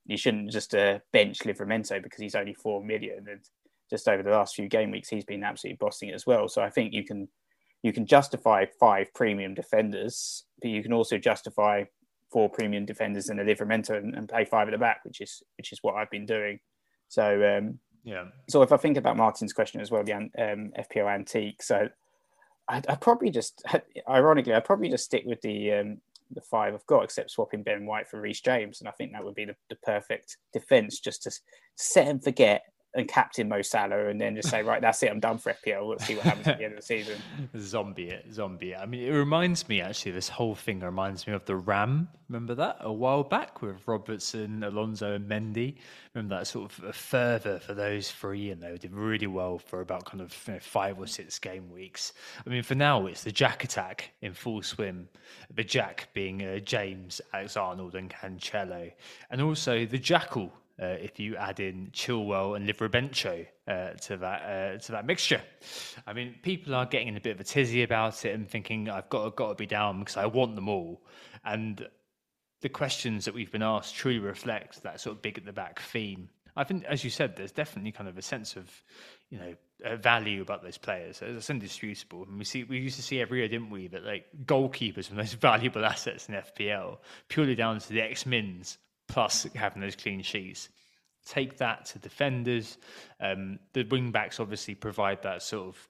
[0.05, 3.41] you shouldn't just uh, bench Livramento because he's only four million and
[3.89, 6.49] just over the last few game weeks he's been absolutely bossing it as well.
[6.49, 7.29] So I think you can
[7.83, 11.85] you can justify five premium defenders, but you can also justify
[12.31, 15.43] four premium defenders and a Livramento and, and play five at the back, which is
[15.57, 16.59] which is what I've been doing.
[17.09, 18.27] So um, yeah.
[18.49, 21.89] So if I think about Martin's question as well, the um, FPL antique, so
[22.69, 23.65] I'd, I'd, probably just,
[24.09, 26.01] ironically, I'd probably just stick with the um,
[26.31, 29.25] the five I've got, except swapping Ben White for Reece James, and I think that
[29.25, 31.33] would be the, the perfect defense, just to
[31.75, 32.65] set and forget
[32.97, 35.91] and captain Mo Salah, and then just say, right, that's it, I'm done for FPL.
[35.91, 37.21] Let's see what happens at the end of the season.
[37.59, 38.79] zombie it, zombie it.
[38.79, 40.13] I mean, it reminds me actually.
[40.13, 42.09] This whole thing reminds me of the Ram.
[42.29, 45.77] Remember that a while back with Robertson, Alonso, and Mendy.
[46.15, 50.07] Remember that sort of fervour for those three, and they did really well for about
[50.07, 52.15] kind of you know, five or six game weeks.
[52.47, 55.09] I mean, for now, it's the Jack attack in full swim.
[55.55, 58.91] The Jack being uh, James, Alex Arnold, and Cancelo,
[59.31, 60.51] and also the Jackal
[60.81, 65.41] uh, if you add in Chilwell and Livramento uh, to that uh, to that mixture.
[66.07, 68.91] I mean, people are getting in a bit of a tizzy about it and thinking
[68.91, 71.03] I've got got to be down because I want them all.
[71.45, 71.87] And
[72.61, 75.81] the questions that we've been asked truly reflect that sort of big at the back
[75.81, 76.29] theme.
[76.59, 78.71] I think, as you said, there's definitely kind of a sense of,
[79.29, 81.21] you know, value about those players.
[81.21, 82.27] It's indisputable.
[82.35, 85.23] We see, we used to see every year, didn't we, that like goalkeepers were the
[85.23, 86.99] most valuable assets in FPL
[87.29, 88.79] purely down to the X Mins
[89.09, 90.69] plus having those clean sheets.
[91.25, 92.79] Take that to defenders.
[93.21, 95.89] Um, the wing backs obviously provide that sort of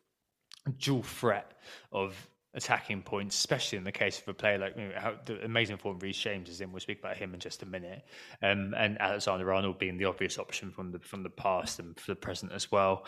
[0.78, 1.52] dual threat
[1.92, 5.44] of attacking points, especially in the case of a player like you know, how the
[5.44, 6.72] amazing form Reece James is in.
[6.72, 8.02] We'll speak about him in just a minute,
[8.42, 12.12] um, and Alexander Arnold being the obvious option from the from the past and for
[12.12, 13.06] the present as well.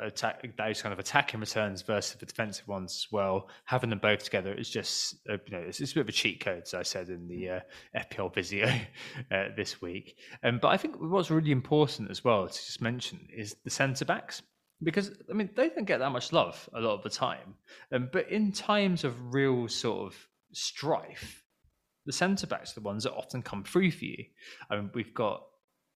[0.00, 3.48] Attack those kind of attacking returns versus the defensive ones as well.
[3.64, 6.12] Having them both together is just uh, you know it's, it's, a bit of a
[6.12, 7.60] cheat code, as I said in the uh,
[7.96, 8.66] FPL Visio
[9.30, 10.16] uh, this week.
[10.44, 14.04] Um, but I think what's really important as well to just mention is the centre
[14.04, 14.42] backs
[14.82, 17.54] because I mean they don't get that much love a lot of the time.
[17.92, 21.44] Um, but in times of real sort of strife,
[22.06, 24.24] the centre backs are the ones that often come through for you.
[24.70, 25.44] I mean, we've got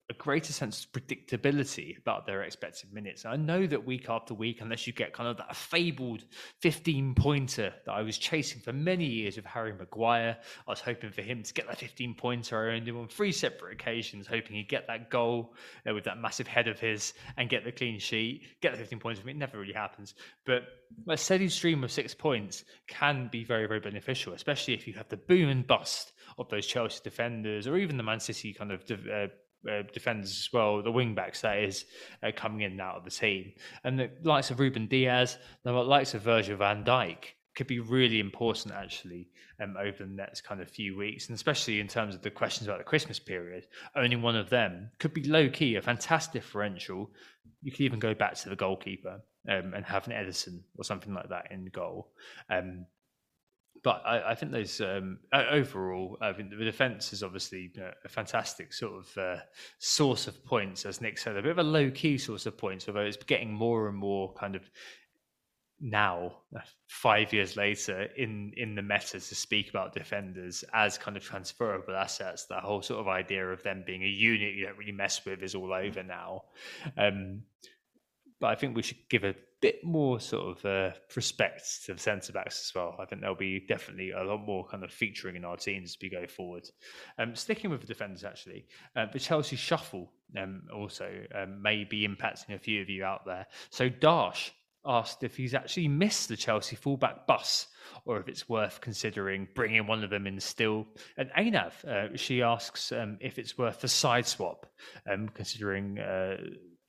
[0.08, 3.24] a greater sense of predictability about their expected minutes.
[3.24, 6.24] I know that week after week, unless you get kind of that fabled
[6.60, 11.10] 15 pointer that I was chasing for many years with Harry Maguire, I was hoping
[11.10, 12.70] for him to get that 15 pointer.
[12.70, 15.54] I owned him on three separate occasions, hoping he'd get that goal
[15.88, 19.00] uh, with that massive head of his and get the clean sheet, get the 15
[19.00, 19.20] points.
[19.26, 20.14] It never really happens.
[20.44, 20.62] But
[21.08, 25.08] a steady stream of six points can be very, very beneficial, especially if you have
[25.08, 28.82] the boom and bust of those Chelsea defenders or even the Man City kind of
[28.90, 29.26] uh,
[29.70, 31.84] uh, defenders as well, the wing backs that is
[32.22, 33.52] uh, coming in and out of the team,
[33.84, 37.18] and the likes of Ruben Dias, the likes of Virgil Van Dijk
[37.56, 39.28] could be really important actually
[39.62, 42.68] um, over the next kind of few weeks, and especially in terms of the questions
[42.68, 43.66] about the Christmas period.
[43.96, 47.10] Only one of them could be low key, a fantastic differential.
[47.62, 51.14] You could even go back to the goalkeeper um, and have an Ederson or something
[51.14, 52.12] like that in goal.
[52.50, 52.86] Um,
[53.86, 57.92] but I, I think there's um, overall, I think the defence is obviously you know,
[58.04, 59.36] a fantastic sort of uh,
[59.78, 62.88] source of points, as Nick said, a bit of a low key source of points,
[62.88, 64.68] although it's getting more and more kind of
[65.80, 66.38] now,
[66.88, 71.94] five years later, in in the meta to speak about defenders as kind of transferable
[71.94, 72.46] assets.
[72.46, 75.44] That whole sort of idea of them being a unit you don't really mess with
[75.44, 76.42] is all over now.
[76.98, 77.42] Um,
[78.40, 82.00] but I think we should give a bit more sort of uh, respect to the
[82.00, 82.96] centre backs as well.
[83.00, 85.98] I think there'll be definitely a lot more kind of featuring in our teams as
[86.00, 86.68] we go forward.
[87.18, 92.06] Um, sticking with the defenders, actually, uh, the Chelsea shuffle um, also um, may be
[92.06, 93.46] impacting a few of you out there.
[93.70, 94.52] So Dash
[94.86, 97.66] asked if he's actually missed the Chelsea fullback bus
[98.04, 100.86] or if it's worth considering bringing one of them in still.
[101.16, 104.66] And Anav, uh, she asks um, if it's worth a side swap,
[105.10, 106.36] um, considering uh,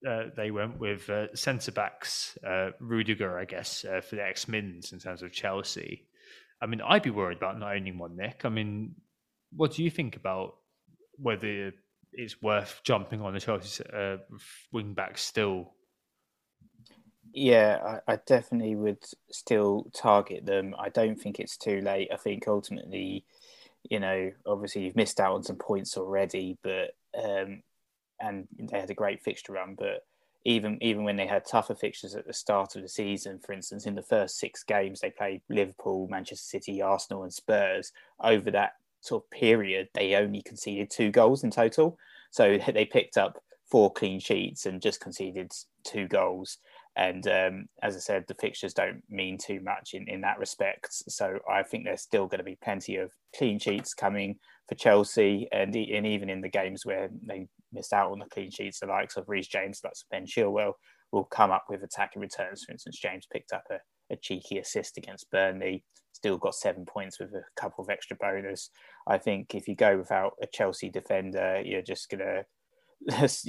[0.06, 4.48] uh, they went with uh, centre backs, uh, Rudiger, I guess, uh, for the ex
[4.48, 6.06] Mins in terms of Chelsea.
[6.62, 8.42] I mean, I'd be worried about not owning one, Nick.
[8.44, 8.96] I mean,
[9.56, 10.56] what do you think about
[11.18, 11.72] whether
[12.14, 14.18] it's worth jumping on the Chelsea uh,
[14.72, 15.74] wing back still?
[17.34, 20.74] Yeah, I, I, definitely would still target them.
[20.80, 22.10] I don't think it's too late.
[22.12, 23.26] I think ultimately,
[23.84, 27.62] you know, obviously you've missed out on some points already, but um,
[28.20, 29.76] and they had a great fixture run.
[29.78, 30.06] But
[30.46, 33.86] even even when they had tougher fixtures at the start of the season, for instance,
[33.86, 37.92] in the first six games they played Liverpool, Manchester City, Arsenal, and Spurs.
[38.24, 41.98] Over that sort of period, they only conceded two goals in total.
[42.32, 45.52] So they picked up four clean sheets and just conceded
[45.84, 46.58] two goals.
[46.98, 50.88] And um, as I said, the fixtures don't mean too much in, in that respect.
[50.92, 54.38] So I think there's still going to be plenty of clean sheets coming
[54.68, 58.50] for Chelsea, and, and even in the games where they missed out on the clean
[58.50, 60.74] sheets, the likes of Reece James, that's Ben Chilwell,
[61.12, 62.64] will come up with attacking returns.
[62.66, 63.78] For instance, James picked up a,
[64.12, 65.84] a cheeky assist against Burnley,
[66.14, 68.72] still got seven points with a couple of extra bonus.
[69.08, 72.44] I think if you go without a Chelsea defender, you're just going to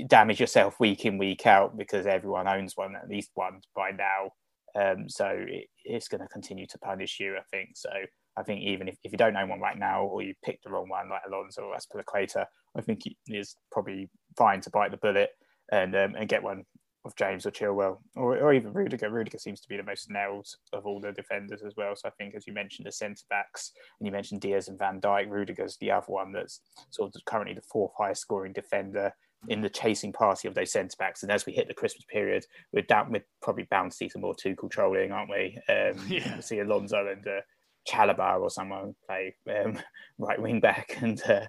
[0.08, 4.30] damage yourself week in, week out because everyone owns one, at least one by now.
[4.78, 7.70] Um, so it, it's going to continue to punish you, I think.
[7.74, 7.90] So
[8.36, 10.70] I think even if, if you don't own one right now or you picked the
[10.70, 12.44] wrong one like Alonso or Azpilicueta,
[12.76, 15.30] I think it is probably fine to bite the bullet
[15.72, 16.64] and um, and get one
[17.04, 19.10] of James or Chilwell or, or even Rudiger.
[19.10, 21.94] Rudiger seems to be the most nailed of all the defenders as well.
[21.96, 25.00] So I think, as you mentioned, the centre backs and you mentioned Dias and Van
[25.00, 26.60] Dijk, Rudiger's the other one that's
[26.90, 29.12] sort of currently the fourth highest scoring defender
[29.47, 31.23] in the chasing party of those centre backs.
[31.23, 34.23] And as we hit the Christmas period, we're down, we're probably bound to see some
[34.23, 35.59] more Tuchel trolling, aren't we?
[35.69, 36.32] Um, yeah.
[36.32, 37.40] We'll see Alonso and uh,
[37.89, 39.78] Chalobah or someone play um,
[40.19, 41.47] right wing back and uh,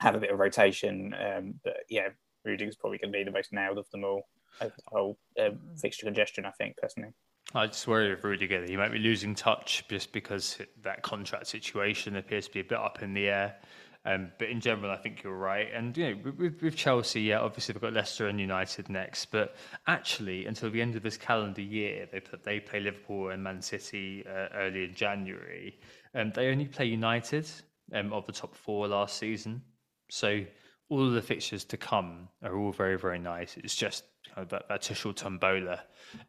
[0.00, 1.14] have a bit of rotation.
[1.14, 2.08] Um, but yeah,
[2.44, 4.22] Rudiger's probably going to be the most nailed of them all.
[4.60, 7.12] The whole um, fixture congestion, I think, personally.
[7.54, 12.16] I just worry with Rudiger he might be losing touch just because that contract situation
[12.16, 13.56] appears to be a bit up in the air.
[14.04, 15.68] Um, but in general, I think you're right.
[15.72, 19.26] And you know, with, with Chelsea, yeah, obviously they've got Leicester and United next.
[19.26, 19.54] But
[19.86, 23.62] actually, until the end of this calendar year, they put, they play Liverpool and Man
[23.62, 25.78] City uh, early in January.
[26.14, 27.48] Um, they only play United
[27.94, 29.62] um, of the top four last season.
[30.10, 30.44] So
[30.88, 33.56] all of the fixtures to come are all very very nice.
[33.56, 34.04] It's just
[34.34, 35.80] kind of that, that Tuchel tombola,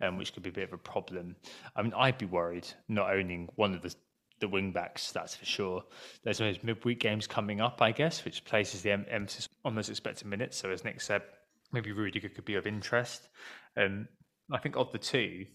[0.02, 1.36] um, which could be a bit of a problem.
[1.76, 3.96] I mean, I'd be worried not owning one of the
[4.40, 5.84] the wing backs, that's for sure.
[6.24, 9.90] There's those midweek games coming up, I guess, which places the em- emphasis on those
[9.90, 10.58] expected minutes.
[10.58, 11.22] So as Nick said,
[11.72, 13.30] maybe Rudiger could be of interest.
[13.78, 14.08] Um,
[14.52, 15.46] I think of the two,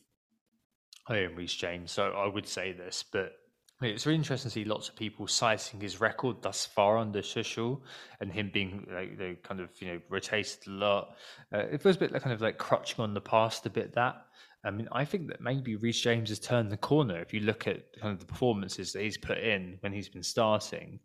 [1.06, 3.32] I am Reece James, so I would say this, but
[3.80, 7.80] it's really interesting to see lots of people citing his record thus far under Tuchel
[8.20, 11.16] and him being like the kind of you know rotated a lot.
[11.52, 13.94] Uh, it feels a bit like kind of like crutching on the past a bit.
[13.94, 14.26] That
[14.64, 17.20] I mean, I think that maybe Reece James has turned the corner.
[17.20, 20.22] If you look at kind of the performances that he's put in when he's been
[20.22, 20.98] starting,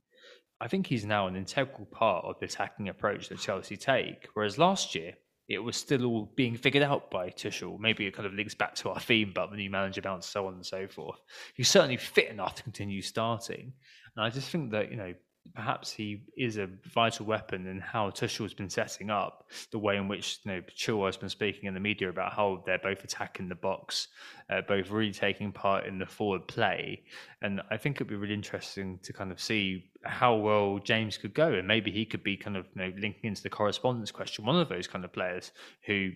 [0.59, 4.27] I think he's now an integral part of the attacking approach that Chelsea take.
[4.34, 5.13] Whereas last year,
[5.49, 7.80] it was still all being figured out by Tuchel.
[7.80, 10.47] Maybe it kind of links back to our theme about the new manager bounce, so
[10.47, 11.19] on and so forth.
[11.53, 13.73] He's certainly fit enough to continue starting.
[14.15, 15.13] And I just think that, you know,
[15.56, 20.07] perhaps he is a vital weapon in how Tuchel's been setting up the way in
[20.07, 23.49] which you know Chilwell has been speaking in the media about how they're both attacking
[23.49, 24.07] the box,
[24.49, 27.03] uh, both really taking part in the forward play,
[27.41, 31.34] and I think it'd be really interesting to kind of see how well James could
[31.34, 34.45] go, and maybe he could be kind of you know linking into the correspondence question,
[34.45, 35.52] one of those kind of players
[35.86, 36.11] who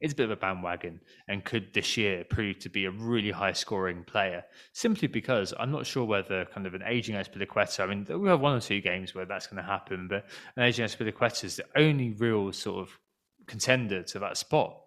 [0.00, 3.30] is a bit of a bandwagon and could this year prove to be a really
[3.30, 7.86] high scoring player simply because I'm not sure whether kind of an aging Azpilicueta, I
[7.86, 10.26] mean, we have one or two games where that's going to happen, but
[10.56, 12.98] an aging Azpilicueta is the only real sort of
[13.46, 14.78] contender to that spot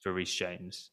[0.00, 0.90] for Reece James.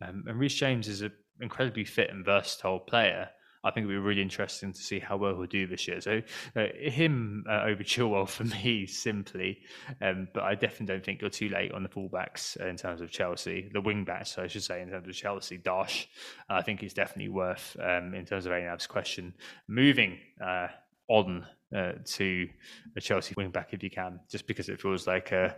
[0.00, 3.28] Um, and Reece James is an incredibly fit and versatile player
[3.64, 6.00] I think it'll be really interesting to see how well he'll do this year.
[6.00, 6.22] So
[6.56, 9.60] uh, him uh, over Chilwell for me simply,
[10.00, 13.10] um, but I definitely don't think you're too late on the fullbacks in terms of
[13.10, 15.58] Chelsea, the wing backs, I should say, in terms of Chelsea.
[15.58, 16.08] Dash,
[16.48, 19.34] I think it's definitely worth um, in terms of Anab's question
[19.68, 20.68] moving uh,
[21.08, 22.48] on uh, to
[22.96, 25.50] a Chelsea wing back if you can, just because it feels like uh,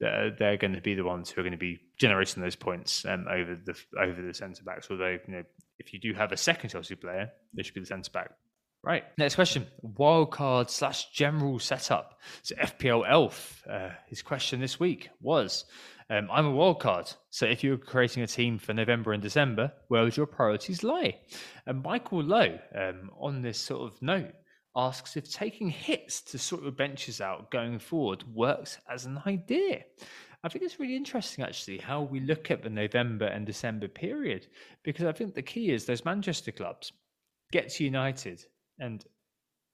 [0.00, 3.26] they're going to be the ones who are going to be generating those points um,
[3.30, 4.88] over the over the centre backs.
[4.90, 5.42] Although you know,
[5.80, 8.30] if you do have a second Chelsea player, they should be the centre back.
[8.82, 9.04] Right.
[9.18, 9.66] Next question.
[9.84, 12.18] Wildcard slash general setup.
[12.42, 15.64] So FPL Elf, uh, his question this week was
[16.08, 17.14] um, I'm a wildcard.
[17.30, 21.18] So if you're creating a team for November and December, where would your priorities lie?
[21.66, 24.32] And Michael Lowe, um, on this sort of note,
[24.74, 29.84] asks if taking hits to sort your benches out going forward works as an idea.
[30.42, 34.46] I think it's really interesting, actually, how we look at the November and December period,
[34.82, 36.92] because I think the key is those Manchester clubs
[37.52, 38.44] get to United
[38.78, 39.04] and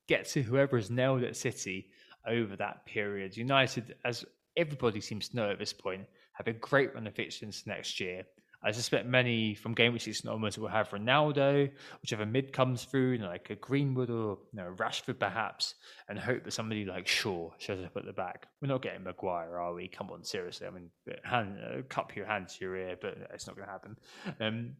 [0.09, 1.91] get to whoever has nailed at City
[2.27, 3.37] over that period.
[3.37, 4.25] United, as
[4.57, 8.25] everybody seems to know at this point, have a great run of fixtures next year.
[8.67, 11.71] I suspect many from game week six onwards will have Ronaldo,
[12.03, 15.77] whichever mid comes through, like a Greenwood or you know, Rashford perhaps,
[16.09, 18.49] and hope that somebody like Shaw shows up at the back.
[18.61, 19.87] We're not getting Maguire, are we?
[19.87, 20.67] Come on, seriously.
[20.67, 20.91] I mean,
[21.23, 23.97] hand, uh, cup your hand to your ear, but it's not going to happen.
[24.41, 24.73] Um,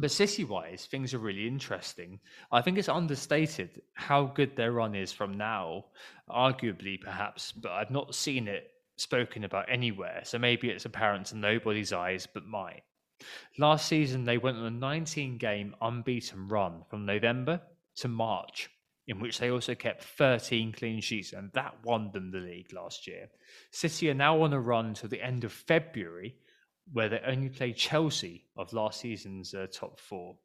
[0.00, 2.18] but City wise, things are really interesting.
[2.50, 5.84] I think it's understated how good their run is from now,
[6.28, 10.20] arguably perhaps, but I've not seen it spoken about anywhere.
[10.24, 12.80] So maybe it's apparent to nobody's eyes but mine.
[13.58, 17.60] Last season, they went on a 19 game unbeaten run from November
[17.96, 18.70] to March,
[19.08, 23.06] in which they also kept 13 clean sheets, and that won them the league last
[23.06, 23.28] year.
[23.72, 26.36] City are now on a run to the end of February,
[26.92, 30.36] where they only play Chelsea of last season's uh, top four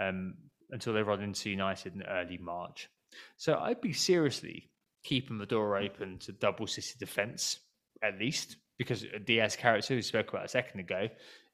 [0.00, 0.34] um,
[0.70, 2.88] until they run into United in early March.
[3.36, 4.70] So I'd be seriously
[5.02, 7.60] keeping the door open to double City defence,
[8.02, 11.08] at least, because Dias character, we spoke about a second ago,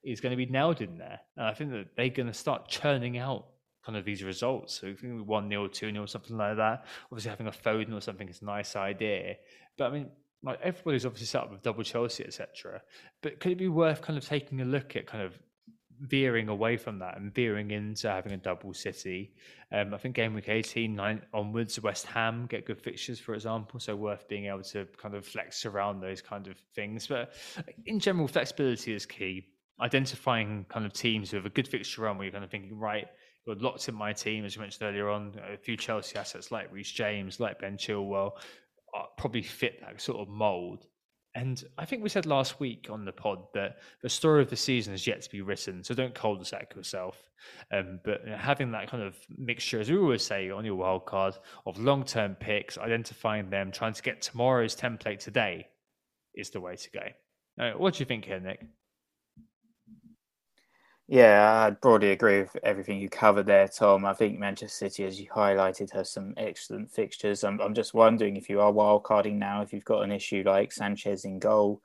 [0.05, 1.21] is going to be nailed in there.
[1.37, 3.47] And I think that they're going to start churning out
[3.85, 4.81] kind of these results.
[4.81, 8.01] So if you 1 0, 2 0, something like that, obviously having a Foden or
[8.01, 9.37] something is a nice idea.
[9.79, 10.11] But I mean,
[10.43, 12.83] like everybody's obviously set up with double Chelsea, etc.
[13.23, 15.39] But could it be worth kind of taking a look at kind of
[16.01, 19.33] veering away from that and veering into having a double city.
[19.73, 23.81] Um, I think game week 18 nine onwards, West Ham get good fixtures, for example,
[23.81, 27.07] so worth being able to kind of flex around those kind of things.
[27.07, 27.33] But
[27.87, 29.47] in general, flexibility is key.
[29.81, 33.07] Identifying kind of teams with a good fixture run where you're kind of thinking, right,
[33.47, 36.73] you're locked in my team, as you mentioned earlier on, a few Chelsea assets like
[36.73, 38.33] Reece James, like Ben Chilwell,
[39.17, 40.87] probably fit that sort of mold.
[41.37, 44.57] And I think we said last week on the pod that the story of the
[44.57, 47.19] season is yet to be written, so don't cul-de-sac yourself.
[47.71, 51.35] Um, but having that kind of mixture, as we always say on your wild card,
[51.67, 55.67] of long-term picks, identifying them, trying to get tomorrow's template today,
[56.35, 57.63] is the way to go.
[57.63, 58.65] Uh, what do you think here, Nick?
[61.09, 64.05] Yeah, I broadly agree with everything you covered there, Tom.
[64.05, 67.45] I think Manchester City, as you highlighted, has some excellent fixtures.
[67.45, 70.73] I'm, I'm just wondering if you are wildcarding now, if you've got an issue like
[70.73, 71.81] Sanchez in goal,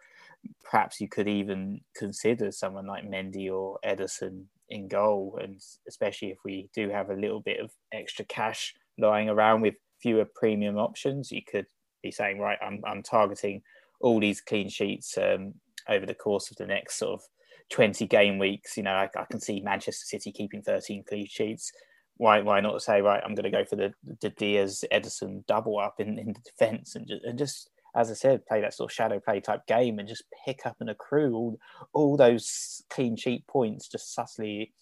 [0.64, 6.40] perhaps you could even consider someone like Mendy or Ederson in goal, and especially if
[6.44, 11.32] we do have a little bit of extra cash lying around with fewer premium options,
[11.32, 11.68] you could
[12.02, 13.62] be saying, right, I'm I'm targeting
[14.00, 15.54] all these clean sheets um,
[15.88, 17.28] over the course of the next sort of
[17.72, 18.78] 20 game weeks.
[18.78, 21.72] You know, I, I, can see Manchester City keeping 13 clean sheets.
[22.18, 25.80] Why, why not say, right, I'm going to go for the, the Dias Ederson double
[25.80, 28.92] up in, in the defence and just, and just, as I said, play that sort
[28.92, 31.58] of shadow play type game and just pick up and accrue all,
[31.94, 34.74] all those clean sheet points just subtly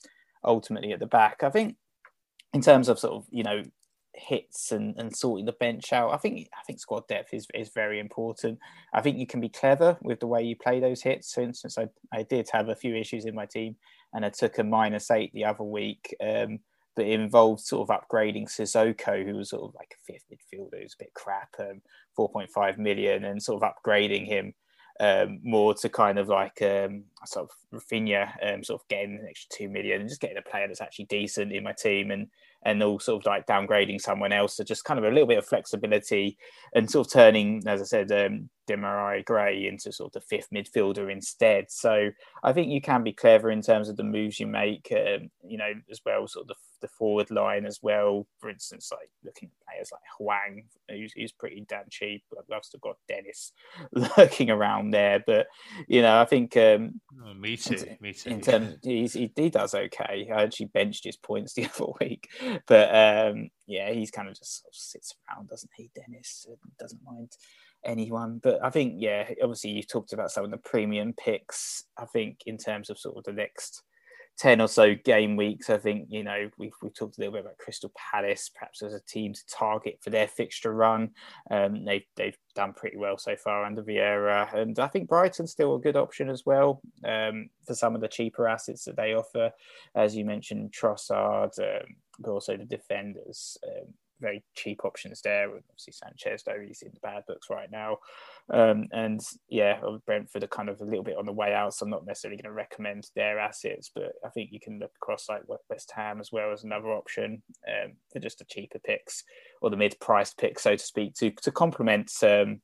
[0.43, 1.43] ultimately at the back.
[1.43, 1.75] I think
[2.53, 3.63] in terms of sort of, you know,
[4.19, 6.13] hits and, and sorting the bench out.
[6.13, 8.59] I think I think squad depth is, is very important.
[8.93, 11.33] I think you can be clever with the way you play those hits.
[11.33, 13.75] For instance, I, I did have a few issues in my team
[14.13, 16.15] and I took a minus eight the other week.
[16.21, 16.59] Um,
[16.95, 20.95] but involved sort of upgrading Sissoko, who was sort of like a fifth midfielder who's
[20.99, 21.81] a bit crap, um,
[22.17, 24.53] 4.5 million, and sort of upgrading him
[24.99, 29.27] um, more to kind of like um, sort of Raphinha, um, sort of getting an
[29.29, 32.27] extra two million and just getting a player that's actually decent in my team and
[32.63, 34.57] and all sort of like downgrading someone else.
[34.57, 36.37] So just kind of a little bit of flexibility
[36.73, 40.49] and sort of turning, as I said, um, Demarai Gray into sort of the fifth
[40.53, 41.65] midfielder instead.
[41.69, 42.09] So
[42.43, 45.57] I think you can be clever in terms of the moves you make, um, you
[45.57, 48.27] know, as well, sort of the, the, forward line as well.
[48.39, 52.23] For instance, like looking at players like Hwang, who's, who's pretty damn cheap.
[52.37, 53.53] I've still got Dennis
[54.17, 55.47] lurking around there, but
[55.87, 58.29] you know, I think um, oh, me too, me too.
[58.29, 60.29] In terms, he, he does okay.
[60.31, 62.29] I actually benched his points the other week,
[62.67, 65.89] but um, yeah, he's kind of just sort of sits around, doesn't he?
[65.95, 66.47] Dennis
[66.79, 67.35] doesn't mind
[67.85, 68.39] anyone.
[68.41, 71.85] But I think, yeah, obviously you talked about some of the premium picks.
[71.97, 73.83] I think in terms of sort of the next
[74.39, 77.41] 10 or so game weeks, I think, you know, we've, we've talked a little bit
[77.41, 81.11] about Crystal Palace, perhaps as a team to target for their fixture run.
[81.51, 84.53] Um, they've, they've done pretty well so far under Vieira.
[84.53, 88.07] And I think Brighton's still a good option as well um, for some of the
[88.07, 89.51] cheaper assets that they offer.
[89.93, 93.57] As you mentioned, Trossard, um, but also the defenders.
[93.67, 95.47] Um, very cheap options there.
[95.49, 97.97] Obviously, Sanchez, though, he's in the bad books right now.
[98.51, 101.85] Um, and yeah, Brentford are kind of a little bit on the way out, so
[101.85, 105.29] I'm not necessarily going to recommend their assets, but I think you can look across
[105.29, 109.23] like West Ham as well as another option um, for just the cheaper picks
[109.61, 112.11] or the mid-priced picks, so to speak, to to complement.
[112.23, 112.61] Um,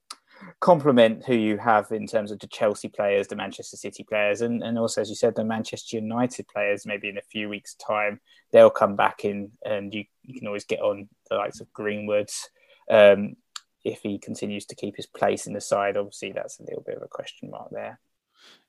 [0.60, 4.64] complement who you have in terms of the Chelsea players, the Manchester City players, and,
[4.64, 6.86] and also, as you said, the Manchester United players.
[6.86, 8.20] Maybe in a few weeks' time,
[8.52, 12.30] they'll come back in, and you, you can always get on the likes of Greenwood.
[12.90, 13.36] Um,
[13.84, 16.98] if he continues to keep his place in the side, obviously, that's a little bit
[16.98, 17.99] of a question mark there.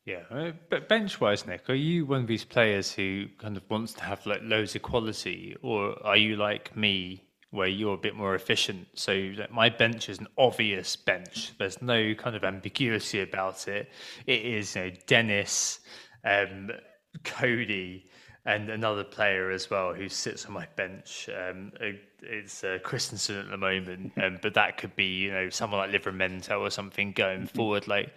[0.04, 3.68] Yeah, uh, but bench wise, Nick, are you one of these players who kind of
[3.68, 7.25] wants to have like loads of quality, or are you like me
[7.56, 8.86] where you're a bit more efficient.
[8.94, 11.52] So my bench is an obvious bench.
[11.58, 13.90] There's no kind of ambiguity about it.
[14.26, 15.80] It is you know, Dennis,
[16.24, 16.70] um,
[17.24, 18.08] Coady,
[18.44, 21.28] and another player as well who sits on my bench.
[21.36, 21.72] Um,
[22.22, 25.90] it's uh, Christensen at the moment, um, but that could be you know someone like
[25.90, 27.56] Livramento or something going mm-hmm.
[27.56, 27.88] forward.
[27.88, 28.12] Like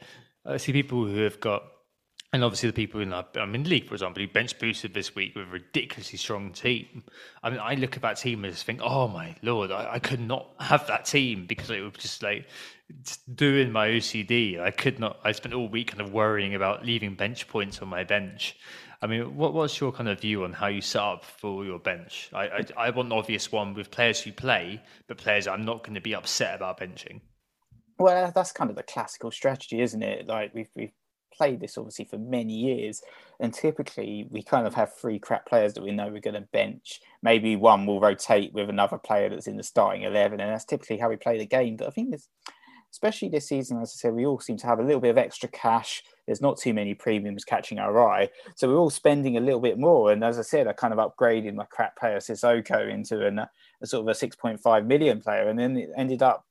[0.46, 1.64] I see people who have got
[2.32, 5.16] and obviously, the people in our, I mean, league, for example, who bench boosted this
[5.16, 7.04] week with a ridiculously strong team.
[7.42, 10.00] I mean, I look at that team and just think, oh my lord, I, I
[10.00, 12.46] could not have that team because it was just like
[13.04, 14.60] just doing my OCD.
[14.60, 15.20] I could not.
[15.24, 18.56] I spent all week kind of worrying about leaving bench points on my bench.
[19.02, 21.80] I mean, what, what's your kind of view on how you set up for your
[21.80, 22.30] bench?
[22.32, 25.84] I, I, I want an obvious one with players who play, but players I'm not
[25.84, 27.22] going to be upset about benching.
[27.98, 30.28] Well, that's kind of the classical strategy, isn't it?
[30.28, 30.94] Like we've we've
[31.40, 33.02] played this obviously for many years,
[33.40, 36.48] and typically we kind of have three crap players that we know we're going to
[36.52, 37.00] bench.
[37.24, 40.98] Maybe one will rotate with another player that's in the starting eleven, and that's typically
[40.98, 41.78] how we play the game.
[41.78, 42.28] But I think this,
[42.92, 45.18] especially this season, as I said, we all seem to have a little bit of
[45.18, 46.04] extra cash.
[46.28, 49.80] There's not too many premiums catching our eye, so we're all spending a little bit
[49.80, 50.12] more.
[50.12, 53.88] And as I said, I kind of upgraded my crap player Sissoko into an, a
[53.88, 56.46] sort of a 6.5 million player, and then it ended up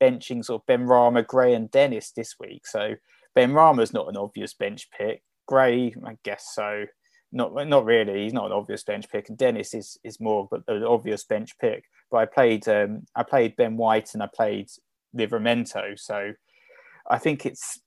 [0.00, 2.66] benching sort of Benrahma, Gray, and Dennis this week.
[2.66, 2.94] So
[3.40, 5.22] Benrahma's not an obvious bench pick.
[5.46, 6.86] Gray, I guess so.
[7.32, 8.24] Not not really.
[8.24, 9.28] He's not an obvious bench pick.
[9.28, 11.84] And Dennis is is more of an obvious bench pick.
[12.10, 14.68] But I played um, I played Ben White and I played
[15.16, 15.98] Livramento.
[15.98, 16.32] So
[17.08, 17.80] I think it's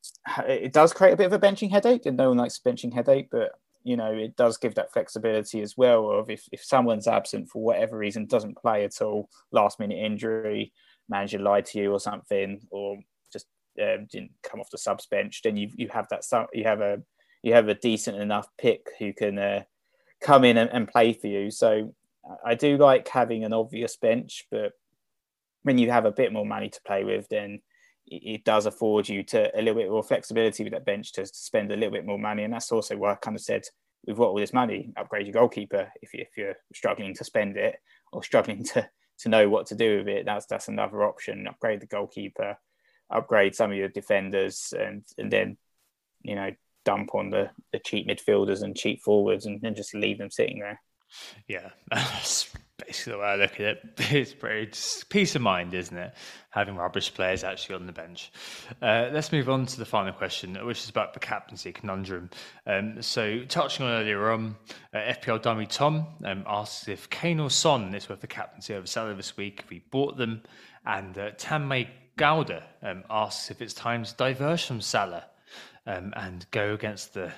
[0.48, 2.94] it does create a bit of a benching headache, and no one likes a benching
[2.94, 3.28] headache.
[3.32, 3.52] But
[3.84, 6.10] you know it does give that flexibility as well.
[6.10, 10.72] Of if if someone's absent for whatever reason, doesn't play at all, last minute injury,
[11.10, 12.98] manager lied to you or something, or
[13.82, 16.24] um, didn't come off the subs bench, then you you have that
[16.54, 17.02] you have a
[17.42, 19.64] you have a decent enough pick who can uh,
[20.22, 21.52] come in and, and, play for you.
[21.52, 21.94] So
[22.46, 24.72] I do like having an obvious bench, but
[25.64, 27.60] when you have a bit more money to play with, then
[28.08, 31.72] it does afford you to a little bit more flexibility with that bench to spend
[31.72, 32.44] a little bit more money.
[32.44, 33.64] And that's also why I kind of said,
[34.06, 37.58] we've got all this money, upgrade your goalkeeper if, you, if you're struggling to spend
[37.58, 37.76] it
[38.12, 38.90] or struggling to,
[39.20, 40.26] to know what to do with it.
[40.26, 41.48] That's that's another option.
[41.48, 42.58] Upgrade the goalkeeper,
[43.10, 45.58] upgrade some of your defenders, and and then
[46.22, 46.52] you know
[46.86, 50.60] dump on the, the cheap midfielders and cheap forwards and then just leave them sitting
[50.60, 50.82] there.
[51.48, 52.52] Yeah, that's
[52.84, 53.80] basically the way I look at it.
[54.12, 56.14] It's pretty it's peace of mind, isn't it?
[56.50, 58.32] Having rubbish players actually on the bench.
[58.82, 62.30] Uh, let's move on to the final question, which is about the captaincy conundrum.
[62.66, 64.56] Um, so, touching on earlier on,
[64.94, 68.88] uh, FPL dummy Tom um, asks if Kane or Son is worth the captaincy over
[68.88, 70.42] Salah this week if he bought them,
[70.86, 71.88] and uh, Tanmay
[72.18, 75.26] Gowda um, asks if it's time to diverge from Salah
[75.86, 77.32] um, and go against the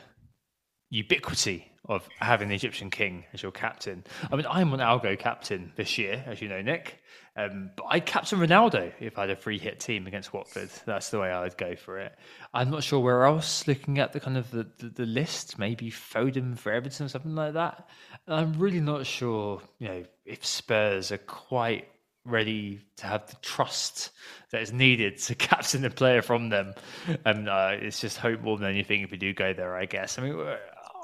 [0.89, 4.03] ubiquity of having the Egyptian king as your captain.
[4.31, 6.99] I mean, I'm an Algo captain this year, as you know, Nick.
[7.37, 10.69] Um, but I'd captain Ronaldo if I had a free hit team against Watford.
[10.85, 12.17] That's the way I would go for it.
[12.53, 15.91] I'm not sure where else, looking at the kind of the, the, the list, maybe
[15.91, 17.87] Foden for Everton something like that.
[18.27, 21.87] I'm really not sure, you know, if Spurs are quite
[22.25, 24.11] ready to have the trust
[24.51, 26.73] that is needed to captain the player from them.
[27.25, 30.17] And uh, it's just hope more than anything if we do go there, I guess.
[30.17, 30.35] I mean,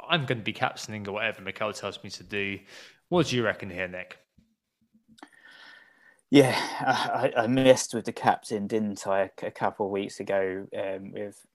[0.09, 2.59] I'm going to be captaining or whatever Mikel tells me to do.
[3.09, 4.17] What do you reckon here, Nick?
[6.29, 11.11] Yeah, I, I missed with the captain, didn't I, a couple of weeks ago um,
[11.11, 11.45] with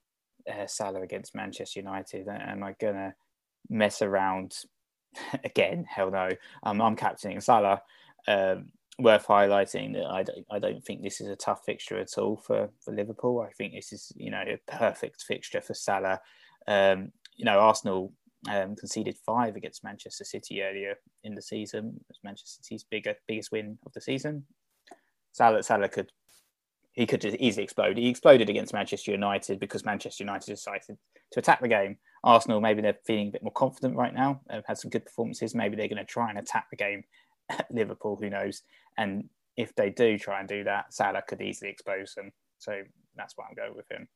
[0.47, 2.29] uh, Salah against Manchester United?
[2.29, 3.15] Am I going to
[3.71, 4.55] mess around
[5.45, 5.87] again?
[5.89, 6.29] Hell no.
[6.63, 7.81] Um, I'm captaining Salah.
[8.29, 8.67] Um,
[8.99, 12.37] worth highlighting that I don't, I don't think this is a tough fixture at all
[12.37, 13.41] for, for Liverpool.
[13.47, 16.21] I think this is, you know, a perfect fixture for Salah.
[16.67, 18.13] Um, you know, Arsenal
[18.49, 20.95] um, conceded five against Manchester City earlier
[21.25, 21.95] in the season.
[21.97, 24.45] It was Manchester City's bigger, biggest win of the season.
[25.33, 26.11] Salah, Salah could
[26.97, 27.99] he could just easily explode.
[27.99, 30.97] He exploded against Manchester United because Manchester United decided
[31.33, 31.99] to attack the game.
[32.25, 34.41] Arsenal, maybe they're feeling a bit more confident right now.
[34.49, 35.55] They've had some good performances.
[35.55, 37.05] Maybe they're going to try and attack the game
[37.71, 38.17] Liverpool.
[38.17, 38.63] Who knows?
[38.99, 42.33] And if they do try and do that, Salah could easily expose them.
[42.59, 42.83] So
[43.17, 44.09] that's why I'm going with him.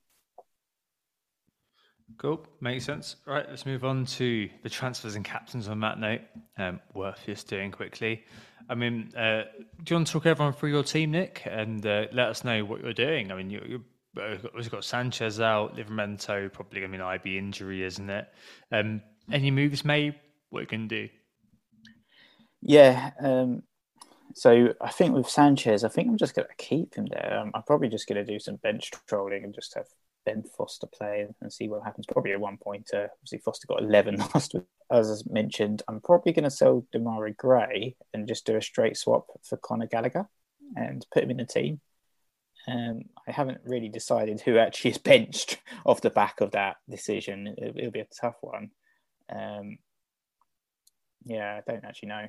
[2.19, 3.17] Cool, makes sense.
[3.27, 6.23] Right, let's move on to the transfers and captains on that note.
[6.59, 8.25] Um, worth just doing quickly.
[8.69, 9.45] I mean, uh,
[9.83, 12.65] do you want to talk everyone through your team, Nick, and uh, let us know
[12.65, 13.33] what you're doing?
[13.33, 13.85] I mean, you, you,
[14.55, 18.29] we've got Sanchez out, Livramento probably I mean, IB injury, isn't it?
[18.71, 19.03] Um,
[19.33, 20.15] any moves made?
[20.51, 21.09] What you can do?
[22.63, 23.11] Yeah.
[23.23, 23.63] Um,
[24.35, 27.39] so I think with Sanchez, I think I'm just going to keep him there.
[27.41, 29.87] I'm, I'm probably just going to do some bench trolling and just have
[30.25, 32.07] Ben Foster play and see what happens.
[32.07, 34.65] Probably a one point, uh, obviously Foster got 11 last week.
[34.91, 38.97] As I mentioned, I'm probably going to sell Demarai Gray and just do a straight
[38.97, 40.29] swap for Conor Gallagher
[40.77, 41.81] and put him in the team.
[42.69, 47.55] Um, I haven't really decided who actually is benched off the back of that decision.
[47.57, 48.71] It, will be a tough one.
[49.35, 49.79] Um,
[51.25, 52.27] yeah, I don't actually know.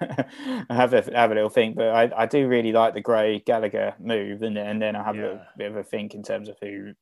[0.00, 3.40] I have a have a little think, but I, I do really like the Gray
[3.40, 5.24] Gallagher move, and then and then I have yeah.
[5.24, 6.94] a bit of a think in terms of who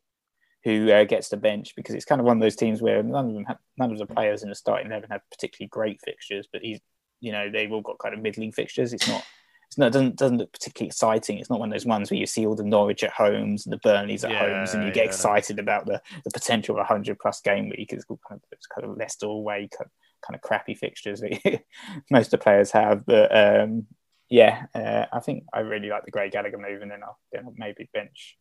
[0.65, 3.29] who uh, gets the bench because it's kind of one of those teams where none
[3.29, 6.49] of them have, none of the players in the starting eleven have particularly great fixtures,
[6.53, 6.81] but he's
[7.21, 8.93] you know they've all got kind of middling fixtures.
[8.93, 9.25] It's not
[9.69, 11.39] it's not it doesn't doesn't look particularly exciting.
[11.39, 13.73] It's not one of those ones where you see all the Norwich at homes and
[13.73, 15.11] the Burnleys at yeah, homes and you get yeah.
[15.11, 17.93] excited about the, the potential of a hundred plus game week.
[17.93, 19.91] It's kind of it's kind of Leicester away kind of,
[20.25, 21.63] kind of crappy fixtures that
[22.11, 23.07] most of the players have.
[23.07, 23.87] But um,
[24.29, 27.45] yeah, uh, I think I really like the Gray Gallagher move, and then I'll, then
[27.47, 28.37] I'll maybe bench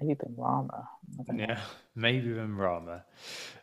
[0.00, 0.86] Maybe Benrahma.
[1.34, 1.60] Yeah,
[1.94, 3.02] maybe Benrahma.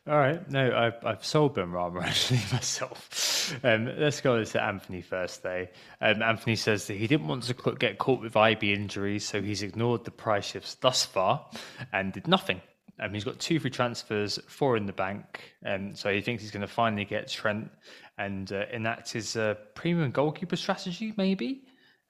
[0.07, 0.49] All right.
[0.49, 3.55] No, I've, I've sold Benrahma actually myself.
[3.63, 5.67] Um, let's go to Anthony first, though.
[5.99, 9.63] Um, Anthony says that he didn't want to get caught with IB injuries, so he's
[9.63, 11.49] ignored the price shifts thus far
[11.91, 12.61] and did nothing.
[12.99, 16.51] Um, he's got two free transfers, four in the bank, um, so he thinks he's
[16.51, 17.69] going to finally get Trent
[18.17, 21.63] and uh, enact his uh, premium goalkeeper strategy, maybe.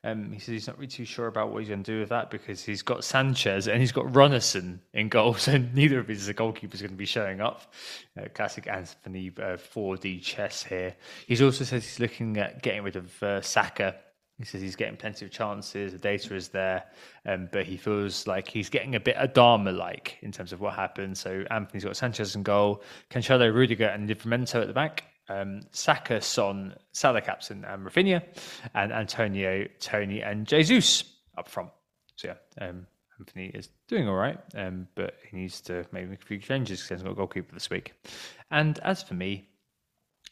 [0.04, 2.10] Um, he says he's not really too sure about what he's going to do with
[2.10, 6.30] that because he's got Sanchez and he's got Runarsson in goal, so neither of his
[6.30, 7.74] goalkeepers is going to be showing up.
[8.18, 10.96] Uh, classic Anthony uh, 4D chess here.
[11.26, 13.96] He's also says he's looking at getting rid of uh, Saka.
[14.38, 16.84] He says he's getting plenty of chances, the data is there,
[17.26, 20.76] um, but he feels like he's getting a bit Adama like in terms of what
[20.76, 21.18] happened.
[21.18, 26.22] So Anthony's got Sanchez in goal, Cancelo, Rudiger, and Livramento at the back um, Saka,
[26.22, 28.24] Son, Salah captain, and Raphinha,
[28.74, 31.04] and Antonio, Toney, and Jesus
[31.38, 31.70] up front.
[32.16, 32.88] So yeah, um,
[33.20, 36.80] Anthony is doing all right, um, but he needs to maybe make a few changes
[36.80, 37.94] because he hasn't got a goalkeeper this week.
[38.52, 39.50] And as for me,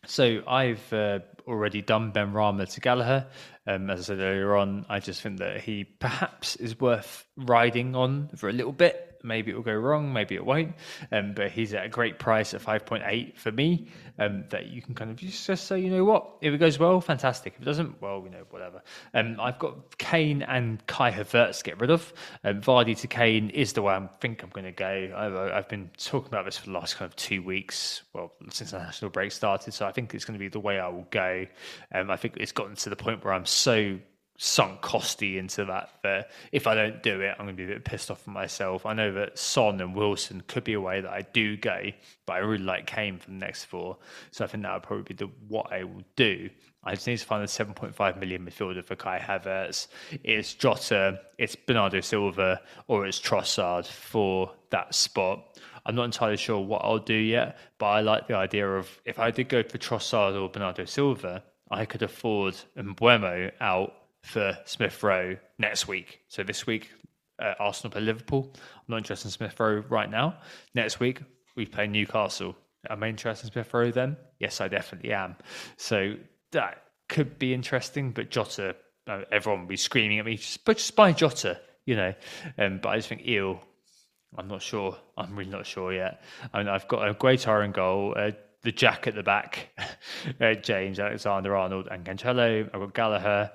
[0.08, 3.28] So I've uh, already done Benrahma to Gallagher.
[3.68, 7.96] Um, as I said earlier on, I just think that he perhaps is worth riding
[7.96, 10.76] on for a little bit maybe it will go wrong, maybe it won't.
[11.12, 13.88] Um, but he's at a great price at 5.8 for me.
[14.18, 17.02] Um, that you can kind of just say, you know what, if it goes well,
[17.02, 17.56] fantastic.
[17.56, 18.82] If it doesn't, well, you know, whatever.
[19.14, 22.14] Um, I've got Kane and Kai Havertz to get rid of.
[22.46, 25.14] Um, Vardy to Kane is the way I think I'm going to go.
[25.16, 28.72] I've, I've, been talking about this for the last kind of two weeks, well, since
[28.72, 29.74] the national break started.
[29.74, 31.46] So I think it's going to be the way I will go.
[31.94, 34.00] Um, I think it's gotten to the point where I'm so
[34.38, 35.90] sunk Costy into that.
[36.04, 38.34] That if I don't do it, I'm going to be a bit pissed off at
[38.34, 38.86] myself.
[38.86, 41.92] I know that Son and Wilson could be a way that I do go,
[42.26, 43.98] but I really like Kane for the next four.
[44.32, 46.50] So I think that would probably be the, what I will do.
[46.84, 49.88] I just need to find a 7.5 million midfielder for Kai Havertz.
[50.24, 55.58] It's Jota, it's Bernardo Silva, or it's Trossard for that spot.
[55.88, 59.18] I'm not entirely sure what I'll do yet, but I like the idea of if
[59.18, 63.94] I did go for Trossard or Bernardo Silva, I could afford Mbeumo out
[64.26, 66.20] for Smith Rowe next week.
[66.28, 66.90] So this week,
[67.40, 68.52] uh, Arsenal play Liverpool.
[68.54, 70.38] I'm not interested in Smith Rowe right now.
[70.74, 71.22] Next week,
[71.56, 72.56] we play Newcastle.
[72.90, 74.18] Am I interested in Smith Rowe then?
[74.40, 75.36] Yes, I definitely am.
[75.78, 76.16] So
[76.52, 78.76] that could be interesting, but Jota,
[79.08, 82.14] uh, everyone will be screaming at me, just, but just buy Jota, you know.
[82.58, 83.62] Um, but I just think Eel,
[84.38, 84.98] I'm not sure.
[85.18, 86.22] I'm really not sure yet.
[86.54, 88.14] I mean, I've got a great iron goal.
[88.18, 88.32] Uh,
[88.64, 89.70] the Jack at the back,
[90.42, 92.66] uh, James Alexander Arnold and Cancelo.
[92.66, 93.52] I've got Gallagher,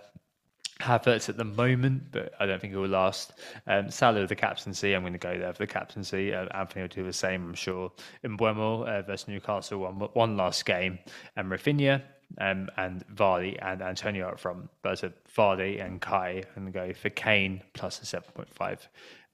[0.81, 3.33] Havertz at the moment, but I don't think it will last.
[3.67, 6.35] Um, Salah, the captaincy, I'm going to go there for the captaincy.
[6.35, 7.93] Uh, Anthony will do the same, I'm sure.
[8.23, 10.99] In uh, versus Newcastle, one, one last game.
[11.37, 12.03] And Raphinha
[12.39, 14.69] um, and Vardy and Antonio up front.
[14.83, 15.01] But
[15.37, 18.79] Vardy and Kai, I'm going to go for Kane plus a 7.5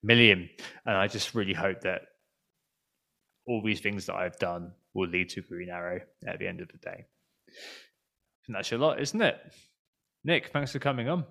[0.02, 0.48] million.
[0.84, 2.02] And I just really hope that
[3.46, 6.68] all these things that I've done will lead to Green Arrow at the end of
[6.68, 7.04] the day.
[8.46, 9.38] And that's a lot, isn't it?
[10.26, 11.24] Nick, thanks for coming on.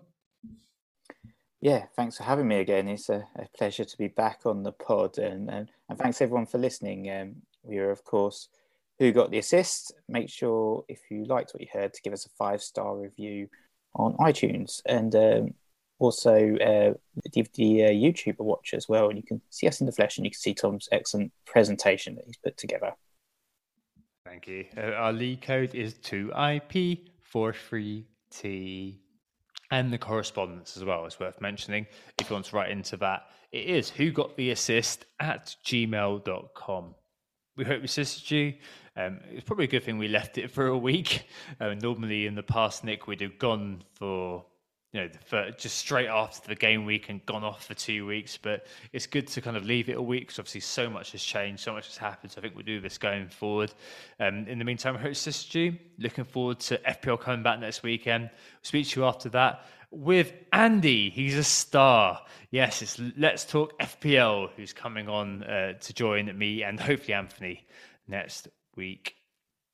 [1.59, 2.87] Yeah, thanks for having me again.
[2.87, 6.45] It's a, a pleasure to be back on the pod, and and, and thanks everyone
[6.45, 7.11] for listening.
[7.11, 8.47] Um, we are, of course,
[8.97, 9.91] who got the assist.
[10.07, 13.49] Make sure if you liked what you heard to give us a five star review
[13.95, 15.53] on iTunes, and um,
[15.99, 16.93] also uh,
[17.33, 19.09] give the uh, YouTube a watch as well.
[19.09, 22.15] And you can see us in the flesh, and you can see Tom's excellent presentation
[22.15, 22.93] that he's put together.
[24.25, 24.67] Thank you.
[24.77, 25.95] Uh, our lead code is
[28.33, 28.99] 2IP43
[29.71, 31.87] and the correspondence as well is worth mentioning.
[32.19, 36.95] If you want to write into that, it is who got the assist at gmail.com.
[37.57, 38.53] We hope we assisted you.
[38.97, 41.27] Um, it's probably a good thing we left it for a week.
[41.59, 44.45] Uh, normally in the past, Nick, we'd have gone for
[44.95, 48.37] you know, for just straight after the game week and gone off for two weeks.
[48.37, 51.21] But it's good to kind of leave it a week because obviously so much has
[51.21, 52.31] changed, so much has happened.
[52.31, 53.73] So I think we'll do this going forward.
[54.21, 55.77] Um, in the meantime, I hope to you.
[55.99, 58.23] Looking forward to FPL coming back next weekend.
[58.23, 61.09] We'll speak to you after that with Andy.
[61.09, 62.21] He's a star.
[62.51, 67.67] Yes, it's Let's Talk FPL who's coming on uh, to join me and hopefully Anthony
[68.07, 68.47] next
[68.77, 69.15] week.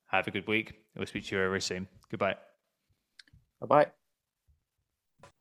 [0.08, 0.74] Have a good week.
[0.96, 1.88] We'll speak to you very soon.
[2.10, 2.38] Goodbye.
[3.60, 3.92] Bye bye.